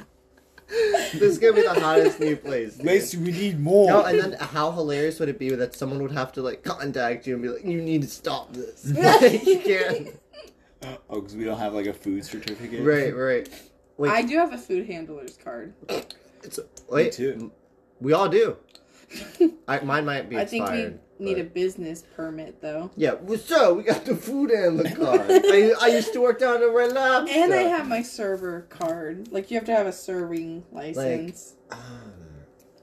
this 0.67 1.21
is 1.21 1.37
gonna 1.37 1.53
be 1.53 1.61
the 1.61 1.79
hottest 1.79 2.19
new 2.19 2.35
place. 2.35 2.75
dude. 2.75 2.85
Macy, 2.85 3.17
we 3.17 3.31
need 3.31 3.59
more. 3.59 3.87
No, 3.89 4.05
and 4.05 4.19
then 4.19 4.33
how 4.39 4.71
hilarious 4.71 5.19
would 5.19 5.29
it 5.29 5.37
be 5.37 5.49
that 5.49 5.75
someone 5.75 6.01
would 6.01 6.13
have 6.13 6.31
to 6.33 6.41
like 6.41 6.63
contact 6.63 7.27
you 7.27 7.33
and 7.35 7.43
be 7.43 7.49
like, 7.49 7.65
"You 7.65 7.81
need 7.81 8.01
to 8.01 8.07
stop 8.07 8.53
this. 8.53 8.89
Like, 8.91 9.45
you 9.45 9.59
can't." 9.59 10.07
Uh, 10.81 10.97
oh, 11.09 11.21
because 11.21 11.35
we 11.35 11.43
don't 11.43 11.59
have 11.59 11.73
like 11.73 11.85
a 11.85 11.93
food 11.93 12.25
certificate. 12.25 12.83
Right, 12.83 13.15
right. 13.15 13.49
Wait, 13.97 14.11
I 14.11 14.21
do 14.23 14.37
have 14.37 14.53
a 14.53 14.57
food 14.57 14.87
handler's 14.87 15.37
card. 15.37 15.73
it's, 16.43 16.59
wait, 16.89 17.11
too. 17.13 17.51
We 17.99 18.13
all 18.13 18.27
do. 18.29 18.57
I, 19.67 19.79
mine 19.79 20.05
might 20.05 20.29
be 20.29 20.37
I 20.37 20.45
think 20.45 20.63
expired. 20.63 20.93
we 20.93 20.99
need 21.23 21.39
a 21.39 21.43
business 21.43 22.03
permit 22.15 22.61
though. 22.61 22.91
Yeah, 22.95 23.13
well, 23.13 23.37
so 23.39 23.73
we 23.73 23.83
got 23.83 24.05
the 24.05 24.15
food 24.15 24.51
and 24.51 24.79
the 24.79 24.89
card. 24.91 25.21
I, 25.29 25.73
I 25.81 25.87
used 25.87 26.13
to 26.13 26.21
work 26.21 26.39
down 26.39 26.61
at 26.61 26.73
Red 26.73 26.91
Lobster. 26.93 27.35
And 27.37 27.53
I 27.53 27.63
have 27.63 27.87
my 27.87 28.01
server 28.01 28.61
card. 28.69 29.31
Like 29.31 29.49
you 29.51 29.57
have 29.57 29.65
to 29.65 29.75
have 29.75 29.87
a 29.87 29.91
serving 29.93 30.63
license. 30.71 31.55
Um, 31.71 31.79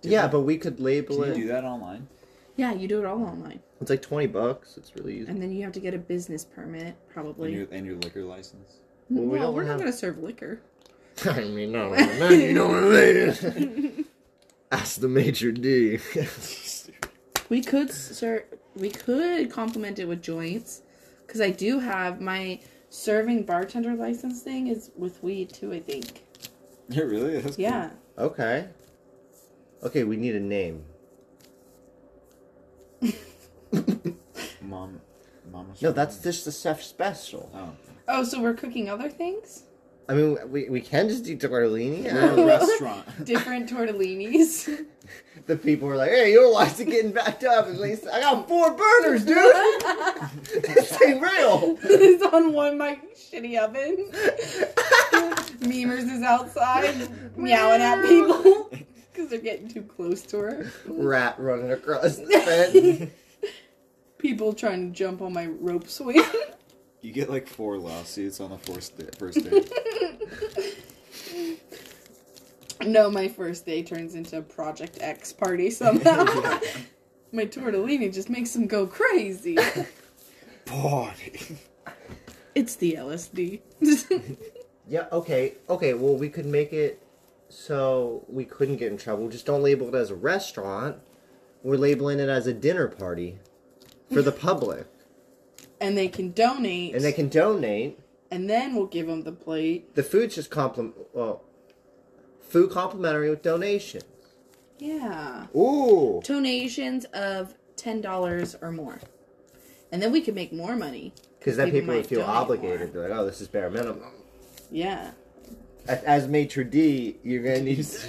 yeah, 0.02 0.26
but 0.28 0.40
we 0.40 0.56
could 0.58 0.80
label 0.80 1.16
Can 1.16 1.26
you 1.26 1.32
it. 1.32 1.34
do 1.36 1.46
that 1.48 1.64
online? 1.64 2.08
yeah, 2.56 2.72
you 2.74 2.86
do 2.88 2.98
it 2.98 3.06
all 3.06 3.22
online. 3.22 3.60
It's 3.80 3.88
like 3.90 4.02
twenty 4.02 4.26
bucks. 4.26 4.76
It's 4.76 4.94
really 4.96 5.18
easy. 5.20 5.30
And 5.30 5.40
then 5.40 5.50
you 5.50 5.62
have 5.62 5.72
to 5.72 5.80
get 5.80 5.94
a 5.94 5.98
business 5.98 6.44
permit, 6.44 6.82
And 6.82 6.94
probably. 7.14 7.54
your, 7.54 7.66
and 7.70 7.86
your 7.86 7.96
liquor 7.96 8.22
license? 8.24 8.78
Well, 9.08 9.24
we 9.24 9.30
well, 9.38 9.42
don't 9.48 9.54
we're 9.54 9.64
have- 9.64 9.78
not 9.78 9.84
gonna 9.84 9.92
serve 9.92 10.18
liquor. 10.18 10.60
I 11.24 11.44
mean, 11.44 11.72
no, 11.72 11.90
man, 12.18 12.40
you 12.40 12.52
know 12.52 12.68
what 12.68 12.84
I 12.84 13.58
mean. 13.58 14.04
Ask 14.72 15.00
the 15.00 15.08
major 15.08 15.50
d. 15.52 15.98
We 17.50 17.60
could 17.60 17.92
serve. 17.92 18.44
We 18.74 18.88
could 18.88 19.50
complement 19.50 19.98
it 19.98 20.06
with 20.06 20.22
joints, 20.22 20.82
because 21.26 21.42
I 21.42 21.50
do 21.50 21.80
have 21.80 22.20
my 22.20 22.60
serving 22.88 23.42
bartender 23.42 23.94
license 23.94 24.40
thing 24.40 24.68
is 24.68 24.90
with 24.96 25.22
weed 25.22 25.52
too. 25.52 25.72
I 25.72 25.80
think. 25.80 26.24
Yeah, 26.88 27.02
really? 27.02 27.38
That's 27.40 27.56
cool. 27.56 27.62
Yeah. 27.62 27.90
okay. 28.16 28.68
Okay, 29.82 30.04
we 30.04 30.16
need 30.16 30.34
a 30.34 30.40
name. 30.40 30.84
Mom, 34.60 35.00
mama. 35.50 35.74
No, 35.80 35.92
that's 35.92 36.18
just 36.18 36.44
the 36.44 36.52
chef 36.52 36.82
special. 36.82 37.50
Oh. 37.54 37.72
Oh, 38.08 38.24
so 38.24 38.40
we're 38.42 38.54
cooking 38.54 38.90
other 38.90 39.08
things? 39.08 39.62
I 40.10 40.12
mean, 40.12 40.36
we, 40.50 40.68
we 40.68 40.80
can 40.80 41.08
just 41.08 41.22
do 41.22 41.36
tortellini. 41.36 42.02
We're 42.12 42.42
a 42.42 42.44
restaurant. 42.44 43.06
Different 43.24 43.70
tortellinis. 43.70 44.86
the 45.46 45.56
people 45.56 45.86
were 45.86 45.94
like, 45.94 46.10
"Hey, 46.10 46.32
your 46.32 46.52
wife's 46.52 46.82
getting 46.82 47.12
backed 47.12 47.44
up." 47.44 47.68
At 47.68 47.78
least 47.78 48.08
I 48.12 48.20
got 48.20 48.48
four 48.48 48.74
burners, 48.74 49.24
dude. 49.24 49.36
this 50.64 51.00
ain't 51.00 51.22
real. 51.22 51.78
it's 51.84 52.24
on 52.24 52.52
one 52.52 52.76
my 52.76 52.98
shitty 53.14 53.56
oven. 53.56 54.10
Memers 55.60 56.10
is 56.10 56.22
outside 56.22 57.08
meowing 57.36 57.80
at 57.80 58.04
people 58.04 58.68
because 59.12 59.30
they're 59.30 59.38
getting 59.38 59.68
too 59.68 59.82
close 59.82 60.22
to 60.22 60.38
her. 60.38 60.72
Rat 60.86 61.36
running 61.38 61.70
across 61.70 62.16
the 62.16 62.26
fence. 62.40 63.10
People 64.18 64.54
trying 64.54 64.90
to 64.90 64.98
jump 64.98 65.22
on 65.22 65.32
my 65.32 65.46
rope 65.46 65.86
swing. 65.86 66.20
You 67.00 67.12
get 67.12 67.30
like 67.30 67.46
four 67.46 67.78
lawsuits 67.78 68.40
on 68.40 68.50
the 68.50 68.58
first 68.58 68.98
day. 68.98 69.08
First 69.18 69.44
day. 69.50 69.64
no, 72.84 73.10
my 73.10 73.28
first 73.28 73.64
day 73.64 73.82
turns 73.82 74.14
into 74.14 74.38
a 74.38 74.42
Project 74.42 74.98
X 75.00 75.32
party 75.32 75.70
somehow. 75.70 76.24
my 77.32 77.46
tortellini 77.46 78.12
just 78.12 78.28
makes 78.28 78.52
them 78.52 78.66
go 78.66 78.86
crazy. 78.86 79.56
Party. 80.66 81.56
It's 82.54 82.76
the 82.76 82.94
LSD. 82.98 83.60
yeah. 84.88 85.06
Okay. 85.10 85.54
Okay. 85.68 85.94
Well, 85.94 86.16
we 86.16 86.28
could 86.28 86.46
make 86.46 86.72
it 86.72 87.02
so 87.48 88.24
we 88.28 88.44
couldn't 88.44 88.76
get 88.76 88.92
in 88.92 88.98
trouble. 88.98 89.28
Just 89.28 89.46
don't 89.46 89.62
label 89.62 89.88
it 89.88 89.94
as 89.94 90.10
a 90.10 90.14
restaurant. 90.14 90.96
We're 91.62 91.76
labeling 91.76 92.20
it 92.20 92.28
as 92.28 92.46
a 92.46 92.54
dinner 92.54 92.88
party 92.88 93.38
for 94.12 94.22
the 94.22 94.32
public, 94.32 94.86
and 95.80 95.96
they 95.96 96.08
can 96.08 96.32
donate. 96.32 96.94
and 96.94 97.02
they 97.04 97.12
can 97.12 97.28
donate. 97.28 97.98
and 98.30 98.48
then 98.48 98.74
we'll 98.74 98.86
give 98.86 99.06
them 99.06 99.22
the 99.24 99.32
plate. 99.32 99.94
The 99.94 100.02
food's 100.02 100.34
just 100.36 100.50
compliment. 100.50 100.96
Well, 101.12 101.42
food 102.40 102.70
complimentary 102.70 103.30
with 103.30 103.42
donations. 103.42 104.04
Yeah. 104.78 105.46
Ooh. 105.56 106.20
Donations 106.24 107.04
of 107.06 107.54
$10 107.76 108.62
or 108.62 108.72
more. 108.72 109.00
And 109.92 110.00
then 110.02 110.12
we 110.12 110.20
can 110.20 110.34
make 110.34 110.52
more 110.52 110.76
money. 110.76 111.12
Because 111.38 111.56
then 111.56 111.66
People 111.66 111.80
people 111.80 111.94
would 111.96 112.06
feel 112.06 112.22
obligated. 112.22 112.92
They're 112.92 113.08
like, 113.08 113.18
oh, 113.18 113.26
this 113.26 113.40
is 113.40 113.48
bare 113.48 113.70
minimum. 113.70 114.12
Yeah. 114.70 115.10
As, 115.88 116.02
as 116.04 116.28
maitre 116.28 116.64
d, 116.64 117.16
you're 117.24 117.42
gonna 117.42 117.60
need. 117.62 117.84
to... 117.84 118.00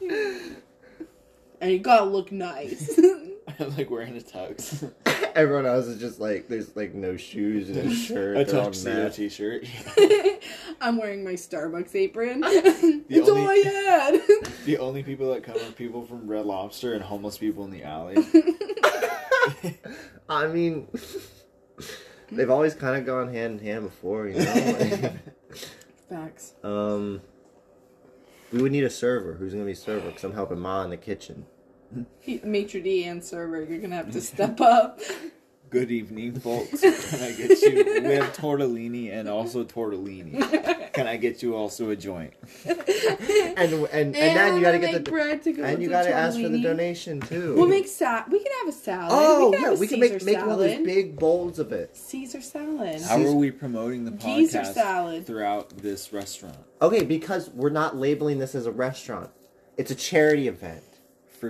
And 1.60 1.72
you 1.72 1.78
gotta 1.78 2.04
look 2.04 2.30
nice. 2.30 2.98
like 3.76 3.90
wearing 3.90 4.16
a 4.16 4.20
tux. 4.20 4.90
Everyone 5.34 5.66
else 5.66 5.86
is 5.86 5.98
just 6.00 6.20
like, 6.20 6.48
there's 6.48 6.74
like 6.76 6.94
no 6.94 7.16
shoes 7.16 7.68
and 7.68 7.78
a 7.78 7.90
shirt. 7.94 8.36
a 8.36 8.44
tuxedo 8.44 9.08
t-shirt. 9.08 9.66
I'm 10.80 10.96
wearing 10.96 11.24
my 11.24 11.32
Starbucks 11.32 11.94
apron. 11.94 12.40
That's 12.40 13.28
all 13.28 13.38
only- 13.38 13.66
I 13.66 13.70
had. 13.70 14.20
the 14.64 14.78
only 14.78 15.02
people 15.02 15.32
that 15.34 15.42
come 15.42 15.56
are 15.56 15.72
people 15.72 16.04
from 16.06 16.26
Red 16.28 16.46
Lobster 16.46 16.94
and 16.94 17.02
homeless 17.02 17.36
people 17.38 17.64
in 17.64 17.70
the 17.70 17.82
alley. 17.82 18.16
I 20.28 20.46
mean, 20.46 20.88
they've 22.30 22.50
always 22.50 22.74
kind 22.74 22.96
of 22.96 23.04
gone 23.04 23.32
hand 23.32 23.60
in 23.60 23.66
hand 23.66 23.84
before, 23.84 24.28
you 24.28 24.38
know. 24.38 25.12
Facts. 26.08 26.52
um, 26.62 27.20
we 28.52 28.62
would 28.62 28.72
need 28.72 28.84
a 28.84 28.90
server. 28.90 29.34
Who's 29.34 29.52
gonna 29.52 29.64
be 29.64 29.74
server? 29.74 30.08
Because 30.08 30.22
I'm 30.24 30.32
helping 30.34 30.60
Ma 30.60 30.84
in 30.84 30.90
the 30.90 30.96
kitchen. 30.96 31.46
He- 32.20 32.40
Maitre 32.44 32.80
d' 32.80 33.04
and 33.04 33.22
server, 33.22 33.62
you're 33.62 33.78
gonna 33.80 33.96
have 33.96 34.12
to 34.12 34.20
step 34.20 34.60
up. 34.60 35.00
Good 35.70 35.90
evening, 35.90 36.38
folks. 36.38 36.80
Can 36.80 37.20
I 37.20 37.32
get 37.32 37.60
you? 37.62 38.02
We 38.06 38.14
have 38.14 38.36
tortellini 38.36 39.12
and 39.12 39.28
also 39.28 39.64
tortellini. 39.64 40.92
Can 40.92 41.08
I 41.08 41.16
get 41.16 41.42
you 41.42 41.56
also 41.56 41.90
a 41.90 41.96
joint? 41.96 42.32
And 43.56 43.72
and 43.72 43.92
and, 43.92 44.14
then 44.14 44.56
you 44.56 44.62
gotta 44.62 44.80
get 44.80 45.04
the 45.04 45.10
bread 45.10 45.42
to 45.44 45.52
go 45.52 45.62
and 45.62 45.80
you 45.80 45.88
gotta 45.88 46.12
ask 46.12 46.40
for 46.40 46.48
the 46.48 46.60
donation 46.60 47.20
too. 47.20 47.54
We'll 47.54 47.68
make 47.68 47.86
salad. 47.86 48.24
We 48.32 48.42
can 48.42 48.50
have 48.60 48.68
a 48.68 48.72
salad. 48.76 49.10
Oh 49.12 49.50
we 49.50 49.56
can 49.56 49.62
yeah, 49.62 49.78
we 49.78 49.86
can 49.86 50.00
Caesar 50.00 50.14
make 50.14 50.24
make 50.24 50.40
one 50.40 50.50
of 50.50 50.58
those 50.58 50.84
big 50.84 51.16
bowls 51.18 51.58
of 51.60 51.70
it. 51.72 51.96
Caesar 51.96 52.40
salad. 52.40 53.00
How 53.02 53.20
are 53.22 53.32
we 53.32 53.52
promoting 53.52 54.04
the 54.04 54.10
Geezer 54.10 54.60
podcast 54.60 54.74
salad. 54.74 55.26
throughout 55.26 55.70
this 55.78 56.12
restaurant? 56.12 56.58
Okay, 56.82 57.04
because 57.04 57.48
we're 57.50 57.70
not 57.70 57.96
labeling 57.96 58.38
this 58.38 58.54
as 58.56 58.66
a 58.66 58.72
restaurant. 58.72 59.30
It's 59.76 59.92
a 59.92 59.94
charity 59.96 60.48
event. 60.48 60.82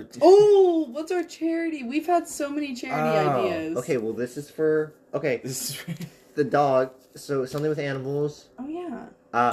For 0.03 0.19
Oh, 0.21 0.87
what's 0.91 1.11
our 1.11 1.23
charity? 1.23 1.83
We've 1.83 2.05
had 2.05 2.27
so 2.27 2.49
many 2.49 2.75
charity 2.75 3.09
Oh, 3.09 3.45
ideas. 3.45 3.77
Okay, 3.77 3.97
well 3.97 4.13
this 4.13 4.37
is 4.37 4.49
for 4.49 4.93
okay 5.13 5.41
this 5.43 5.71
is 5.71 5.83
the 6.35 6.43
dog. 6.43 6.91
So 7.15 7.45
something 7.45 7.69
with 7.69 7.79
animals. 7.79 8.49
Oh 8.59 8.67
yeah. 8.67 9.05
Uh, 9.33 9.51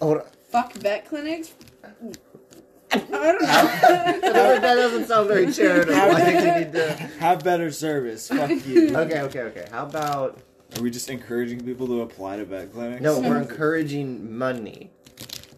hold 0.00 0.18
on. 0.18 0.24
Fuck 0.50 0.72
vet 0.74 1.06
clinics. 1.06 1.52
I 1.82 2.98
don't 2.98 3.10
know. 3.10 3.38
that, 3.48 4.20
doesn't, 4.20 4.62
that 4.62 4.74
doesn't 4.74 5.06
sound 5.06 5.28
very 5.28 5.50
charitable. 5.50 5.94
I 5.98 6.20
think 6.20 6.40
we 6.40 6.64
need 6.64 6.72
to. 6.74 6.92
have 7.20 7.42
better 7.42 7.70
service. 7.72 8.28
Fuck 8.28 8.50
you. 8.66 8.94
Okay, 8.96 9.20
okay, 9.22 9.40
okay. 9.40 9.66
How 9.70 9.84
about 9.84 10.38
Are 10.76 10.82
we 10.82 10.90
just 10.90 11.08
encouraging 11.08 11.64
people 11.64 11.86
to 11.86 12.02
apply 12.02 12.36
to 12.36 12.44
vet 12.44 12.72
clinics? 12.72 13.00
no? 13.00 13.18
We're 13.20 13.40
encouraging 13.40 14.36
money 14.36 14.90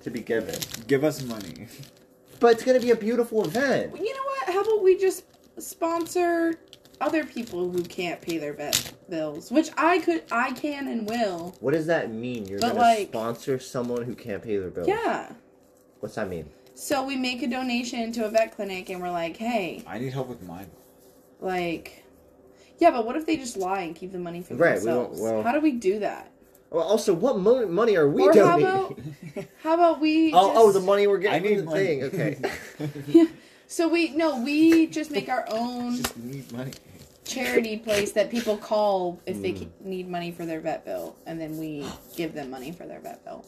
to 0.05 0.11
be 0.11 0.21
given, 0.21 0.55
Give 0.87 1.03
us 1.03 1.23
money. 1.23 1.67
But 2.45 2.53
it's 2.53 2.63
gonna 2.63 2.79
be 2.79 2.91
a 2.91 2.97
beautiful 2.97 3.43
event. 3.47 3.97
you 3.99 4.15
know 4.15 4.23
what? 4.23 4.53
How 4.53 4.61
about 4.61 4.83
we 4.83 4.99
just 4.99 5.25
sponsor 5.59 6.61
other 7.01 7.25
people 7.25 7.71
who 7.71 7.83
can't 7.83 8.21
pay 8.21 8.37
their 8.37 8.53
vet 8.53 8.93
bills, 9.09 9.51
which 9.51 9.71
I 9.79 9.99
could, 10.01 10.25
I 10.31 10.53
can 10.53 10.87
and 10.89 11.09
will. 11.09 11.55
What 11.61 11.73
does 11.73 11.87
that 11.87 12.11
mean? 12.13 12.45
You're 12.47 12.61
But, 12.61 12.69
gonna 12.73 12.81
like- 12.81 13.09
sponsor 13.09 13.59
someone 13.59 14.03
who 14.03 14.15
can't 14.15 14.43
pay 14.43 14.59
their 14.59 14.69
bills? 14.69 14.89
Yeah. 14.89 15.33
What's 16.01 16.17
that 16.17 16.29
mean? 16.29 16.51
So 16.75 17.03
we 17.07 17.17
make 17.17 17.43
a 17.43 17.47
donation 17.47 18.13
to 18.13 18.27
a 18.27 18.29
vet 18.29 18.55
clinic, 18.55 18.91
and 18.91 19.01
we're 19.01 19.11
like, 19.11 19.39
hey, 19.39 19.83
I 19.87 19.99
need 19.99 20.13
help 20.13 20.29
with 20.29 20.43
mine. 20.43 20.71
like, 21.41 22.05
yeah, 22.79 22.91
but 22.91 23.07
what 23.07 23.17
if 23.17 23.25
they 23.25 23.39
just 23.39 23.57
lie 23.57 23.81
and 23.81 23.97
keep 23.97 24.13
the 24.13 24.19
money 24.19 24.43
for 24.43 24.55
Right, 24.55 24.75
we 24.75 24.85
themselves? 24.85 25.19
don't- 25.19 25.33
well- 25.37 25.43
How 25.43 25.53
do 25.53 25.61
we 25.61 25.73
do 25.73 25.99
that? 26.01 26.31
Well, 26.71 26.83
also, 26.85 27.15
what 27.15 27.39
mo- 27.39 27.67
money 27.69 27.97
are 27.97 28.09
we 28.09 28.23
or 28.25 28.33
how 28.35 28.59
donating? 28.59 29.15
about 29.37 29.47
how 29.63 29.75
about 29.75 30.01
we? 30.01 30.33
oh, 30.35 30.53
oh, 30.57 30.73
the 30.73 30.81
money 30.81 31.07
we're 31.07 31.19
I 31.19 31.39
getting 31.39 31.43
need 31.43 31.57
from 31.57 31.67
the 31.67 31.71
money. 31.71 31.87
thing. 32.41 32.47
Okay. 33.15 33.27
So 33.67 33.89
we 33.89 34.11
no, 34.11 34.41
we 34.43 34.87
just 34.89 35.11
make 35.11 35.29
our 35.31 35.47
own 35.51 35.97
Just 35.97 36.17
need 36.19 36.53
money. 36.53 36.73
charity 37.25 37.79
place 37.79 38.13
that 38.13 38.31
people 38.31 38.57
call 38.59 39.19
if 39.25 39.41
they 39.41 39.53
Mm. 39.53 39.59
c- 39.59 39.69
need 39.81 40.09
money 40.09 40.31
for 40.33 40.45
their 40.45 40.61
vet 40.61 40.85
bill, 40.85 41.17
and 41.27 41.41
then 41.41 41.57
we 41.59 41.85
give 42.15 42.35
them 42.35 42.51
money 42.51 42.73
for 42.73 42.85
their 42.87 43.01
vet 43.01 43.25
bill. 43.25 43.45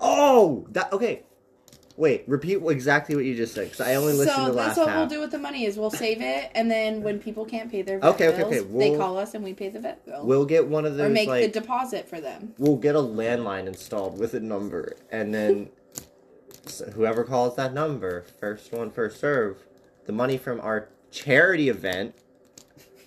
oh, 0.00 0.66
that 0.70 0.92
okay. 0.94 1.22
Wait, 1.98 2.22
repeat 2.28 2.60
exactly 2.68 3.16
what 3.16 3.24
you 3.24 3.34
just 3.34 3.54
said 3.54 3.64
because 3.64 3.80
I 3.80 3.96
only 3.96 4.12
listened 4.12 4.36
so 4.36 4.44
to 4.46 4.50
the 4.52 4.56
last 4.56 4.66
half. 4.68 4.74
So 4.76 4.80
that's 4.82 4.86
what 4.86 4.88
half. 4.88 4.98
we'll 4.98 5.18
do 5.18 5.20
with 5.20 5.32
the 5.32 5.38
money 5.38 5.64
is 5.64 5.76
we'll 5.76 5.90
save 5.90 6.22
it, 6.22 6.48
and 6.54 6.70
then 6.70 7.02
when 7.02 7.18
people 7.18 7.44
can't 7.44 7.68
pay 7.68 7.82
their 7.82 7.98
vet 7.98 8.14
Okay, 8.14 8.28
okay, 8.28 8.36
bills, 8.38 8.52
okay, 8.52 8.60
they 8.60 8.90
we'll- 8.90 8.98
call 9.00 9.18
us 9.18 9.34
and 9.34 9.42
we 9.42 9.52
pay 9.52 9.68
the 9.68 9.80
vet 9.80 10.06
bill, 10.06 10.24
We'll 10.24 10.44
get 10.44 10.68
one 10.68 10.84
of 10.84 10.96
those 10.96 11.10
or 11.10 11.12
make 11.12 11.28
like 11.28 11.52
the 11.52 11.60
deposit 11.60 12.08
for 12.08 12.20
them. 12.20 12.54
we'll 12.56 12.76
get 12.76 12.94
a 12.94 13.00
landline 13.00 13.66
installed 13.66 14.16
with 14.16 14.32
a 14.34 14.38
number, 14.38 14.96
and 15.10 15.34
then 15.34 15.70
whoever 16.94 17.24
calls 17.24 17.56
that 17.56 17.74
number, 17.74 18.24
first 18.38 18.72
one, 18.72 18.92
first 18.92 19.18
serve, 19.18 19.64
the 20.06 20.12
money 20.12 20.38
from 20.38 20.60
our 20.60 20.88
charity 21.10 21.68
event 21.68 22.14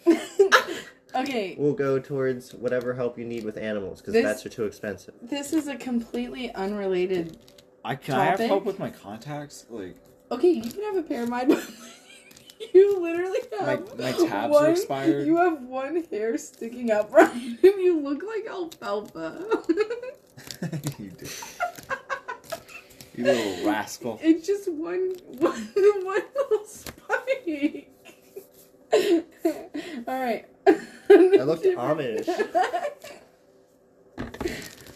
Okay, 1.15 1.55
will 1.57 1.73
go 1.73 1.97
towards 1.97 2.53
whatever 2.53 2.93
help 2.93 3.17
you 3.17 3.23
need 3.25 3.45
with 3.45 3.57
animals 3.57 4.01
because 4.01 4.13
vets 4.21 4.45
are 4.45 4.49
too 4.49 4.65
expensive. 4.65 5.13
this 5.21 5.53
is 5.53 5.67
a 5.69 5.75
completely 5.77 6.53
unrelated. 6.55 7.37
I 7.83 7.95
can 7.95 8.15
I 8.15 8.25
have 8.25 8.39
help 8.39 8.65
with 8.65 8.79
my 8.79 8.89
contacts? 8.89 9.65
Like 9.69 9.95
Okay, 10.31 10.49
you 10.49 10.61
can 10.61 10.81
have 10.83 10.97
a 10.97 11.03
pair 11.03 11.23
of 11.23 11.29
mine. 11.29 11.55
You 12.75 12.99
literally 12.99 13.39
my 13.59 13.71
have 13.71 13.97
my 13.97 14.11
tabs 14.11 14.53
one, 14.53 14.65
are 14.65 14.69
expired. 14.69 15.25
You 15.25 15.37
have 15.37 15.63
one 15.63 16.03
hair 16.11 16.37
sticking 16.37 16.91
up 16.91 17.11
right. 17.11 17.33
you 17.63 17.99
look 17.99 18.21
like 18.23 18.45
alfalfa. 18.47 19.43
you 20.99 21.09
do. 21.09 21.25
You 23.15 23.23
little 23.23 23.65
rascal. 23.65 24.19
It's 24.21 24.45
just 24.45 24.71
one, 24.71 25.15
one, 25.39 25.69
one 26.03 26.21
little 26.35 26.65
spike. 26.65 27.89
All 30.07 30.19
right. 30.19 30.45
I 30.67 31.43
looked 31.43 31.65
ominous. 31.65 32.29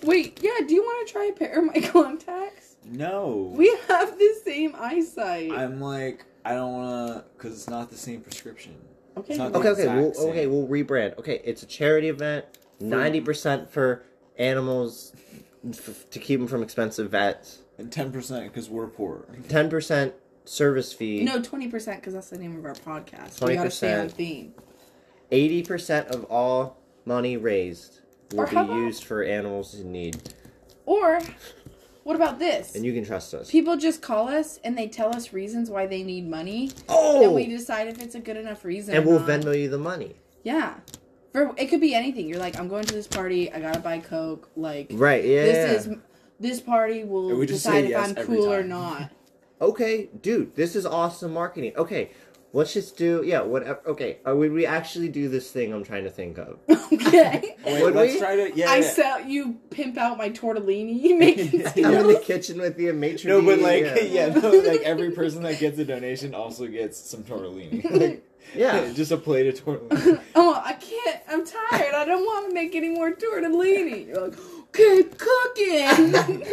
Wait, 0.03 0.39
yeah. 0.41 0.65
Do 0.67 0.73
you 0.73 0.83
want 0.83 1.07
to 1.07 1.11
try 1.11 1.25
a 1.25 1.33
pair 1.33 1.59
of 1.59 1.65
my 1.65 1.81
contacts? 1.81 2.74
No. 2.85 3.51
We 3.55 3.67
have 3.87 4.17
the 4.17 4.35
same 4.43 4.75
eyesight. 4.77 5.51
I'm 5.51 5.79
like 5.81 6.25
I 6.43 6.53
don't 6.53 6.73
wanna 6.73 7.25
because 7.37 7.53
it's 7.53 7.69
not 7.69 7.89
the 7.89 7.97
same 7.97 8.21
prescription. 8.21 8.75
okay. 9.17 9.33
it's 9.33 9.39
not 9.39 9.51
the 9.53 9.59
Okay, 9.59 9.69
okay, 9.69 9.95
we'll, 9.95 10.13
same. 10.13 10.29
okay, 10.29 10.47
we'll 10.47 10.67
rebrand. 10.67 11.17
Okay, 11.17 11.41
it's 11.43 11.63
a 11.63 11.65
charity 11.65 12.09
event. 12.09 12.45
Ninety 12.79 13.21
percent 13.21 13.69
for 13.71 14.03
animals 14.37 15.13
f- 15.69 16.05
to 16.11 16.19
keep 16.19 16.39
them 16.39 16.47
from 16.47 16.61
expensive 16.61 17.09
vets. 17.11 17.59
And 17.77 17.91
ten 17.91 18.11
percent 18.11 18.51
because 18.53 18.69
we're 18.69 18.87
poor. 18.87 19.25
Ten 19.49 19.69
percent 19.69 20.13
service 20.45 20.93
fee. 20.93 21.23
No, 21.23 21.41
twenty 21.41 21.67
percent 21.67 22.01
because 22.01 22.13
that's 22.13 22.29
the 22.29 22.37
name 22.37 22.55
of 22.57 22.65
our 22.65 22.73
podcast. 22.75 23.43
We 23.45 23.55
gotta 23.55 23.71
stay 23.71 23.93
on 23.99 24.07
20%. 24.09 24.11
theme. 24.11 24.53
Eighty 25.31 25.63
percent 25.63 26.09
of 26.09 26.23
all 26.25 26.77
money 27.05 27.35
raised 27.37 28.01
will 28.33 28.45
be 28.45 28.55
how 28.55 28.65
about- 28.65 28.75
used 28.75 29.03
for 29.03 29.23
animals 29.23 29.73
in 29.79 29.91
need, 29.91 30.33
Or, 30.85 31.19
what 32.05 32.15
about 32.15 32.37
this? 32.37 32.75
and 32.75 32.85
you 32.85 32.93
can 32.93 33.03
trust 33.03 33.33
us. 33.33 33.49
People 33.49 33.75
just 33.77 34.01
call 34.01 34.27
us 34.29 34.59
and 34.63 34.77
they 34.77 34.87
tell 34.87 35.13
us 35.15 35.33
reasons 35.33 35.71
why 35.71 35.87
they 35.87 36.03
need 36.03 36.29
money, 36.29 36.69
Oh, 36.87 37.23
and 37.23 37.33
we 37.33 37.47
decide 37.47 37.87
if 37.87 37.99
it's 38.01 38.13
a 38.13 38.19
good 38.19 38.37
enough 38.37 38.63
reason. 38.63 38.95
and 38.95 39.03
or 39.05 39.09
we'll 39.09 39.19
not. 39.19 39.27
Venmo 39.41 39.59
you 39.59 39.67
the 39.69 39.79
money. 39.79 40.15
Yeah. 40.43 40.75
For 41.33 41.51
it 41.57 41.65
could 41.65 41.81
be 41.81 41.95
anything. 41.95 42.29
You're 42.29 42.37
like, 42.39 42.57
I'm 42.59 42.67
going 42.67 42.85
to 42.85 42.93
this 42.93 43.07
party. 43.07 43.51
I 43.51 43.59
gotta 43.59 43.79
buy 43.79 43.97
Coke. 43.99 44.49
Like, 44.55 44.87
Right? 44.91 45.25
Yeah. 45.25 45.45
this 45.45 45.85
is 45.87 45.95
this 46.39 46.59
party 46.61 47.03
will 47.03 47.35
we 47.35 47.47
just 47.47 47.63
decide 47.63 47.71
say 47.79 47.83
if 47.85 47.89
yes 47.89 48.09
I'm 48.09 48.17
every 48.17 48.37
cool 48.37 48.53
or 48.53 48.59
time. 48.61 48.69
not. 48.69 49.11
okay, 49.59 50.09
dude. 50.21 50.55
This 50.55 50.75
is 50.75 50.85
awesome 50.85 51.33
marketing. 51.33 51.73
Okay, 51.75 52.11
let's 52.55 52.73
just 52.73 52.97
do 52.97 53.21
yeah. 53.25 53.41
Whatever. 53.41 53.81
Okay, 53.85 54.17
uh, 54.27 54.35
would 54.35 54.51
we 54.51 54.65
actually 54.65 55.09
do 55.09 55.27
this 55.29 55.51
thing 55.51 55.73
I'm 55.73 55.83
trying 55.83 56.05
to 56.05 56.09
think 56.09 56.37
of? 56.37 56.57
okay. 56.93 57.55
Wait, 57.65 57.83
Would 57.83 57.93
let's 57.95 58.13
we? 58.13 58.19
try 58.19 58.35
to 58.37 58.55
yeah. 58.55 58.69
I 58.71 58.77
yeah. 58.77 58.89
sell 58.89 59.21
you 59.21 59.59
pimp 59.69 59.97
out 59.97 60.17
my 60.17 60.29
tortellini, 60.29 61.17
make 61.17 61.37
it 61.37 61.77
I'm 61.85 61.93
in 61.93 62.07
the 62.07 62.19
kitchen 62.19 62.59
with 62.59 62.77
the 62.77 62.91
maitre 62.93 63.29
No, 63.29 63.41
but 63.41 63.59
like 63.59 63.83
yeah. 63.83 63.99
yeah, 63.99 64.27
no, 64.29 64.51
like 64.51 64.81
every 64.81 65.11
person 65.11 65.43
that 65.43 65.59
gets 65.59 65.77
a 65.79 65.85
donation 65.85 66.33
also 66.33 66.67
gets 66.67 66.97
some 66.97 67.23
tortellini. 67.23 67.83
Like, 67.91 68.25
Yeah. 68.55 68.91
just 68.93 69.11
a 69.11 69.17
plate 69.17 69.47
of 69.47 69.63
tortellini. 69.63 70.19
oh, 70.35 70.61
I 70.63 70.73
can't. 70.73 71.21
I'm 71.27 71.45
tired. 71.45 71.93
I 71.93 72.05
don't 72.05 72.23
want 72.23 72.49
to 72.49 72.53
make 72.53 72.73
any 72.75 72.89
more 72.89 73.11
tortellini. 73.11 74.07
You're 74.07 74.27
like, 74.29 74.39
okay, 74.69 75.03
cooking. 75.03 76.43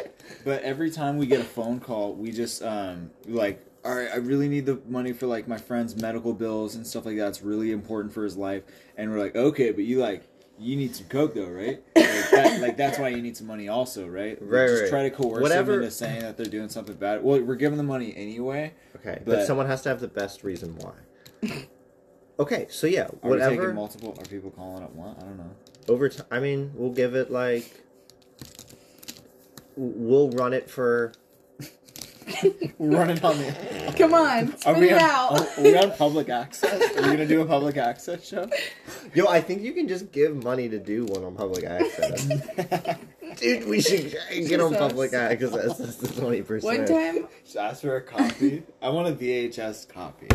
But 0.44 0.62
every 0.62 0.90
time 0.90 1.18
we 1.18 1.26
get 1.26 1.40
a 1.40 1.44
phone 1.44 1.78
call, 1.78 2.14
we 2.14 2.32
just 2.32 2.62
um 2.62 3.10
like, 3.26 3.64
all 3.84 3.94
right, 3.94 4.08
I 4.12 4.16
really 4.16 4.48
need 4.48 4.66
the 4.66 4.80
money 4.88 5.12
for 5.12 5.26
like 5.26 5.48
my 5.48 5.58
friend's 5.58 5.96
medical 6.00 6.32
bills 6.32 6.74
and 6.76 6.86
stuff 6.86 7.04
like 7.06 7.16
that. 7.16 7.28
It's 7.28 7.42
really 7.42 7.72
important 7.72 8.12
for 8.14 8.24
his 8.24 8.36
life, 8.36 8.62
and 8.96 9.10
we're 9.10 9.18
like, 9.18 9.36
okay, 9.36 9.70
but 9.72 9.84
you 9.84 9.98
like. 9.98 10.22
You 10.58 10.76
need 10.76 10.94
some 10.94 11.06
coke 11.06 11.34
though, 11.34 11.48
right? 11.48 11.82
Like, 11.96 12.30
that, 12.30 12.60
like 12.60 12.76
that's 12.76 12.96
why 12.96 13.08
you 13.08 13.20
need 13.20 13.36
some 13.36 13.48
money 13.48 13.68
also, 13.68 14.06
right? 14.06 14.40
We 14.40 14.46
Right, 14.46 14.68
Just 14.68 14.82
right. 14.82 14.90
try 14.90 15.02
to 15.04 15.10
coerce 15.10 15.42
Whatever- 15.42 15.72
them 15.72 15.80
into 15.84 15.90
saying 15.90 16.20
that 16.20 16.36
they're 16.36 16.46
doing 16.46 16.68
something 16.68 16.94
bad. 16.94 17.24
Well, 17.24 17.40
we're 17.42 17.56
giving 17.56 17.78
them 17.78 17.86
money 17.86 18.14
anyway. 18.16 18.74
Okay, 18.96 19.22
but, 19.24 19.38
But- 19.38 19.46
someone 19.46 19.66
has 19.66 19.82
to 19.82 19.88
have 19.88 19.98
the 20.00 20.06
best 20.08 20.44
reason 20.44 20.76
why. 20.78 21.66
okay, 22.38 22.66
so 22.68 22.86
yeah, 22.86 23.08
Are 23.24 23.30
we 23.30 23.38
taking 23.38 23.74
multiple? 23.74 24.14
Are 24.20 24.24
people 24.26 24.50
calling 24.50 24.84
it 24.84 24.90
one? 24.90 25.16
I 25.18 25.22
don't 25.22 25.38
know. 25.38 25.50
Over 25.88 26.08
time, 26.10 26.26
I 26.30 26.38
mean, 26.38 26.70
we'll 26.76 26.92
give 26.92 27.16
it 27.16 27.32
like. 27.32 27.82
We'll 29.74 30.30
run 30.30 30.52
it 30.52 30.70
for. 30.70 31.12
Running 32.78 33.22
on 33.24 33.38
the. 33.38 33.94
Come 33.96 34.14
on, 34.14 34.52
Are 34.52 34.56
spit 34.56 34.76
we, 34.76 34.90
it 34.90 34.94
on, 34.94 35.00
out. 35.00 35.58
are 35.58 35.62
we 35.62 35.76
on 35.76 35.90
public 35.92 36.28
access? 36.28 36.96
Are 36.96 37.02
we 37.02 37.08
gonna 37.08 37.26
do 37.26 37.40
a 37.42 37.46
public 37.46 37.76
access 37.76 38.26
show? 38.26 38.48
Yo, 39.14 39.26
I 39.26 39.40
think 39.40 39.62
you 39.62 39.72
can 39.72 39.88
just 39.88 40.12
give 40.12 40.42
money 40.42 40.68
to 40.68 40.78
do 40.78 41.04
one 41.06 41.24
on 41.24 41.34
public 41.34 41.64
access. 41.64 42.26
Dude, 43.36 43.66
we 43.68 43.80
should 43.80 44.10
get 44.30 44.60
on 44.60 44.72
Jesus. 44.72 44.88
public 44.88 45.12
access. 45.14 45.78
That's 45.78 45.96
the 45.96 46.20
twenty 46.20 46.42
percent. 46.42 46.78
One 46.80 46.86
time, 46.86 47.28
Just 47.44 47.56
ask 47.56 47.82
for 47.82 47.96
a 47.96 48.02
copy. 48.02 48.62
I 48.80 48.88
want 48.90 49.08
a 49.08 49.12
VHS 49.12 49.88
copy. 49.88 50.28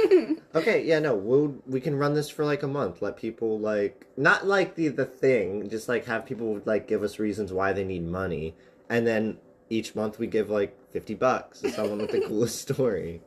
Okay, 0.54 0.84
yeah, 0.84 1.00
no, 1.00 1.16
we'll 1.16 1.56
we 1.66 1.80
can 1.80 1.96
run 1.96 2.14
this 2.14 2.30
for 2.30 2.44
like 2.44 2.62
a 2.62 2.68
month. 2.68 3.02
Let 3.02 3.16
people 3.16 3.58
like 3.58 4.06
not 4.16 4.46
like 4.46 4.76
the 4.76 4.86
the 4.86 5.04
thing, 5.04 5.68
just 5.68 5.88
like 5.88 6.04
have 6.04 6.24
people 6.26 6.60
like 6.64 6.86
give 6.86 7.02
us 7.02 7.18
reasons 7.18 7.52
why 7.52 7.72
they 7.72 7.82
need 7.82 8.06
money, 8.06 8.54
and 8.88 9.04
then 9.04 9.38
each 9.74 9.94
month 9.94 10.18
we 10.18 10.26
give 10.26 10.48
like 10.50 10.76
fifty 10.92 11.14
bucks 11.14 11.60
to 11.60 11.70
someone 11.70 11.98
with 11.98 12.10
the 12.12 12.20
coolest 12.28 12.60
story 12.62 13.20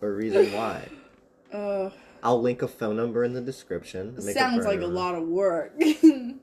or 0.00 0.12
reason 0.12 0.52
why. 0.52 0.88
uh, 1.52 1.90
I'll 2.24 2.40
link 2.40 2.62
a 2.62 2.68
phone 2.68 2.96
number 2.96 3.24
in 3.24 3.32
the 3.34 3.40
description. 3.40 4.20
sounds 4.20 4.64
like 4.64 4.80
a 4.80 4.86
lot 4.86 5.14
of 5.14 5.26
work. 5.28 5.72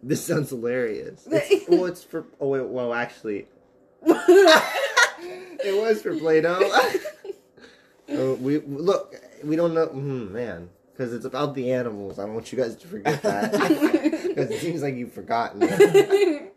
This 0.02 0.26
sounds 0.26 0.50
hilarious. 0.50 1.28
It's, 1.30 1.68
well, 1.70 1.86
it's 1.86 2.04
for 2.04 2.26
oh 2.40 2.48
wait, 2.48 2.66
well 2.66 2.94
actually, 2.94 3.48
it 4.06 5.82
was 5.84 6.02
for 6.02 6.16
Play-Doh. 6.18 6.72
oh, 8.12 8.34
we 8.36 8.60
look, 8.60 9.14
we 9.44 9.58
don't 9.58 9.74
know, 9.74 9.88
mm, 9.88 10.32
man, 10.32 10.70
because 10.94 11.14
it's 11.14 11.26
about 11.26 11.54
the 11.54 11.72
animals. 11.74 12.18
I 12.18 12.24
don't 12.26 12.34
want 12.34 12.52
you 12.54 12.58
guys 12.58 12.78
to 12.78 12.88
forget 12.88 13.22
that 13.24 13.52
because 13.52 14.50
it 14.52 14.62
seems 14.62 14.82
like 14.82 14.96
you've 14.96 15.12
forgotten. 15.14 15.60
It. 15.64 16.54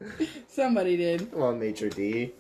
Somebody 0.49 0.97
did. 0.97 1.31
Come 1.33 1.43
on, 1.43 1.59
Maitre 1.59 1.91
D. 1.91 2.33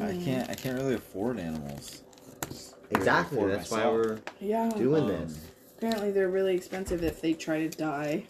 I 0.00 0.16
can't. 0.24 0.50
I 0.50 0.54
can't 0.54 0.76
really 0.78 0.94
afford 0.94 1.38
animals. 1.38 2.02
I 2.42 2.46
just 2.48 2.74
really 2.90 2.96
Exactly. 3.00 3.38
afford 3.38 3.52
That's 3.52 3.70
why 3.70 3.76
myself. 3.78 3.94
we're 3.94 4.18
Yeah. 4.40 4.68
doing 4.70 5.02
Um, 5.04 5.08
this. 5.08 5.38
Apparently, 5.78 6.10
they're 6.10 6.28
really 6.28 6.54
expensive 6.54 7.02
if 7.02 7.20
they 7.20 7.32
try 7.34 7.66
to 7.66 7.76
die. 7.76 8.24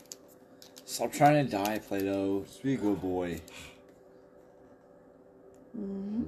Stop 0.84 1.12
trying 1.12 1.44
to 1.44 1.50
die, 1.50 1.78
Play-Doh. 1.80 2.44
Just 2.46 2.62
be 2.62 2.74
a 2.74 2.76
good 2.76 3.00
boy. 3.00 3.40
Mm-hmm. 5.78 6.22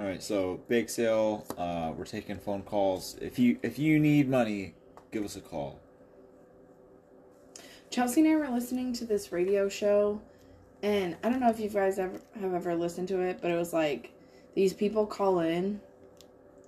All 0.00 0.06
right, 0.06 0.22
so 0.22 0.60
big 0.68 0.88
sale. 0.90 1.44
Uh, 1.56 1.92
we're 1.96 2.04
taking 2.04 2.36
phone 2.38 2.62
calls. 2.62 3.16
If 3.20 3.38
you 3.38 3.58
if 3.62 3.78
you 3.78 3.98
need 3.98 4.28
money, 4.28 4.74
give 5.12 5.24
us 5.24 5.36
a 5.36 5.40
call. 5.40 5.78
Chelsea 7.90 8.20
and 8.22 8.30
I 8.30 8.36
were 8.36 8.48
listening 8.48 8.92
to 8.94 9.04
this 9.04 9.32
radio 9.32 9.68
show, 9.68 10.20
and 10.82 11.16
I 11.22 11.28
don't 11.30 11.40
know 11.40 11.50
if 11.50 11.60
you 11.60 11.68
guys 11.68 11.98
ever 11.98 12.20
have 12.40 12.54
ever 12.54 12.74
listened 12.74 13.08
to 13.08 13.20
it, 13.20 13.38
but 13.40 13.50
it 13.50 13.56
was 13.56 13.72
like 13.72 14.10
these 14.54 14.72
people 14.72 15.06
call 15.06 15.40
in 15.40 15.80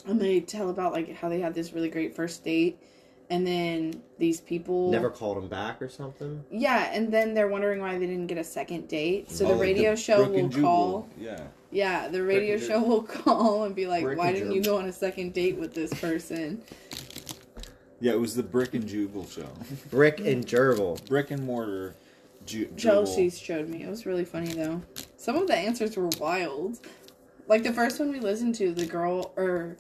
and 0.07 0.21
they 0.21 0.41
tell 0.41 0.71
about 0.71 0.93
like 0.93 1.15
how 1.17 1.29
they 1.29 1.41
had 1.41 1.55
this 1.55 1.73
really 1.73 1.89
great 1.89 2.15
first 2.15 2.45
date, 2.45 2.79
and 3.31 3.47
then 3.47 4.03
these 4.19 4.41
people 4.41 4.91
Never 4.91 5.11
called 5.11 5.39
them 5.39 5.49
back 5.49 5.81
or 5.81 5.89
something. 5.89 6.45
yeah, 6.51 6.91
and 6.93 7.11
then 7.13 7.35
they're 7.35 7.49
wondering 7.49 7.81
why 7.81 7.99
they 7.99 8.07
didn't 8.07 8.27
get 8.27 8.39
a 8.39 8.45
second 8.45 8.87
date. 8.89 9.31
So 9.31 9.45
Oh, 9.47 9.49
the 9.49 9.55
like 9.55 9.63
radio 9.63 9.95
show 9.97 10.29
will 10.29 10.51
call. 10.51 11.09
Yeah. 11.19 11.41
Yeah, 11.71 12.07
the 12.09 12.23
radio 12.23 12.57
show 12.59 12.81
will 12.83 13.03
call 13.25 13.65
and 13.65 13.75
be 13.75 13.87
like, 13.87 14.05
Brick 14.05 14.17
"Why 14.19 14.33
didn't 14.33 14.53
you 14.53 14.63
go 14.63 14.79
on 14.79 14.85
a 14.87 14.93
second 14.93 15.33
date 15.35 15.57
with 15.57 15.75
this 15.75 15.93
person?" 15.95 16.63
Yeah, 18.01 18.13
it 18.13 18.21
was 18.21 18.35
the 18.37 18.43
Brick 18.43 18.75
and 18.75 18.87
Jubal 18.87 19.27
show. 19.27 19.49
Brick 19.91 20.21
and 20.21 20.47
Gerbil. 20.47 21.05
Brick 21.09 21.31
and 21.31 21.45
mortar, 21.47 21.95
Chelsea 22.77 23.31
showed 23.31 23.69
me. 23.69 23.83
It 23.83 23.89
was 23.89 24.07
really 24.07 24.25
funny 24.25 24.53
though. 24.53 24.83
Some 25.17 25.37
of 25.37 25.47
the 25.47 25.57
answers 25.57 25.97
were 25.97 26.11
wild. 26.21 26.81
Like 27.47 27.63
the 27.63 27.73
first 27.73 27.99
one 27.99 28.11
we 28.11 28.21
listened 28.21 28.55
to, 28.57 28.73
the 28.73 28.87
girl 28.87 29.33
or 29.37 29.77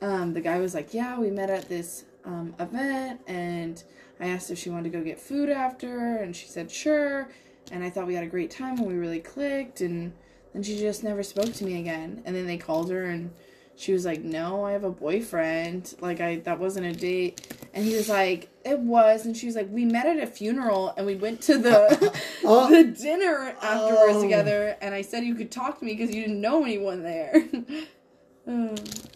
um, 0.00 0.32
the 0.32 0.40
guy 0.40 0.58
was 0.58 0.74
like, 0.74 0.92
"Yeah, 0.92 1.18
we 1.18 1.30
met 1.30 1.50
at 1.50 1.68
this 1.68 2.04
um, 2.24 2.54
event, 2.58 3.20
and 3.26 3.82
I 4.20 4.28
asked 4.28 4.50
if 4.50 4.58
she 4.58 4.70
wanted 4.70 4.92
to 4.92 4.98
go 4.98 5.04
get 5.04 5.20
food 5.20 5.48
after, 5.48 6.16
and 6.16 6.34
she 6.34 6.46
said 6.46 6.70
sure. 6.70 7.30
And 7.70 7.82
I 7.82 7.90
thought 7.90 8.06
we 8.06 8.14
had 8.14 8.24
a 8.24 8.28
great 8.28 8.50
time, 8.50 8.78
and 8.78 8.86
we 8.86 8.94
really 8.94 9.20
clicked. 9.20 9.80
And 9.80 10.12
then 10.52 10.62
she 10.62 10.78
just 10.78 11.02
never 11.02 11.22
spoke 11.22 11.52
to 11.54 11.64
me 11.64 11.80
again. 11.80 12.22
And 12.24 12.34
then 12.34 12.46
they 12.46 12.58
called 12.58 12.90
her, 12.90 13.04
and 13.04 13.32
she 13.76 13.92
was 13.92 14.04
like, 14.04 14.22
"No, 14.22 14.64
I 14.64 14.72
have 14.72 14.84
a 14.84 14.90
boyfriend. 14.90 15.94
Like 16.00 16.20
I 16.20 16.36
that 16.36 16.58
wasn't 16.58 16.86
a 16.86 16.92
date." 16.92 17.46
And 17.74 17.84
he 17.84 17.94
was 17.96 18.08
like, 18.08 18.48
"It 18.64 18.78
was." 18.78 19.26
And 19.26 19.36
she 19.36 19.46
was 19.46 19.56
like, 19.56 19.68
"We 19.70 19.84
met 19.84 20.06
at 20.06 20.18
a 20.18 20.26
funeral, 20.26 20.94
and 20.96 21.06
we 21.06 21.14
went 21.16 21.40
to 21.42 21.58
the 21.58 22.12
Oh. 22.44 22.68
the 22.70 22.84
dinner 22.84 23.54
afterwards 23.60 24.16
Oh. 24.18 24.22
together. 24.22 24.76
And 24.80 24.94
I 24.94 25.02
said 25.02 25.24
you 25.24 25.34
could 25.34 25.50
talk 25.50 25.78
to 25.80 25.84
me 25.84 25.94
because 25.94 26.14
you 26.14 26.22
didn't 26.22 26.40
know 26.40 26.62
anyone 26.64 27.02
there." 27.02 27.34
oh, 28.46 28.68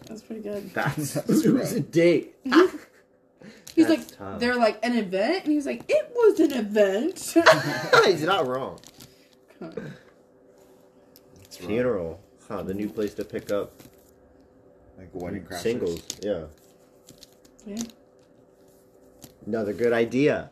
that 0.07 0.23
pretty 0.27 0.41
good. 0.41 0.73
That's, 0.73 1.13
That's 1.13 1.29
it 1.45 1.51
was 1.53 1.73
a 1.73 1.79
date. 1.79 2.35
He's 3.75 3.87
That's 3.87 3.89
like, 4.11 4.17
tough. 4.17 4.39
they're 4.41 4.55
like 4.57 4.79
an 4.83 4.97
event, 4.97 5.43
and 5.43 5.51
he 5.51 5.55
was 5.55 5.65
like, 5.65 5.83
"It 5.87 6.11
was 6.13 6.39
an 6.41 6.51
event." 6.53 7.17
He's 8.05 8.23
not 8.23 8.45
wrong. 8.47 8.79
That's 9.61 9.77
right. 9.77 11.67
Funeral. 11.67 12.19
Huh, 12.47 12.63
the 12.63 12.73
new 12.73 12.89
place 12.89 13.13
to 13.13 13.23
pick 13.23 13.51
up 13.51 13.71
Like 14.99 15.09
wedding 15.13 15.43
crashers. 15.43 15.57
singles. 15.61 16.01
Yeah. 16.21 16.43
yeah. 17.65 17.81
Another 19.45 19.73
good 19.73 19.93
idea. 19.93 20.51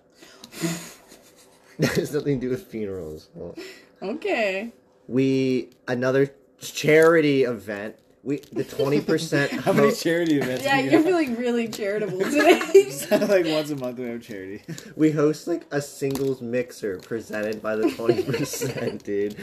that 1.80 1.92
has 1.96 2.14
nothing 2.14 2.40
to 2.40 2.48
do 2.48 2.50
with 2.50 2.68
funerals. 2.68 3.30
Well, 3.36 3.56
Okay. 4.02 4.72
we 5.08 5.70
another 5.88 6.32
charity 6.60 7.44
event. 7.44 7.96
We 8.24 8.38
the 8.52 8.64
twenty 8.64 9.02
percent. 9.02 9.52
How 9.64 9.74
many 9.74 9.92
charity 9.94 10.38
events? 10.38 10.64
Yeah, 10.64 10.78
you 10.80 10.84
you're 10.90 10.94
have? 11.00 11.06
feeling 11.06 11.36
really 11.36 11.68
charitable 11.68 12.20
today. 12.20 12.92
like 13.12 13.46
once 13.46 13.70
a 13.70 13.76
month 13.76 14.00
we 14.00 14.08
have 14.08 14.22
charity. 14.22 14.62
we 14.96 15.12
host 15.12 15.48
like 15.48 15.66
a 15.72 15.82
singles 15.82 16.42
mixer 16.42 17.00
presented 17.00 17.62
by 17.62 17.76
the 17.76 17.90
twenty 17.92 18.24
percent, 18.24 19.04
dude. 19.04 19.36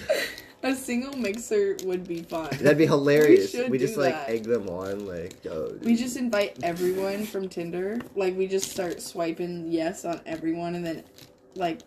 A 0.64 0.74
single 0.74 1.16
mixer 1.16 1.76
would 1.84 2.06
be 2.08 2.22
fun. 2.22 2.48
That'd 2.60 2.78
be 2.78 2.86
hilarious. 2.96 3.54
We 3.54 3.68
We, 3.68 3.78
just 3.78 3.96
like 3.96 4.14
that. 4.14 4.28
egg 4.28 4.44
them 4.44 4.68
on, 4.68 5.06
like 5.06 5.44
yo. 5.44 5.76
We 5.82 5.94
just 5.96 6.16
invite 6.16 6.58
everyone 6.62 7.24
from 7.26 7.48
Tinder. 7.48 8.00
Like 8.16 8.36
we 8.36 8.46
just 8.46 8.70
start 8.70 9.00
swiping 9.00 9.70
yes 9.70 10.04
on 10.04 10.20
everyone, 10.26 10.74
and 10.74 10.84
then 10.84 11.04
like 11.54 11.80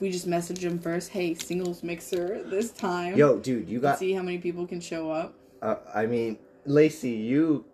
we 0.00 0.10
just 0.10 0.26
message 0.26 0.60
them 0.60 0.78
first. 0.78 1.10
Hey, 1.10 1.34
singles 1.34 1.82
mixer 1.82 2.42
this 2.44 2.70
time. 2.70 3.16
Yo, 3.16 3.38
dude, 3.38 3.68
you 3.68 3.80
got. 3.80 3.98
see 3.98 4.12
how 4.12 4.22
many 4.22 4.38
people 4.38 4.66
can 4.66 4.80
show 4.80 5.10
up. 5.10 5.34
Uh, 5.62 5.76
I 5.94 6.06
mean, 6.06 6.38
Lacey, 6.66 7.10
you. 7.10 7.64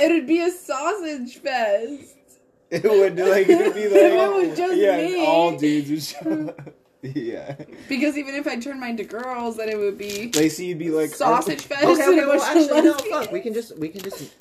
It'd 0.00 0.26
be 0.26 0.40
a 0.40 0.50
sausage 0.50 1.36
fest. 1.38 2.16
It 2.72 2.84
would 2.84 3.18
like 3.18 3.46
it 3.50 3.58
would 3.58 3.74
be 3.74 3.86
like 3.86 4.12
it 4.14 4.48
was 4.48 4.56
just 4.56 4.76
yeah, 4.78 4.96
me. 4.96 5.26
all 5.26 5.58
dudes 5.58 5.90
would 5.90 6.02
show 6.02 6.48
up. 6.48 6.74
Yeah, 7.02 7.56
Because 7.88 8.16
even 8.16 8.36
if 8.36 8.46
I 8.46 8.56
turned 8.60 8.78
mine 8.78 8.96
to 8.98 9.04
girls, 9.04 9.56
then 9.56 9.68
it 9.68 9.76
would 9.76 9.98
be 9.98 10.30
Lacey, 10.36 10.66
you'd 10.66 10.78
be 10.78 10.90
like 10.90 11.10
sausage 11.10 11.62
fest. 11.66 11.82
Okay, 11.82 12.06
okay, 12.06 12.24
well, 12.24 12.38
bunch 12.38 12.42
of 12.70 12.70
actually, 12.70 12.82
no, 12.82 12.94
fuck. 12.94 13.32
We 13.32 13.40
can 13.40 13.52
just, 13.52 13.76
we 13.76 13.88
can 13.88 14.02
just, 14.02 14.32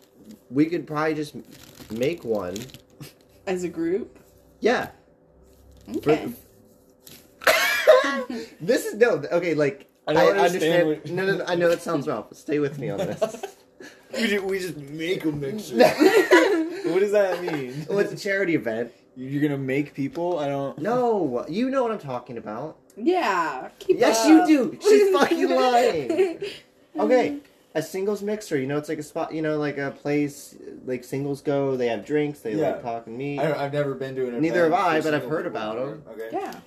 we 0.52 0.68
could 0.68 0.86
probably 0.86 1.16
just 1.16 1.34
make 1.92 2.24
one. 2.24 2.56
as 3.48 3.64
a 3.64 3.68
group. 3.70 4.20
Yeah. 4.60 4.90
Okay. 5.98 6.32
This 8.62 8.86
is 8.86 8.96
no, 8.96 9.14
okay. 9.32 9.56
Like 9.56 9.90
I 10.08 10.12
I, 10.12 10.14
don't 10.14 10.38
understand. 10.38 10.44
understand 10.84 10.88
what- 10.88 11.12
No, 11.12 11.26
no, 11.26 11.38
no, 11.38 11.46
I 11.48 11.56
know 11.56 11.70
that 11.70 11.82
sounds 11.82 12.08
wrong. 12.08 12.26
But 12.30 12.38
stay 12.38 12.60
with 12.60 12.78
me 12.78 12.90
on 12.92 13.00
this. 13.00 13.46
we 14.14 14.28
just, 14.28 14.46
we 14.46 14.60
just 14.60 14.78
make 14.78 15.26
a 15.26 15.32
mixture. 15.32 15.78
what 15.78 17.00
does 17.00 17.12
that 17.12 17.42
mean? 17.44 17.86
well, 17.90 18.00
it's 18.00 18.14
a 18.14 18.18
charity 18.18 18.56
event. 18.56 18.92
You're 19.16 19.42
gonna 19.42 19.58
make 19.58 19.94
people? 19.94 20.40
I 20.40 20.48
don't. 20.48 20.78
No, 20.80 21.46
you 21.50 21.70
know 21.70 21.84
what 21.84 21.92
I'm 21.92 22.00
talking 22.00 22.38
about. 22.38 22.78
Yeah. 22.96 23.70
Keep 23.80 24.00
Yes, 24.00 24.20
up. 24.26 24.30
you 24.30 24.48
do. 24.48 24.80
She's 24.82 25.10
fucking 25.18 25.50
lying. 25.50 26.44
Okay, 26.98 27.38
a 27.76 27.82
singles 27.82 28.22
mixer. 28.22 28.58
You 28.58 28.68
know, 28.68 28.78
it's 28.78 28.90
like 28.90 29.00
a 29.00 29.04
spot. 29.04 29.34
You 29.34 29.42
know, 29.42 29.58
like 29.58 29.78
a 29.78 29.92
place 29.92 30.56
like 30.86 31.04
singles 31.04 31.42
go. 31.42 31.76
They 31.76 31.88
have 31.88 32.06
drinks. 32.06 32.40
They 32.40 32.54
Yeah. 32.56 32.72
like 32.72 32.82
talk 32.84 33.08
and 33.08 33.18
meet. 33.18 33.40
I 33.40 33.48
don't, 33.50 33.58
I've 33.58 33.74
never 33.74 33.96
been 33.96 34.16
to 34.16 34.28
an. 34.28 34.42
Neither 34.42 34.64
have 34.64 34.74
I, 34.74 35.02
but 35.02 35.14
I've 35.14 35.26
heard 35.26 35.46
about 35.46 35.76
before. 35.76 35.90
'em. 35.92 36.04
Okay. 36.12 36.30
Yeah. 36.32 36.60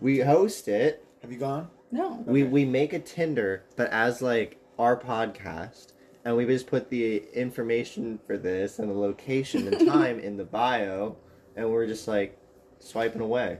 We 0.00 0.20
host 0.20 0.68
it. 0.68 1.04
Have 1.22 1.32
you 1.32 1.38
gone? 1.38 1.68
No. 1.90 2.22
We 2.26 2.42
Okay. 2.42 2.50
we 2.50 2.64
make 2.64 2.92
a 2.92 2.98
Tinder, 2.98 3.62
but 3.76 3.90
as 3.90 4.20
like 4.22 4.58
our 4.78 4.96
podcast, 4.98 5.88
and 6.24 6.36
we 6.36 6.44
just 6.46 6.66
put 6.66 6.90
the 6.90 7.24
information 7.34 8.18
for 8.26 8.36
this 8.36 8.78
and 8.78 8.90
the 8.90 8.94
location 8.98 9.72
and 9.72 9.86
time 9.88 10.18
in 10.20 10.36
the 10.36 10.44
bio, 10.44 11.16
and 11.56 11.70
we're 11.70 11.86
just 11.86 12.06
like 12.06 12.38
swiping 12.78 13.20
away. 13.22 13.58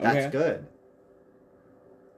That's 0.00 0.16
Okay. 0.16 0.30
good. 0.30 0.66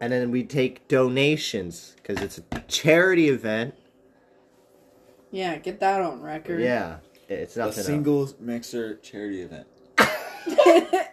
And 0.00 0.12
then 0.12 0.30
we 0.30 0.42
take 0.44 0.86
donations 0.88 1.94
because 1.96 2.20
it's 2.22 2.38
a 2.52 2.60
charity 2.68 3.28
event. 3.28 3.74
Yeah, 5.30 5.56
get 5.56 5.80
that 5.80 6.00
on 6.02 6.20
record. 6.22 6.60
Yeah, 6.60 6.98
it's 7.28 7.56
A 7.56 7.60
nothing. 7.60 7.78
else. 7.78 7.86
singles 7.86 8.34
mixer 8.38 8.96
charity 8.96 9.42
event. 9.42 9.66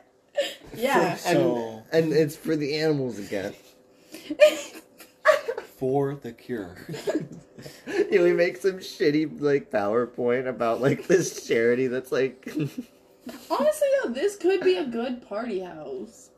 yeah. 0.76 1.18
and, 1.26 1.84
and 1.92 2.14
it's 2.14 2.36
for 2.36 2.56
the 2.56 2.78
animals 2.78 3.18
again. 3.20 3.54
For 5.82 6.14
the 6.14 6.32
cure. 6.32 6.78
yeah, 7.88 8.22
we 8.22 8.34
make 8.34 8.58
some 8.58 8.78
shitty 8.78 9.42
like 9.42 9.72
PowerPoint 9.72 10.48
about 10.48 10.80
like 10.80 11.08
this 11.08 11.48
charity 11.48 11.88
that's 11.88 12.12
like 12.12 12.48
Honestly, 13.50 13.88
though, 14.04 14.10
this 14.12 14.36
could 14.36 14.62
be 14.62 14.78
a 14.78 14.86
good 14.86 15.28
party 15.28 15.60
house. 15.62 16.30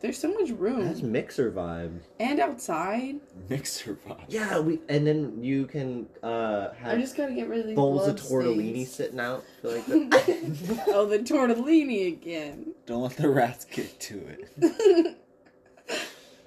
There's 0.00 0.18
so 0.18 0.34
much 0.34 0.50
room. 0.50 0.84
That's 0.84 1.00
mixer 1.00 1.50
vibe. 1.50 2.00
and 2.20 2.38
outside. 2.38 3.20
mixer 3.48 3.98
vibe. 4.06 4.24
Yeah, 4.28 4.58
we 4.58 4.80
and 4.90 5.06
then 5.06 5.42
you 5.42 5.64
can 5.66 6.06
uh 6.22 6.68
I 6.72 6.90
have 6.90 7.00
just 7.00 7.16
gotta 7.16 7.32
get 7.34 7.48
rid 7.48 7.60
of 7.60 7.66
these 7.68 7.76
bowls 7.76 8.06
of 8.08 8.16
tortellini 8.16 8.72
stains. 8.72 8.92
sitting 8.92 9.20
out. 9.20 9.42
Feel 9.62 9.70
like 9.72 9.86
that. 9.86 10.84
oh, 10.88 11.06
the 11.06 11.20
tortellini 11.20 12.08
again. 12.08 12.74
Don't 12.84 13.00
let 13.02 13.16
the 13.16 13.30
rats 13.30 13.64
get 13.64 13.98
to 14.00 14.20
it. 14.28 15.16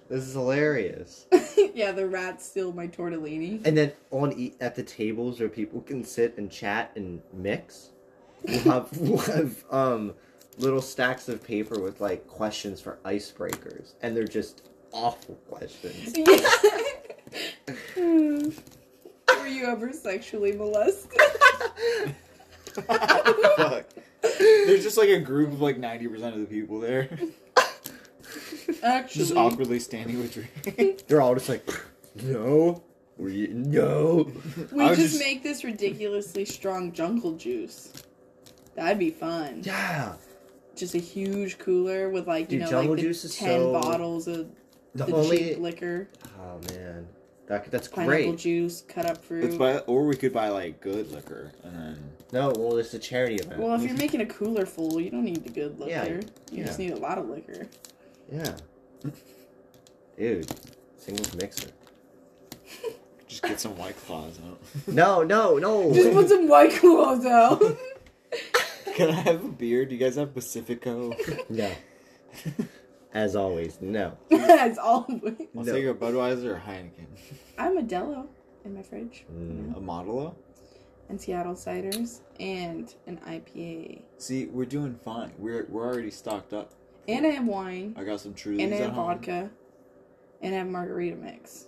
This 0.09 0.23
is 0.23 0.33
hilarious. 0.33 1.25
yeah, 1.73 1.91
the 1.91 2.07
rats 2.07 2.45
steal 2.45 2.71
my 2.71 2.87
tortellini. 2.87 3.65
And 3.65 3.77
then 3.77 3.93
on 4.11 4.33
e- 4.33 4.53
at 4.61 4.75
the 4.75 4.83
tables 4.83 5.39
where 5.39 5.49
people 5.49 5.81
can 5.81 6.03
sit 6.03 6.37
and 6.37 6.51
chat 6.51 6.91
and 6.95 7.21
mix, 7.33 7.89
we'll 8.43 8.59
have 8.59 8.97
we'll 8.97 9.17
have 9.17 9.63
um 9.71 10.13
little 10.57 10.81
stacks 10.81 11.27
of 11.27 11.43
paper 11.43 11.79
with 11.79 12.01
like 12.01 12.27
questions 12.27 12.79
for 12.81 12.99
icebreakers, 13.03 13.93
and 14.01 14.15
they're 14.15 14.25
just 14.25 14.69
awful 14.91 15.35
questions. 15.49 16.13
Were 17.95 19.47
you 19.47 19.65
ever 19.65 19.91
sexually 19.91 20.53
molested? 20.53 21.19
Fuck. 22.73 23.85
There's 24.39 24.83
just 24.83 24.97
like 24.97 25.09
a 25.09 25.19
group 25.19 25.51
of 25.51 25.61
like 25.61 25.77
90% 25.77 26.33
of 26.33 26.39
the 26.39 26.45
people 26.45 26.79
there. 26.79 27.09
Actually, 28.83 29.19
Just 29.19 29.35
awkwardly 29.35 29.79
standing 29.79 30.19
with 30.19 30.33
drinks. 30.33 31.03
They're 31.07 31.21
all 31.21 31.35
just 31.35 31.49
like, 31.49 31.67
no, 32.23 32.83
were 33.17 33.29
you 33.29 33.47
no? 33.49 34.31
we 34.71 34.87
just, 34.89 34.99
just- 35.01 35.19
make 35.19 35.43
this 35.43 35.63
ridiculously 35.63 36.45
strong 36.45 36.91
jungle 36.91 37.33
juice. 37.33 37.91
That'd 38.75 38.99
be 38.99 39.11
fun. 39.11 39.61
Yeah, 39.63 40.13
Just 40.75 40.95
a 40.95 40.99
huge 40.99 41.57
cooler 41.57 42.09
with 42.09 42.27
like 42.27 42.51
you 42.51 42.59
Dude, 42.59 42.71
know 42.71 42.81
like 42.81 42.89
the 42.91 43.01
juice 43.03 43.23
is 43.23 43.35
ten 43.35 43.59
so- 43.61 43.73
bottles 43.73 44.27
of 44.27 44.47
the, 44.93 45.05
the 45.05 45.13
only 45.13 45.37
cheap 45.37 45.59
liquor, 45.59 46.07
oh 46.39 46.59
man, 46.73 47.05
that 47.47 47.69
that's 47.69 47.87
pineapple 47.89 48.07
great. 48.31 48.37
juice, 48.37 48.81
cut 48.87 49.05
up 49.05 49.23
fruit. 49.23 49.43
Let's 49.43 49.57
buy, 49.57 49.77
or 49.79 50.05
we 50.05 50.15
could 50.15 50.31
buy 50.31 50.47
like 50.49 50.79
good 50.79 51.11
liquor 51.11 51.51
and 51.63 51.75
then. 51.75 52.09
No, 52.31 52.53
well, 52.57 52.77
it's 52.77 52.93
a 52.93 52.99
charity 52.99 53.35
event. 53.35 53.59
Well, 53.59 53.75
if 53.75 53.81
you're 53.83 53.97
making 53.97 54.21
a 54.21 54.25
cooler 54.25 54.65
full, 54.65 54.99
you 55.01 55.09
don't 55.09 55.23
need 55.25 55.43
the 55.43 55.49
good 55.51 55.77
liquor. 55.79 55.91
Yeah, 55.91 56.21
you 56.51 56.63
just 56.63 56.79
need 56.79 56.91
a 56.91 56.97
lot 56.97 57.17
of 57.17 57.27
liquor. 57.29 57.67
Yeah, 58.31 58.55
dude, 60.17 60.47
singles 60.97 61.35
mixer. 61.35 61.69
Just 63.27 63.43
get 63.43 63.59
some 63.59 63.77
white 63.77 63.97
claws 64.05 64.39
out. 64.47 64.59
No, 64.93 65.23
no, 65.23 65.57
no. 65.57 65.93
Just 65.93 66.11
put 66.13 66.29
some 66.29 66.47
white 66.47 66.71
claws 66.73 67.25
out. 67.25 67.61
Can 68.95 69.09
I 69.09 69.13
have 69.21 69.43
a 69.43 69.47
beer? 69.49 69.85
Do 69.85 69.93
you 69.93 69.99
guys 69.99 70.15
have 70.15 70.33
Pacifico? 70.33 71.11
no. 71.49 71.71
As 73.13 73.35
always, 73.35 73.77
no. 73.81 74.17
As 74.31 74.77
always. 74.77 75.33
I'll 75.55 75.63
No. 75.63 75.73
take 75.73 75.85
a 75.85 75.93
Budweiser 75.93 76.45
or 76.55 76.61
Heineken. 76.65 77.07
I 77.57 77.63
have 77.65 77.73
Modelo 77.73 78.27
in 78.63 78.75
my 78.75 78.83
fridge. 78.83 79.25
Mm. 79.33 79.75
A 79.77 79.79
Modelo? 79.81 80.33
And 81.09 81.19
Seattle 81.19 81.53
ciders 81.55 82.19
and 82.39 82.93
an 83.07 83.17
IPA. 83.27 84.01
See, 84.17 84.45
we're 84.47 84.65
doing 84.65 84.95
fine. 85.03 85.31
We're 85.37 85.65
we're 85.69 85.85
already 85.85 86.11
stocked 86.11 86.51
up. 86.53 86.71
And 87.07 87.25
I 87.25 87.29
have 87.29 87.45
wine. 87.45 87.95
I 87.97 88.03
got 88.03 88.19
some 88.19 88.33
Trulies 88.33 88.63
And 88.63 88.73
I 88.73 88.77
at 88.77 88.83
have 88.83 88.91
home. 88.93 89.07
vodka. 89.07 89.49
And 90.41 90.53
I 90.55 90.57
have 90.59 90.67
margarita 90.67 91.15
mix. 91.15 91.65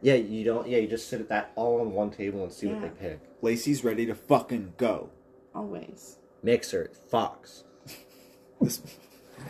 Yeah, 0.00 0.14
you 0.14 0.44
don't. 0.44 0.68
Yeah, 0.68 0.78
you 0.78 0.86
just 0.88 1.08
sit 1.08 1.20
at 1.20 1.28
that 1.28 1.52
all 1.56 1.80
on 1.80 1.92
one 1.92 2.10
table 2.10 2.42
and 2.44 2.52
see 2.52 2.66
what 2.68 2.76
Yeah. 2.82 2.88
they 2.88 3.08
pick. 3.08 3.20
Lacey's 3.42 3.82
ready 3.84 4.06
to 4.06 4.14
fucking 4.14 4.74
go. 4.76 5.10
Always. 5.54 6.18
Mixer, 6.42 6.90
Fox. 7.08 7.64
This 8.60 8.80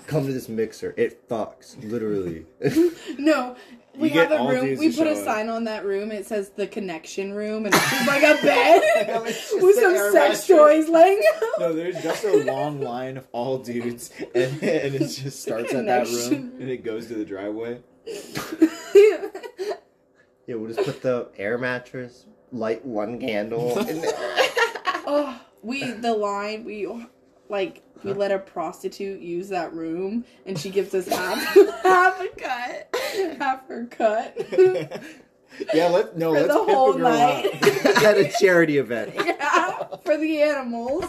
Come 0.06 0.26
to 0.26 0.32
this 0.32 0.48
mixer, 0.48 0.94
it 0.96 1.28
fucks. 1.28 1.76
Literally. 1.82 2.46
No, 3.18 3.56
we 3.98 4.10
have 4.10 4.30
a 4.30 4.38
room. 4.48 4.78
We 4.78 4.92
put 4.94 5.06
a 5.06 5.16
sign 5.16 5.48
on 5.48 5.64
that 5.64 5.84
room. 5.84 6.12
It 6.12 6.26
says 6.26 6.50
the 6.50 6.66
connection 6.66 7.32
room, 7.32 7.66
and 7.66 7.74
it's 7.74 8.06
like 8.06 8.22
a 8.22 8.40
bed 8.40 9.22
with 9.22 9.74
some 9.76 10.12
sex 10.12 10.46
toys 10.46 10.88
laying 10.88 11.20
out. 11.34 11.42
No, 11.58 11.72
there's 11.72 12.00
just 12.02 12.24
a 12.24 12.44
long 12.44 12.80
line 12.80 13.16
of 13.16 13.26
all 13.32 13.58
dudes, 13.58 14.10
and, 14.34 14.62
and 14.62 14.94
it 14.94 15.08
just 15.08 15.42
starts 15.42 15.74
at 15.74 15.86
that 15.86 16.06
room, 16.06 16.52
and 16.60 16.70
it 16.70 16.84
goes 16.84 17.08
to 17.08 17.14
the 17.14 17.24
driveway. 17.24 17.80
yeah, 20.46 20.54
we'll 20.54 20.72
just 20.72 20.84
put 20.84 21.02
the 21.02 21.28
air 21.36 21.58
mattress, 21.58 22.26
light 22.52 22.84
one 22.84 23.18
candle. 23.18 23.78
in 23.80 24.00
there. 24.00 24.12
oh, 25.06 25.40
we 25.62 25.90
the 25.90 26.14
line 26.14 26.64
we 26.64 26.86
like 27.48 27.82
we 28.04 28.12
let 28.12 28.30
a 28.30 28.38
prostitute 28.38 29.20
use 29.20 29.48
that 29.48 29.72
room, 29.72 30.24
and 30.46 30.58
she 30.58 30.70
gives 30.70 30.94
us 30.94 31.08
half 31.08 31.38
half 31.82 32.20
a 32.20 32.28
cut, 32.36 32.96
half 33.38 33.66
her 33.68 33.86
cut 33.86 34.36
yeah, 35.74 35.88
let 35.88 36.16
no, 36.16 36.32
for 36.34 36.40
let's 36.40 36.54
the 36.54 36.64
whole 36.64 36.94
a 36.94 36.98
girl 36.98 37.06
out. 37.08 37.44
night. 37.44 38.02
At 38.04 38.18
a 38.18 38.32
charity 38.40 38.78
event. 38.78 39.14
yeah, 39.16 39.96
for 40.04 40.16
the 40.16 40.42
animals. 40.42 41.04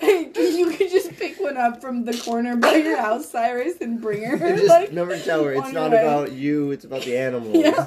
hey, 0.00 0.30
you 0.36 0.70
could 0.76 0.90
just 0.90 1.16
pick 1.16 1.40
one 1.40 1.56
up 1.56 1.80
from 1.80 2.04
the 2.04 2.16
corner 2.24 2.56
by 2.56 2.76
your 2.76 2.96
house, 2.98 3.30
Cyrus, 3.30 3.80
and 3.80 4.00
bring 4.00 4.24
her. 4.24 4.36
Just 4.56 4.68
like, 4.68 4.92
never 4.92 5.18
tell 5.18 5.44
her 5.44 5.52
it's 5.52 5.72
not 5.72 5.92
way. 5.92 6.02
about 6.02 6.32
you, 6.32 6.70
it's 6.72 6.84
about 6.84 7.02
the 7.02 7.16
animals. 7.16 7.56
Yeah. 7.56 7.86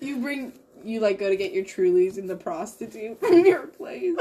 You 0.00 0.16
bring 0.18 0.52
you 0.84 1.00
like 1.00 1.18
go 1.18 1.28
to 1.28 1.36
get 1.36 1.52
your 1.52 1.64
Trulies 1.64 2.18
and 2.18 2.28
the 2.28 2.36
prostitute 2.36 3.18
from 3.20 3.38
your 3.46 3.66
place. 3.66 4.16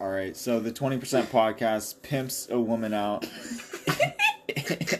All 0.00 0.10
right, 0.10 0.36
so 0.36 0.60
the 0.60 0.72
twenty 0.72 0.98
percent 0.98 1.30
podcast 1.30 2.02
pimps 2.02 2.48
a 2.50 2.58
woman 2.58 2.92
out 2.92 3.24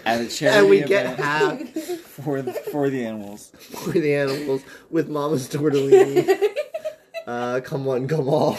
at 0.07 0.21
a 0.21 0.29
charity 0.29 0.59
and 0.59 0.69
we 0.69 0.79
event 0.83 0.89
get 0.89 1.19
half 1.19 1.61
for 1.69 2.41
the, 2.43 2.53
for 2.53 2.89
the 2.89 3.05
animals. 3.05 3.53
for 3.85 3.91
the 3.93 4.15
animals 4.15 4.63
with 4.91 5.09
Mama's 5.09 5.49
tortellini. 5.49 6.39
uh, 7.27 7.61
come 7.61 7.85
one, 7.85 8.07
come 8.09 8.29
all. 8.29 8.57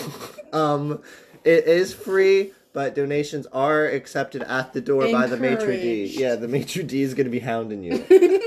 Um, 0.51 1.01
it 1.43 1.65
is 1.65 1.93
free, 1.93 2.51
but 2.73 2.93
donations 2.95 3.47
are 3.47 3.85
accepted 3.85 4.43
at 4.43 4.73
the 4.73 4.81
door 4.81 5.09
by 5.11 5.27
the 5.27 5.37
maitre 5.37 5.75
d. 5.77 6.05
Yeah, 6.05 6.35
the 6.35 6.47
maitre 6.47 6.83
d 6.83 7.01
is 7.01 7.13
going 7.13 7.25
to 7.25 7.31
be 7.31 7.39
hounding 7.39 7.83
you. 7.83 8.05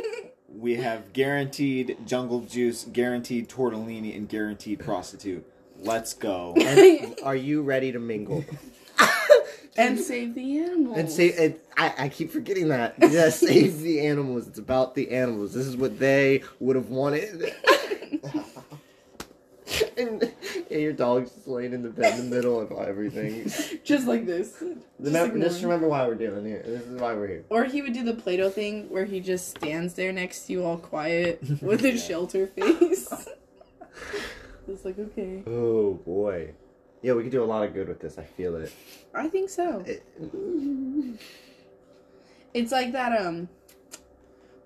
We 0.56 0.76
have 0.76 1.12
guaranteed 1.12 1.98
jungle 2.06 2.40
juice, 2.40 2.84
guaranteed 2.84 3.48
tortellini, 3.48 4.16
and 4.16 4.28
guaranteed 4.28 4.80
prostitute. 4.80 5.46
Let's 5.78 6.14
go. 6.14 6.54
And 6.58 7.14
are 7.24 7.36
you 7.36 7.62
ready 7.62 7.92
to 7.92 7.98
mingle? 7.98 8.44
and 9.76 9.98
save 9.98 10.34
the 10.34 10.58
animals. 10.58 10.98
And 10.98 11.10
save. 11.10 11.38
and 11.38 11.56
I, 11.76 11.94
I 11.98 12.08
keep 12.08 12.30
forgetting 12.30 12.68
that. 12.68 12.94
Yeah, 12.98 13.28
save 13.28 13.80
the 13.80 14.00
animals. 14.06 14.48
It's 14.48 14.58
about 14.58 14.94
the 14.94 15.10
animals. 15.10 15.52
This 15.52 15.66
is 15.66 15.76
what 15.76 15.98
they 15.98 16.42
would 16.58 16.76
have 16.76 16.88
wanted. 16.88 17.54
And, 19.96 20.22
and 20.70 20.80
your 20.80 20.92
dog's 20.92 21.30
just 21.30 21.46
laying 21.48 21.72
in 21.72 21.82
the 21.82 21.88
bed 21.90 22.18
in 22.18 22.28
the 22.30 22.36
middle 22.36 22.60
of 22.60 22.70
everything. 22.72 23.44
just 23.84 24.06
like 24.06 24.26
this. 24.26 24.50
Just 24.52 25.16
ignoring. 25.26 25.62
remember 25.62 25.88
why 25.88 26.06
we're 26.06 26.14
doing 26.14 26.44
here. 26.44 26.62
This 26.64 26.82
is 26.82 27.00
why 27.00 27.14
we're 27.14 27.26
here. 27.28 27.44
Or 27.50 27.64
he 27.64 27.82
would 27.82 27.92
do 27.92 28.04
the 28.04 28.14
Play-Doh 28.14 28.50
thing 28.50 28.88
where 28.90 29.04
he 29.04 29.20
just 29.20 29.48
stands 29.50 29.94
there 29.94 30.12
next 30.12 30.46
to 30.46 30.52
you 30.52 30.64
all 30.64 30.78
quiet 30.78 31.40
with 31.62 31.80
his 31.80 32.02
Yeah. 32.02 32.08
shelter 32.08 32.46
face. 32.48 33.12
it's 34.68 34.84
like 34.84 34.98
okay. 34.98 35.42
Oh 35.46 35.94
boy. 36.04 36.50
Yeah, 37.02 37.12
we 37.12 37.22
could 37.22 37.32
do 37.32 37.42
a 37.42 37.46
lot 37.46 37.64
of 37.64 37.72
good 37.74 37.88
with 37.88 38.00
this. 38.00 38.18
I 38.18 38.24
feel 38.24 38.56
it. 38.56 38.72
I 39.14 39.28
think 39.28 39.48
so. 39.50 39.84
It- 39.86 41.18
It's 42.54 42.72
like 42.72 42.92
that 42.92 43.12
um 43.20 43.48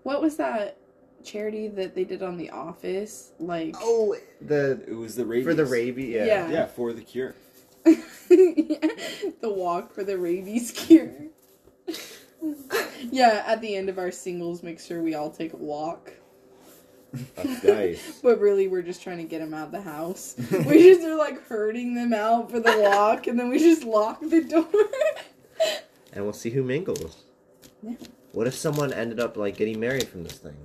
what 0.04 0.22
was 0.22 0.36
that 0.36 0.76
charity 1.24 1.68
that 1.68 1.94
they 1.94 2.04
did 2.04 2.22
on 2.22 2.36
The 2.36 2.50
Office? 2.50 3.32
Like 3.38 3.74
oh, 3.80 4.16
the 4.40 4.82
It 4.86 4.94
was 4.94 5.16
the 5.16 5.24
rabies. 5.26 5.46
for 5.46 5.54
the 5.54 5.66
rabies. 5.66 6.10
Yeah. 6.14 6.24
Yeah. 6.24 6.50
Yeah, 6.50 6.66
for 6.66 6.92
the 6.92 7.02
cure. 7.02 7.34
the 7.84 9.40
walk 9.42 9.92
for 9.92 10.04
the 10.04 10.18
rabies 10.18 10.70
cure. 10.72 11.12
yeah, 13.10 13.42
at 13.46 13.60
the 13.60 13.74
end 13.76 13.88
of 13.88 13.98
our 13.98 14.10
singles 14.10 14.62
mixer 14.62 15.02
we 15.02 15.14
all 15.14 15.30
take 15.30 15.52
a 15.52 15.56
walk. 15.56 16.12
That's 17.34 17.64
nice. 17.64 18.18
But 18.22 18.38
really 18.38 18.68
we're 18.68 18.82
just 18.82 19.02
trying 19.02 19.18
to 19.18 19.24
get 19.24 19.40
them 19.40 19.54
out 19.54 19.66
of 19.66 19.72
the 19.72 19.82
house. 19.82 20.36
we 20.38 20.78
just 20.78 21.02
are 21.02 21.16
like 21.16 21.44
herding 21.46 21.94
them 21.94 22.12
out 22.12 22.50
for 22.50 22.60
the 22.60 22.78
walk 22.80 23.26
and 23.26 23.38
then 23.38 23.48
we 23.48 23.58
just 23.58 23.84
lock 23.84 24.20
the 24.20 24.42
door. 24.44 24.68
and 26.12 26.24
we'll 26.24 26.32
see 26.32 26.50
who 26.50 26.62
mingles. 26.62 27.24
Yeah. 27.82 27.94
What 28.32 28.46
if 28.46 28.54
someone 28.54 28.92
ended 28.92 29.18
up 29.18 29.36
like 29.36 29.56
getting 29.56 29.80
married 29.80 30.06
from 30.08 30.22
this 30.22 30.38
thing? 30.38 30.56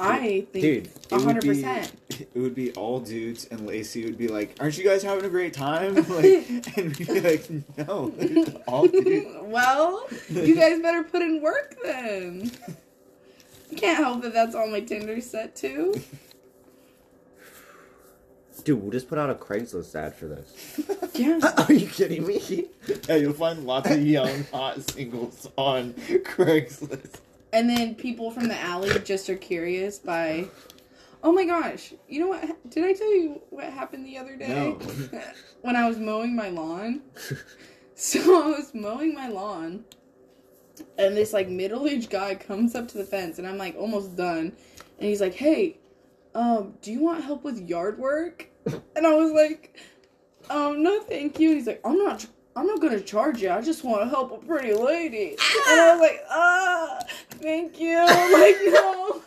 I 0.00 0.46
think 0.52 0.52
Dude, 0.52 0.90
hundred 1.10 1.44
percent. 1.44 1.92
It 2.34 2.38
would 2.38 2.54
be 2.54 2.72
all 2.72 3.00
dudes, 3.00 3.46
and 3.46 3.66
Lacey 3.66 4.04
would 4.04 4.18
be 4.18 4.28
like, 4.28 4.56
"Aren't 4.60 4.76
you 4.78 4.84
guys 4.84 5.02
having 5.02 5.24
a 5.24 5.28
great 5.28 5.52
time?" 5.52 5.94
Like, 6.08 6.48
and 6.76 6.96
we'd 6.96 7.08
be 7.08 7.20
like, 7.20 7.48
"No, 7.76 8.12
all 8.66 8.86
dudes." 8.86 9.30
Well, 9.42 10.06
you 10.30 10.54
guys 10.56 10.80
better 10.80 11.02
put 11.04 11.22
in 11.22 11.40
work 11.42 11.76
then. 11.84 12.50
You 13.70 13.76
can't 13.76 13.96
help 13.98 14.22
that 14.22 14.32
that's 14.32 14.54
all 14.54 14.68
my 14.68 14.80
Tinder 14.80 15.20
set 15.20 15.54
to. 15.56 16.00
Dude, 18.64 18.80
we'll 18.80 18.90
just 18.92 19.08
put 19.08 19.18
out 19.18 19.28
a 19.28 19.34
Craigslist 19.34 19.94
ad 19.94 20.14
for 20.14 20.26
this. 20.26 20.80
Yeah. 21.14 21.38
Are 21.68 21.72
you 21.72 21.86
kidding 21.86 22.26
me? 22.26 22.66
Yeah, 23.08 23.16
you'll 23.16 23.34
find 23.34 23.66
lots 23.66 23.90
of 23.90 24.04
young 24.04 24.44
hot 24.44 24.80
singles 24.90 25.48
on 25.56 25.92
Craigslist. 25.92 27.20
And 27.54 27.70
then 27.70 27.94
people 27.94 28.32
from 28.32 28.48
the 28.48 28.60
alley 28.60 28.90
just 29.04 29.30
are 29.30 29.36
curious 29.36 29.98
by, 29.98 30.46
oh 31.22 31.30
my 31.30 31.44
gosh, 31.44 31.94
you 32.08 32.18
know 32.18 32.26
what? 32.26 32.44
Did 32.68 32.84
I 32.84 32.92
tell 32.92 33.14
you 33.14 33.40
what 33.50 33.66
happened 33.66 34.04
the 34.04 34.18
other 34.18 34.36
day? 34.36 34.48
No. 34.48 34.78
when 35.62 35.76
I 35.76 35.88
was 35.88 35.96
mowing 35.96 36.34
my 36.36 36.50
lawn. 36.50 37.00
So 37.96 38.42
I 38.42 38.48
was 38.48 38.74
mowing 38.74 39.14
my 39.14 39.28
lawn, 39.28 39.84
and 40.98 41.16
this 41.16 41.32
like 41.32 41.48
middle 41.48 41.86
aged 41.86 42.10
guy 42.10 42.34
comes 42.34 42.74
up 42.74 42.88
to 42.88 42.98
the 42.98 43.04
fence, 43.04 43.38
and 43.38 43.46
I'm 43.46 43.56
like 43.56 43.76
almost 43.76 44.16
done, 44.16 44.52
and 44.98 45.08
he's 45.08 45.20
like, 45.20 45.34
"Hey, 45.34 45.78
um, 46.34 46.74
do 46.82 46.90
you 46.90 46.98
want 46.98 47.22
help 47.22 47.44
with 47.44 47.68
yard 47.68 47.98
work?" 47.98 48.48
And 48.96 49.06
I 49.06 49.14
was 49.14 49.30
like, 49.30 49.78
"Um, 50.50 50.82
no, 50.82 51.02
thank 51.02 51.38
you." 51.38 51.50
And 51.50 51.58
he's 51.58 51.68
like, 51.68 51.82
"I'm 51.84 51.96
not." 51.98 52.26
I'm 52.56 52.66
not 52.66 52.80
gonna 52.80 53.00
charge 53.00 53.42
you. 53.42 53.50
I 53.50 53.60
just 53.60 53.84
want 53.84 54.02
to 54.02 54.08
help 54.08 54.32
a 54.32 54.46
pretty 54.46 54.74
lady. 54.74 55.36
And 55.68 55.80
I 55.80 55.92
was 55.92 56.00
like, 56.00 56.20
ah, 56.30 57.00
thank 57.40 57.80
you. 57.80 57.96
Like, 58.34 58.56
no. 58.66 59.22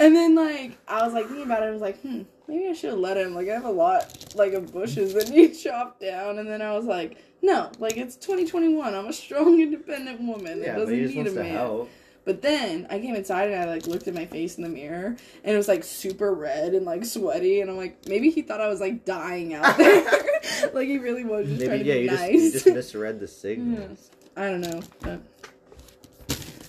and 0.00 0.14
then, 0.16 0.34
like, 0.34 0.78
I 0.88 1.04
was 1.04 1.12
like 1.12 1.26
thinking 1.26 1.44
about 1.44 1.62
it. 1.62 1.66
I 1.66 1.70
was 1.70 1.82
like, 1.82 2.00
hmm, 2.00 2.22
maybe 2.48 2.68
I 2.68 2.72
should 2.72 2.90
have 2.90 2.98
let 2.98 3.16
him. 3.16 3.34
Like, 3.34 3.48
I 3.48 3.54
have 3.54 3.64
a 3.64 3.70
lot, 3.70 4.34
like, 4.34 4.52
of 4.52 4.72
bushes 4.72 5.14
that 5.14 5.28
need 5.28 5.52
chopped 5.62 6.00
down. 6.00 6.38
And 6.38 6.48
then 6.48 6.62
I 6.62 6.72
was 6.72 6.84
like, 6.84 7.18
no, 7.42 7.70
like, 7.78 7.96
it's 7.96 8.16
2021. 8.16 8.94
I'm 8.94 9.06
a 9.06 9.12
strong, 9.12 9.60
independent 9.60 10.20
woman 10.20 10.60
that 10.60 10.66
yeah, 10.66 10.74
but 10.74 10.80
doesn't 10.80 10.94
he 10.94 11.02
just 11.02 11.14
need 11.14 11.20
a 11.20 11.24
wants 11.24 11.34
to 11.34 11.42
man. 11.42 11.86
Help. 12.24 12.40
But 12.40 12.42
then 12.42 12.86
I 12.90 12.98
came 12.98 13.14
inside 13.14 13.50
and 13.50 13.60
I 13.60 13.66
like 13.66 13.86
looked 13.86 14.08
at 14.08 14.14
my 14.14 14.26
face 14.26 14.56
in 14.56 14.62
the 14.62 14.68
mirror 14.68 15.16
and 15.44 15.54
it 15.54 15.56
was 15.56 15.68
like 15.68 15.84
super 15.84 16.34
red 16.34 16.74
and 16.74 16.86
like 16.86 17.04
sweaty 17.04 17.60
and 17.60 17.70
I'm 17.70 17.76
like 17.76 17.96
maybe 18.08 18.30
he 18.30 18.42
thought 18.42 18.60
I 18.60 18.68
was 18.68 18.80
like 18.80 19.04
dying 19.04 19.54
out 19.54 19.76
there. 19.78 20.04
like 20.72 20.86
he 20.88 20.98
really 20.98 21.24
was 21.24 21.48
just 21.48 21.64
trying 21.64 21.78
Maybe 21.78 21.84
to 21.84 21.88
yeah, 21.88 21.94
be 21.94 22.00
you 22.02 22.10
nice. 22.10 22.20
just 22.30 22.42
you 22.44 22.50
just 22.52 22.66
misread 22.66 23.20
the 23.20 23.28
signals. 23.28 24.10
Hmm. 24.34 24.40
I 24.40 24.46
don't 24.48 24.62
know. 24.62 24.80
But 25.00 25.20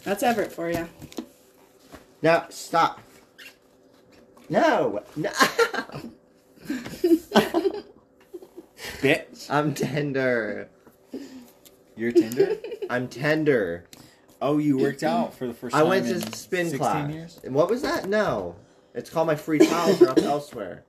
that's 0.03 0.21
Everett 0.21 0.51
for 0.51 0.69
you. 0.69 0.85
No, 2.21 2.43
stop. 2.49 2.99
No, 4.49 5.01
no. 5.15 5.29
Bitch, 9.01 9.49
I'm 9.49 9.73
tender. 9.73 10.69
you're 11.95 12.11
tender? 12.11 12.57
I'm 12.89 13.07
tender. 13.07 13.85
Oh, 14.43 14.57
you 14.57 14.77
worked 14.77 15.03
out 15.03 15.33
for 15.33 15.47
the 15.47 15.53
first 15.53 15.73
I 15.73 15.79
time. 15.79 15.87
I 15.87 15.89
went 15.89 16.05
to 16.07 16.15
in 16.15 16.33
spin 16.33 16.65
16 16.69 16.77
class. 16.79 17.11
Years? 17.11 17.39
What 17.47 17.69
was 17.69 17.81
that? 17.81 18.09
No, 18.09 18.55
it's 18.93 19.09
called 19.09 19.27
my 19.27 19.35
free 19.35 19.59
trials 19.59 20.01
are 20.01 20.09
up 20.09 20.17
elsewhere. 20.19 20.83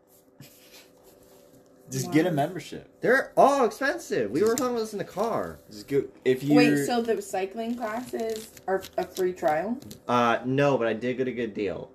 Just 1.90 2.07
Wow. 2.07 2.12
get 2.12 2.26
a 2.26 2.32
membership. 2.32 2.88
They're 3.00 3.32
all 3.36 3.64
expensive. 3.64 4.30
We 4.30 4.42
were 4.42 4.55
talking 4.57 4.72
about 4.72 4.80
this 4.80 4.92
in 4.94 4.98
the 4.98 5.05
car. 5.05 5.61
Just 5.70 5.86
go 5.86 6.05
if 6.24 6.42
you. 6.42 6.55
Wait, 6.57 6.84
so 6.86 7.00
the 7.02 7.20
cycling 7.22 7.76
classes 7.76 8.50
are 8.66 8.82
a 8.96 9.05
free 9.07 9.32
trial? 9.32 9.78
Uh, 10.09 10.38
no, 10.44 10.76
but 10.78 10.88
I 10.88 10.94
did 10.94 11.18
get 11.18 11.28
a 11.28 11.32
good 11.32 11.55
deal. 11.55 11.90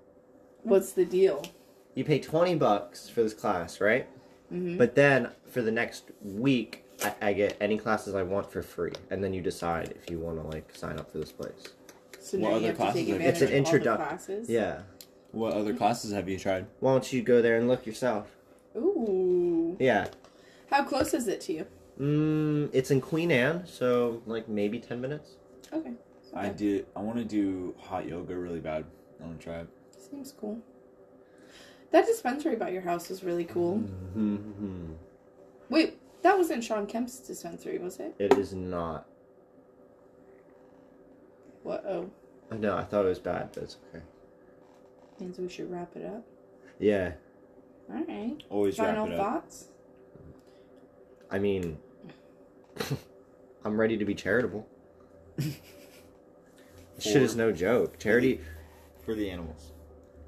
What's 0.64 0.94
the 0.94 1.06
deal? 1.06 1.44
You 1.96 2.06
pay 2.06 2.20
twenty 2.20 2.56
bucks 2.56 3.10
for 3.10 3.24
this 3.24 3.34
class, 3.34 3.82
right? 3.82 4.08
Mm-hmm. 4.54 4.78
But 4.78 4.96
then 4.96 5.30
for 5.50 5.62
the 5.62 5.72
next 5.72 6.12
week, 6.22 6.86
I, 7.04 7.14
I 7.22 7.34
get 7.34 7.58
any 7.62 7.78
classes 7.78 8.16
I 8.16 8.24
want 8.24 8.52
for 8.52 8.62
free, 8.62 8.92
and 9.10 9.24
then 9.24 9.34
you 9.34 9.42
decide 9.42 9.94
if 10.02 10.10
you 10.10 10.20
want 10.20 10.42
to 10.42 10.48
like 10.48 10.76
sign 10.76 10.98
up 11.00 11.12
for 11.12 11.18
this 11.18 11.32
place. 11.32 11.64
So 12.20 12.38
What 12.38 12.50
now 12.50 12.56
other 12.56 12.60
you 12.62 12.68
have 12.68 12.76
to 12.78 12.82
classes 12.84 13.02
take 13.02 13.10
are- 13.10 13.16
advantage 13.16 13.42
It's 13.42 13.42
an 13.42 13.48
of 13.60 13.66
all 13.66 13.72
the 13.72 13.80
introduc- 13.80 13.96
classes. 13.96 14.50
Yeah. 14.50 14.80
What 15.32 15.54
other 15.54 15.74
classes 15.74 16.12
have 16.12 16.28
you 16.28 16.38
tried? 16.40 16.66
Why 16.80 16.92
don't 16.92 17.14
you 17.14 17.22
go 17.22 17.42
there 17.42 17.58
and 17.58 17.68
look 17.68 17.86
yourself? 17.86 18.36
Ooh. 18.76 19.78
Yeah. 19.80 20.08
How 20.70 20.84
close 20.84 21.14
is 21.14 21.28
it 21.28 21.42
to 21.42 21.54
you? 21.54 21.68
Mm, 22.00 22.70
it's 22.74 22.92
in 22.92 23.02
Queen 23.02 23.32
Anne, 23.32 23.66
so 23.66 24.22
like 24.26 24.48
maybe 24.50 24.80
ten 24.80 25.00
minutes. 25.02 25.32
Okay. 25.74 25.92
I 26.34 26.48
Okay. 26.48 26.58
did. 26.58 26.86
I 26.96 27.02
want 27.02 27.18
to 27.18 27.26
do 27.26 27.76
hot 27.80 28.08
yoga 28.08 28.36
really 28.36 28.60
bad. 28.60 28.86
I 29.22 29.26
want 29.26 29.40
to 29.40 29.44
try 29.44 29.60
it. 29.60 29.68
Seems 30.10 30.32
cool. 30.40 30.60
That 31.92 32.06
dispensary 32.06 32.56
by 32.56 32.70
your 32.70 32.82
house 32.82 33.10
is 33.12 33.24
really 33.24 33.46
cool. 33.46 33.80
Mm-hmm. 34.16 34.94
Wait, 35.70 35.99
that 36.22 36.38
wasn't 36.38 36.64
Shawn 36.64 36.86
Kemp's 36.86 37.20
dispensary, 37.20 37.78
was 37.78 38.00
it? 38.00 38.16
It 38.20 38.38
is 38.38 38.54
not. 38.54 39.08
What? 41.64 41.86
Oh, 41.86 42.10
I 42.52 42.56
know. 42.56 42.76
I 42.78 42.84
thought 42.84 43.06
it 43.06 43.10
was 43.10 43.20
bad, 43.20 43.50
but 43.54 43.64
it's 43.64 43.78
okay. 43.94 44.04
means 45.20 45.38
we 45.38 45.50
should 45.50 45.72
wrap 45.72 45.96
it 45.96 46.06
up. 46.06 46.26
Yeah. 46.80 47.14
All 47.92 48.04
right. 48.06 48.38
Always 48.50 48.76
Final 48.78 49.06
wrap 49.06 49.14
it 49.14 49.20
up. 49.20 49.34
thoughts? 49.34 49.66
I 51.32 51.40
mean, 51.40 51.78
I'm 53.66 53.80
ready 53.80 53.98
to 53.98 54.06
be 54.06 54.16
charitable. 54.16 54.68
This 55.38 55.60
shit 57.00 57.22
is 57.22 57.36
no 57.36 57.52
joke. 57.52 58.00
Charity. 58.00 58.42
for 59.06 59.14
the 59.16 59.30
animals. 59.30 59.74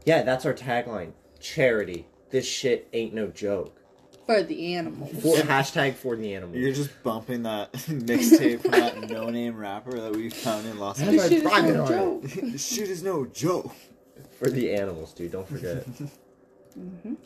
Yeah, 0.06 0.24
that's 0.24 0.46
our 0.46 0.54
tagline. 0.54 1.14
Charity. 1.40 2.08
This 2.30 2.46
shit 2.46 2.88
ain't 2.94 3.14
no 3.14 3.28
joke. 3.28 3.81
For 4.26 4.44
the 4.44 4.76
animals. 4.76 5.12
For, 5.22 5.36
hashtag 5.38 5.96
for 5.96 6.16
the 6.16 6.34
animals. 6.36 6.58
You're 6.58 6.74
just 6.74 7.04
bumping 7.04 7.44
that 7.44 7.72
mixtape 7.74 8.62
from 8.62 8.72
that 8.72 8.98
no-name 9.10 9.58
rapper 9.58 10.00
that 10.00 10.16
we 10.16 10.30
found 10.30 10.66
in 10.68 10.78
Los 10.80 11.00
That's 11.00 11.12
This 11.30 11.46
Angeles. 11.46 11.46
our 11.54 11.62
shit 11.62 11.70
is 11.70 11.74
no 11.74 11.88
joke. 11.88 12.22
this 12.52 12.68
shit 12.68 12.90
is 12.90 13.04
no 13.04 13.26
joke. 13.26 13.76
For 14.40 14.50
the 14.50 14.74
animals, 14.74 15.14
dude. 15.14 15.32
Don't 15.32 15.48
forget. 15.48 15.86
Mhm. 16.80 17.18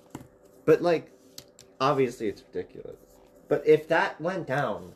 But 0.65 0.81
like, 0.81 1.09
obviously 1.79 2.27
it's 2.27 2.41
ridiculous. 2.53 2.97
But 3.47 3.65
if 3.67 3.87
that 3.89 4.19
went 4.19 4.47
down, 4.47 4.93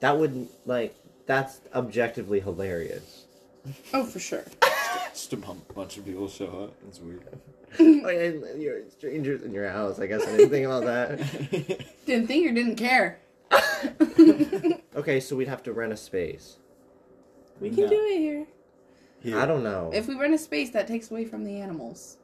that 0.00 0.16
would 0.18 0.48
like 0.64 0.94
that's 1.26 1.60
objectively 1.74 2.40
hilarious. 2.40 3.24
Oh, 3.92 4.04
for 4.04 4.18
sure. 4.20 4.44
Just 5.12 5.32
a 5.32 5.36
bump, 5.36 5.74
bunch 5.74 5.96
of 5.96 6.04
people 6.04 6.28
show 6.28 6.46
up. 6.64 6.74
It's 6.88 7.00
weird. 7.00 7.24
Like 7.78 8.16
and 8.16 8.62
you're 8.62 8.88
strangers 8.90 9.42
in 9.42 9.52
your 9.52 9.68
house. 9.70 9.98
I 10.00 10.06
guess 10.06 10.22
I 10.26 10.36
didn't 10.36 10.50
think 10.50 10.66
about 10.66 10.84
that. 10.84 11.18
Didn't 12.06 12.26
think 12.28 12.46
or 12.48 12.52
didn't 12.52 12.76
care. 12.76 13.18
Okay, 14.96 15.20
so 15.20 15.36
we'd 15.36 15.48
have 15.48 15.62
to 15.64 15.72
rent 15.74 15.92
a 15.92 15.96
space. 15.96 16.56
We 17.60 17.68
can 17.68 17.80
No. 17.84 17.88
do 17.90 18.00
it 18.06 18.18
here. 18.18 18.46
Here. 19.22 19.38
I 19.38 19.44
don't 19.44 19.62
know. 19.62 19.90
If 19.92 20.08
we 20.08 20.14
rent 20.14 20.32
a 20.32 20.38
space, 20.38 20.70
that 20.70 20.86
takes 20.88 21.10
away 21.10 21.26
from 21.26 21.44
the 21.44 21.60
animals. 21.60 22.16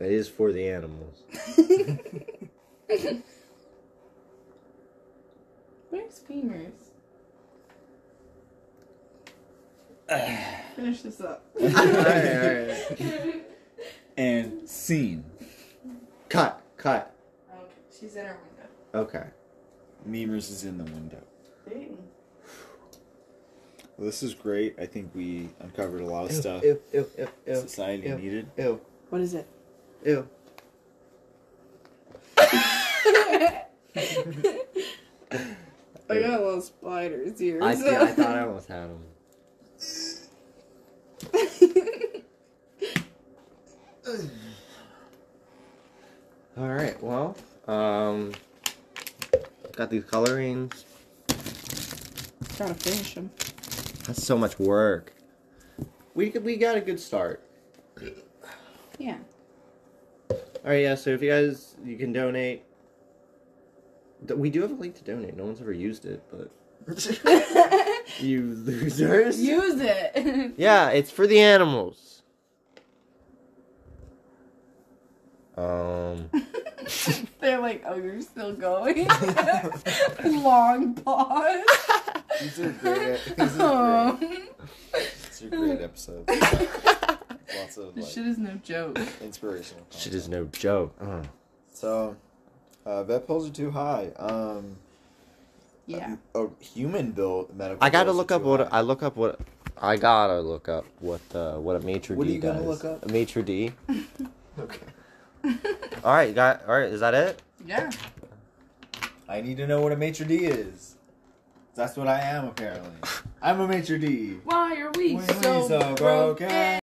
It 0.00 0.10
is 0.10 0.26
for 0.26 0.52
the 0.52 0.66
animals. 0.68 1.22
Where's 5.90 6.20
femurs? 6.30 6.85
Finish 10.08 11.02
this 11.02 11.20
up. 11.20 11.44
alright, 11.60 11.76
alright. 11.76 13.42
And 14.18 14.66
scene. 14.66 15.24
Cut, 16.30 16.62
cut. 16.78 17.14
Okay, 17.54 17.66
she's 18.00 18.16
in 18.16 18.24
her 18.24 18.38
window. 18.48 18.68
Okay. 19.08 19.26
Memers 20.08 20.50
is 20.50 20.64
in 20.64 20.78
the 20.78 20.84
window. 20.84 21.22
Dang. 21.68 21.98
Well, 23.98 24.06
this 24.06 24.22
is 24.22 24.32
great. 24.32 24.74
I 24.78 24.86
think 24.86 25.10
we 25.14 25.50
uncovered 25.60 26.00
a 26.00 26.06
lot 26.06 26.24
of 26.26 26.32
stuff 26.32 26.62
Ew, 26.62 26.80
ew, 26.94 27.06
ew, 27.18 27.28
ew, 27.46 27.54
society 27.56 28.08
ew, 28.08 28.16
needed. 28.16 28.46
Ew, 28.56 28.80
What 29.10 29.20
is 29.20 29.34
it? 29.34 29.46
ew. 30.04 30.26
I 32.38 33.64
got 36.08 36.40
a 36.40 36.44
little 36.44 36.60
spiders 36.62 37.38
here. 37.38 37.62
I, 37.62 37.74
so- 37.74 38.00
I 38.02 38.06
thought 38.06 38.36
I 38.36 38.40
almost 38.46 38.68
had 38.68 38.84
them. 38.90 39.02
All 46.56 46.68
right. 46.68 47.00
Well, 47.02 47.36
um, 47.66 48.32
got 49.72 49.90
these 49.90 50.04
colorings. 50.04 50.84
Gotta 52.58 52.74
finish 52.74 53.14
them. 53.14 53.30
That's 54.06 54.22
so 54.22 54.38
much 54.38 54.58
work. 54.58 55.12
We 56.14 56.30
we 56.30 56.56
got 56.56 56.76
a 56.76 56.80
good 56.80 57.00
start. 57.00 57.42
Yeah. 58.98 59.18
All 60.30 60.38
right. 60.64 60.82
Yeah. 60.82 60.94
So 60.94 61.10
if 61.10 61.22
you 61.22 61.30
guys 61.30 61.74
you 61.84 61.96
can 61.96 62.12
donate. 62.12 62.62
We 64.34 64.50
do 64.50 64.62
have 64.62 64.70
a 64.70 64.74
link 64.74 64.94
to 64.96 65.04
donate. 65.04 65.36
No 65.36 65.44
one's 65.44 65.60
ever 65.60 65.72
used 65.72 66.06
it, 66.06 66.22
but 66.30 66.50
you 68.20 68.42
losers. 68.42 69.40
Use 69.40 69.80
it. 69.80 70.54
Yeah, 70.56 70.90
it's 70.90 71.10
for 71.10 71.26
the 71.26 71.38
animals. 71.38 72.15
Um. 75.56 76.30
They're 77.40 77.58
like, 77.60 77.82
oh, 77.86 77.96
you're 77.96 78.20
still 78.20 78.52
going. 78.52 79.08
Long 80.24 80.94
pause. 80.94 81.64
These 82.40 82.60
are 82.60 82.70
great. 82.72 83.20
These 83.36 83.58
are 83.58 84.08
Oh. 84.08 84.16
great. 84.18 84.52
These 84.92 85.42
are 85.44 85.48
great 85.56 85.80
episodes. 85.80 86.28
Lots 86.28 87.76
of 87.78 87.94
This 87.94 88.04
like 88.04 88.12
shit 88.12 88.26
is 88.26 88.38
no 88.38 88.54
joke. 88.62 88.98
inspirational. 89.22 89.84
Shit 89.90 90.14
is 90.14 90.28
no 90.28 90.44
joke. 90.46 90.94
Uh. 91.00 91.22
So, 91.72 92.16
uh, 92.84 93.02
vet 93.04 93.26
bills 93.26 93.48
are 93.48 93.52
too 93.52 93.70
high. 93.70 94.10
Um, 94.18 94.76
Yeah. 95.86 96.16
a 96.34 96.46
human 96.60 97.12
bill 97.12 97.48
medical. 97.54 97.82
I 97.84 97.90
gotta 97.90 98.06
bills 98.06 98.14
are 98.14 98.18
look 98.18 98.30
up 98.32 98.42
too 98.42 98.48
what 98.48 98.60
high. 98.60 98.78
I 98.78 98.80
look 98.82 99.02
up 99.02 99.16
what 99.16 99.40
I 99.78 99.96
gotta 99.96 100.40
look 100.40 100.68
up 100.68 100.84
what 101.00 101.20
uh, 101.34 101.54
what 101.58 101.76
a 101.76 101.80
maitre 101.80 102.16
What 102.16 102.26
are 102.26 102.28
d 102.28 102.34
you 102.34 102.40
gonna 102.40 102.58
does. 102.60 102.66
look 102.66 102.84
up? 102.84 103.04
A 103.06 103.08
maitre 103.12 103.42
d. 103.42 103.72
Okay. 104.58 104.78
All 106.04 106.12
right, 106.14 106.34
got 106.34 106.62
all 106.66 106.78
right. 106.78 106.90
Is 106.92 107.00
that 107.00 107.14
it? 107.14 107.42
Yeah. 107.64 107.90
I 109.28 109.40
need 109.40 109.56
to 109.58 109.66
know 109.66 109.80
what 109.80 109.92
a 109.92 109.96
maitre 109.96 110.26
d 110.26 110.44
is. 110.46 110.96
That's 111.74 111.96
what 111.96 112.08
I 112.08 112.20
am 112.20 112.46
apparently. 112.48 112.90
I'm 113.42 113.60
a 113.60 113.66
maitre 113.68 113.98
d. 113.98 114.38
Why 114.44 114.76
are 114.80 114.90
we 114.96 115.14
When 115.14 115.28
so, 115.42 115.62
we 115.62 115.68
so 115.68 115.78
broken? 115.94 116.48
broken? 116.48 116.78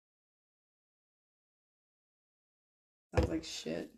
Sounds 3.16 3.30
like 3.30 3.44
shit. 3.44 3.92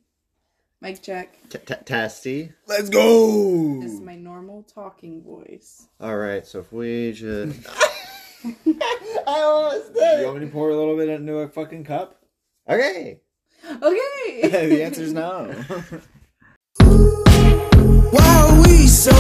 Mic 0.82 1.02
check. 1.02 1.38
T- 1.50 1.60
t- 1.60 1.76
testy. 1.86 2.52
Let's 2.68 2.90
go. 2.90 3.80
This 3.82 3.94
is 3.94 4.02
my 4.02 4.16
normal 4.16 4.64
talking 4.64 5.24
voice. 5.24 5.88
All 6.02 6.18
right. 6.18 6.46
So 6.46 6.60
if 6.60 6.74
we 6.74 7.14
just. 7.14 7.66
I 8.46 9.40
almost 9.42 9.94
Do 9.94 10.00
you 10.02 10.26
want 10.26 10.40
me 10.40 10.46
to 10.46 10.52
pour 10.52 10.70
a 10.70 10.76
little 10.76 10.98
bit 10.98 11.08
into 11.08 11.38
a 11.38 11.48
fucking 11.48 11.86
cup? 11.86 12.22
Okay. 12.68 13.22
Okay. 13.66 14.42
the 14.70 14.84
answer 14.84 15.04
is 15.04 15.14
no. 15.14 15.46
Why 18.12 18.42
are 18.42 18.62
we 18.62 18.88
so 18.88 19.12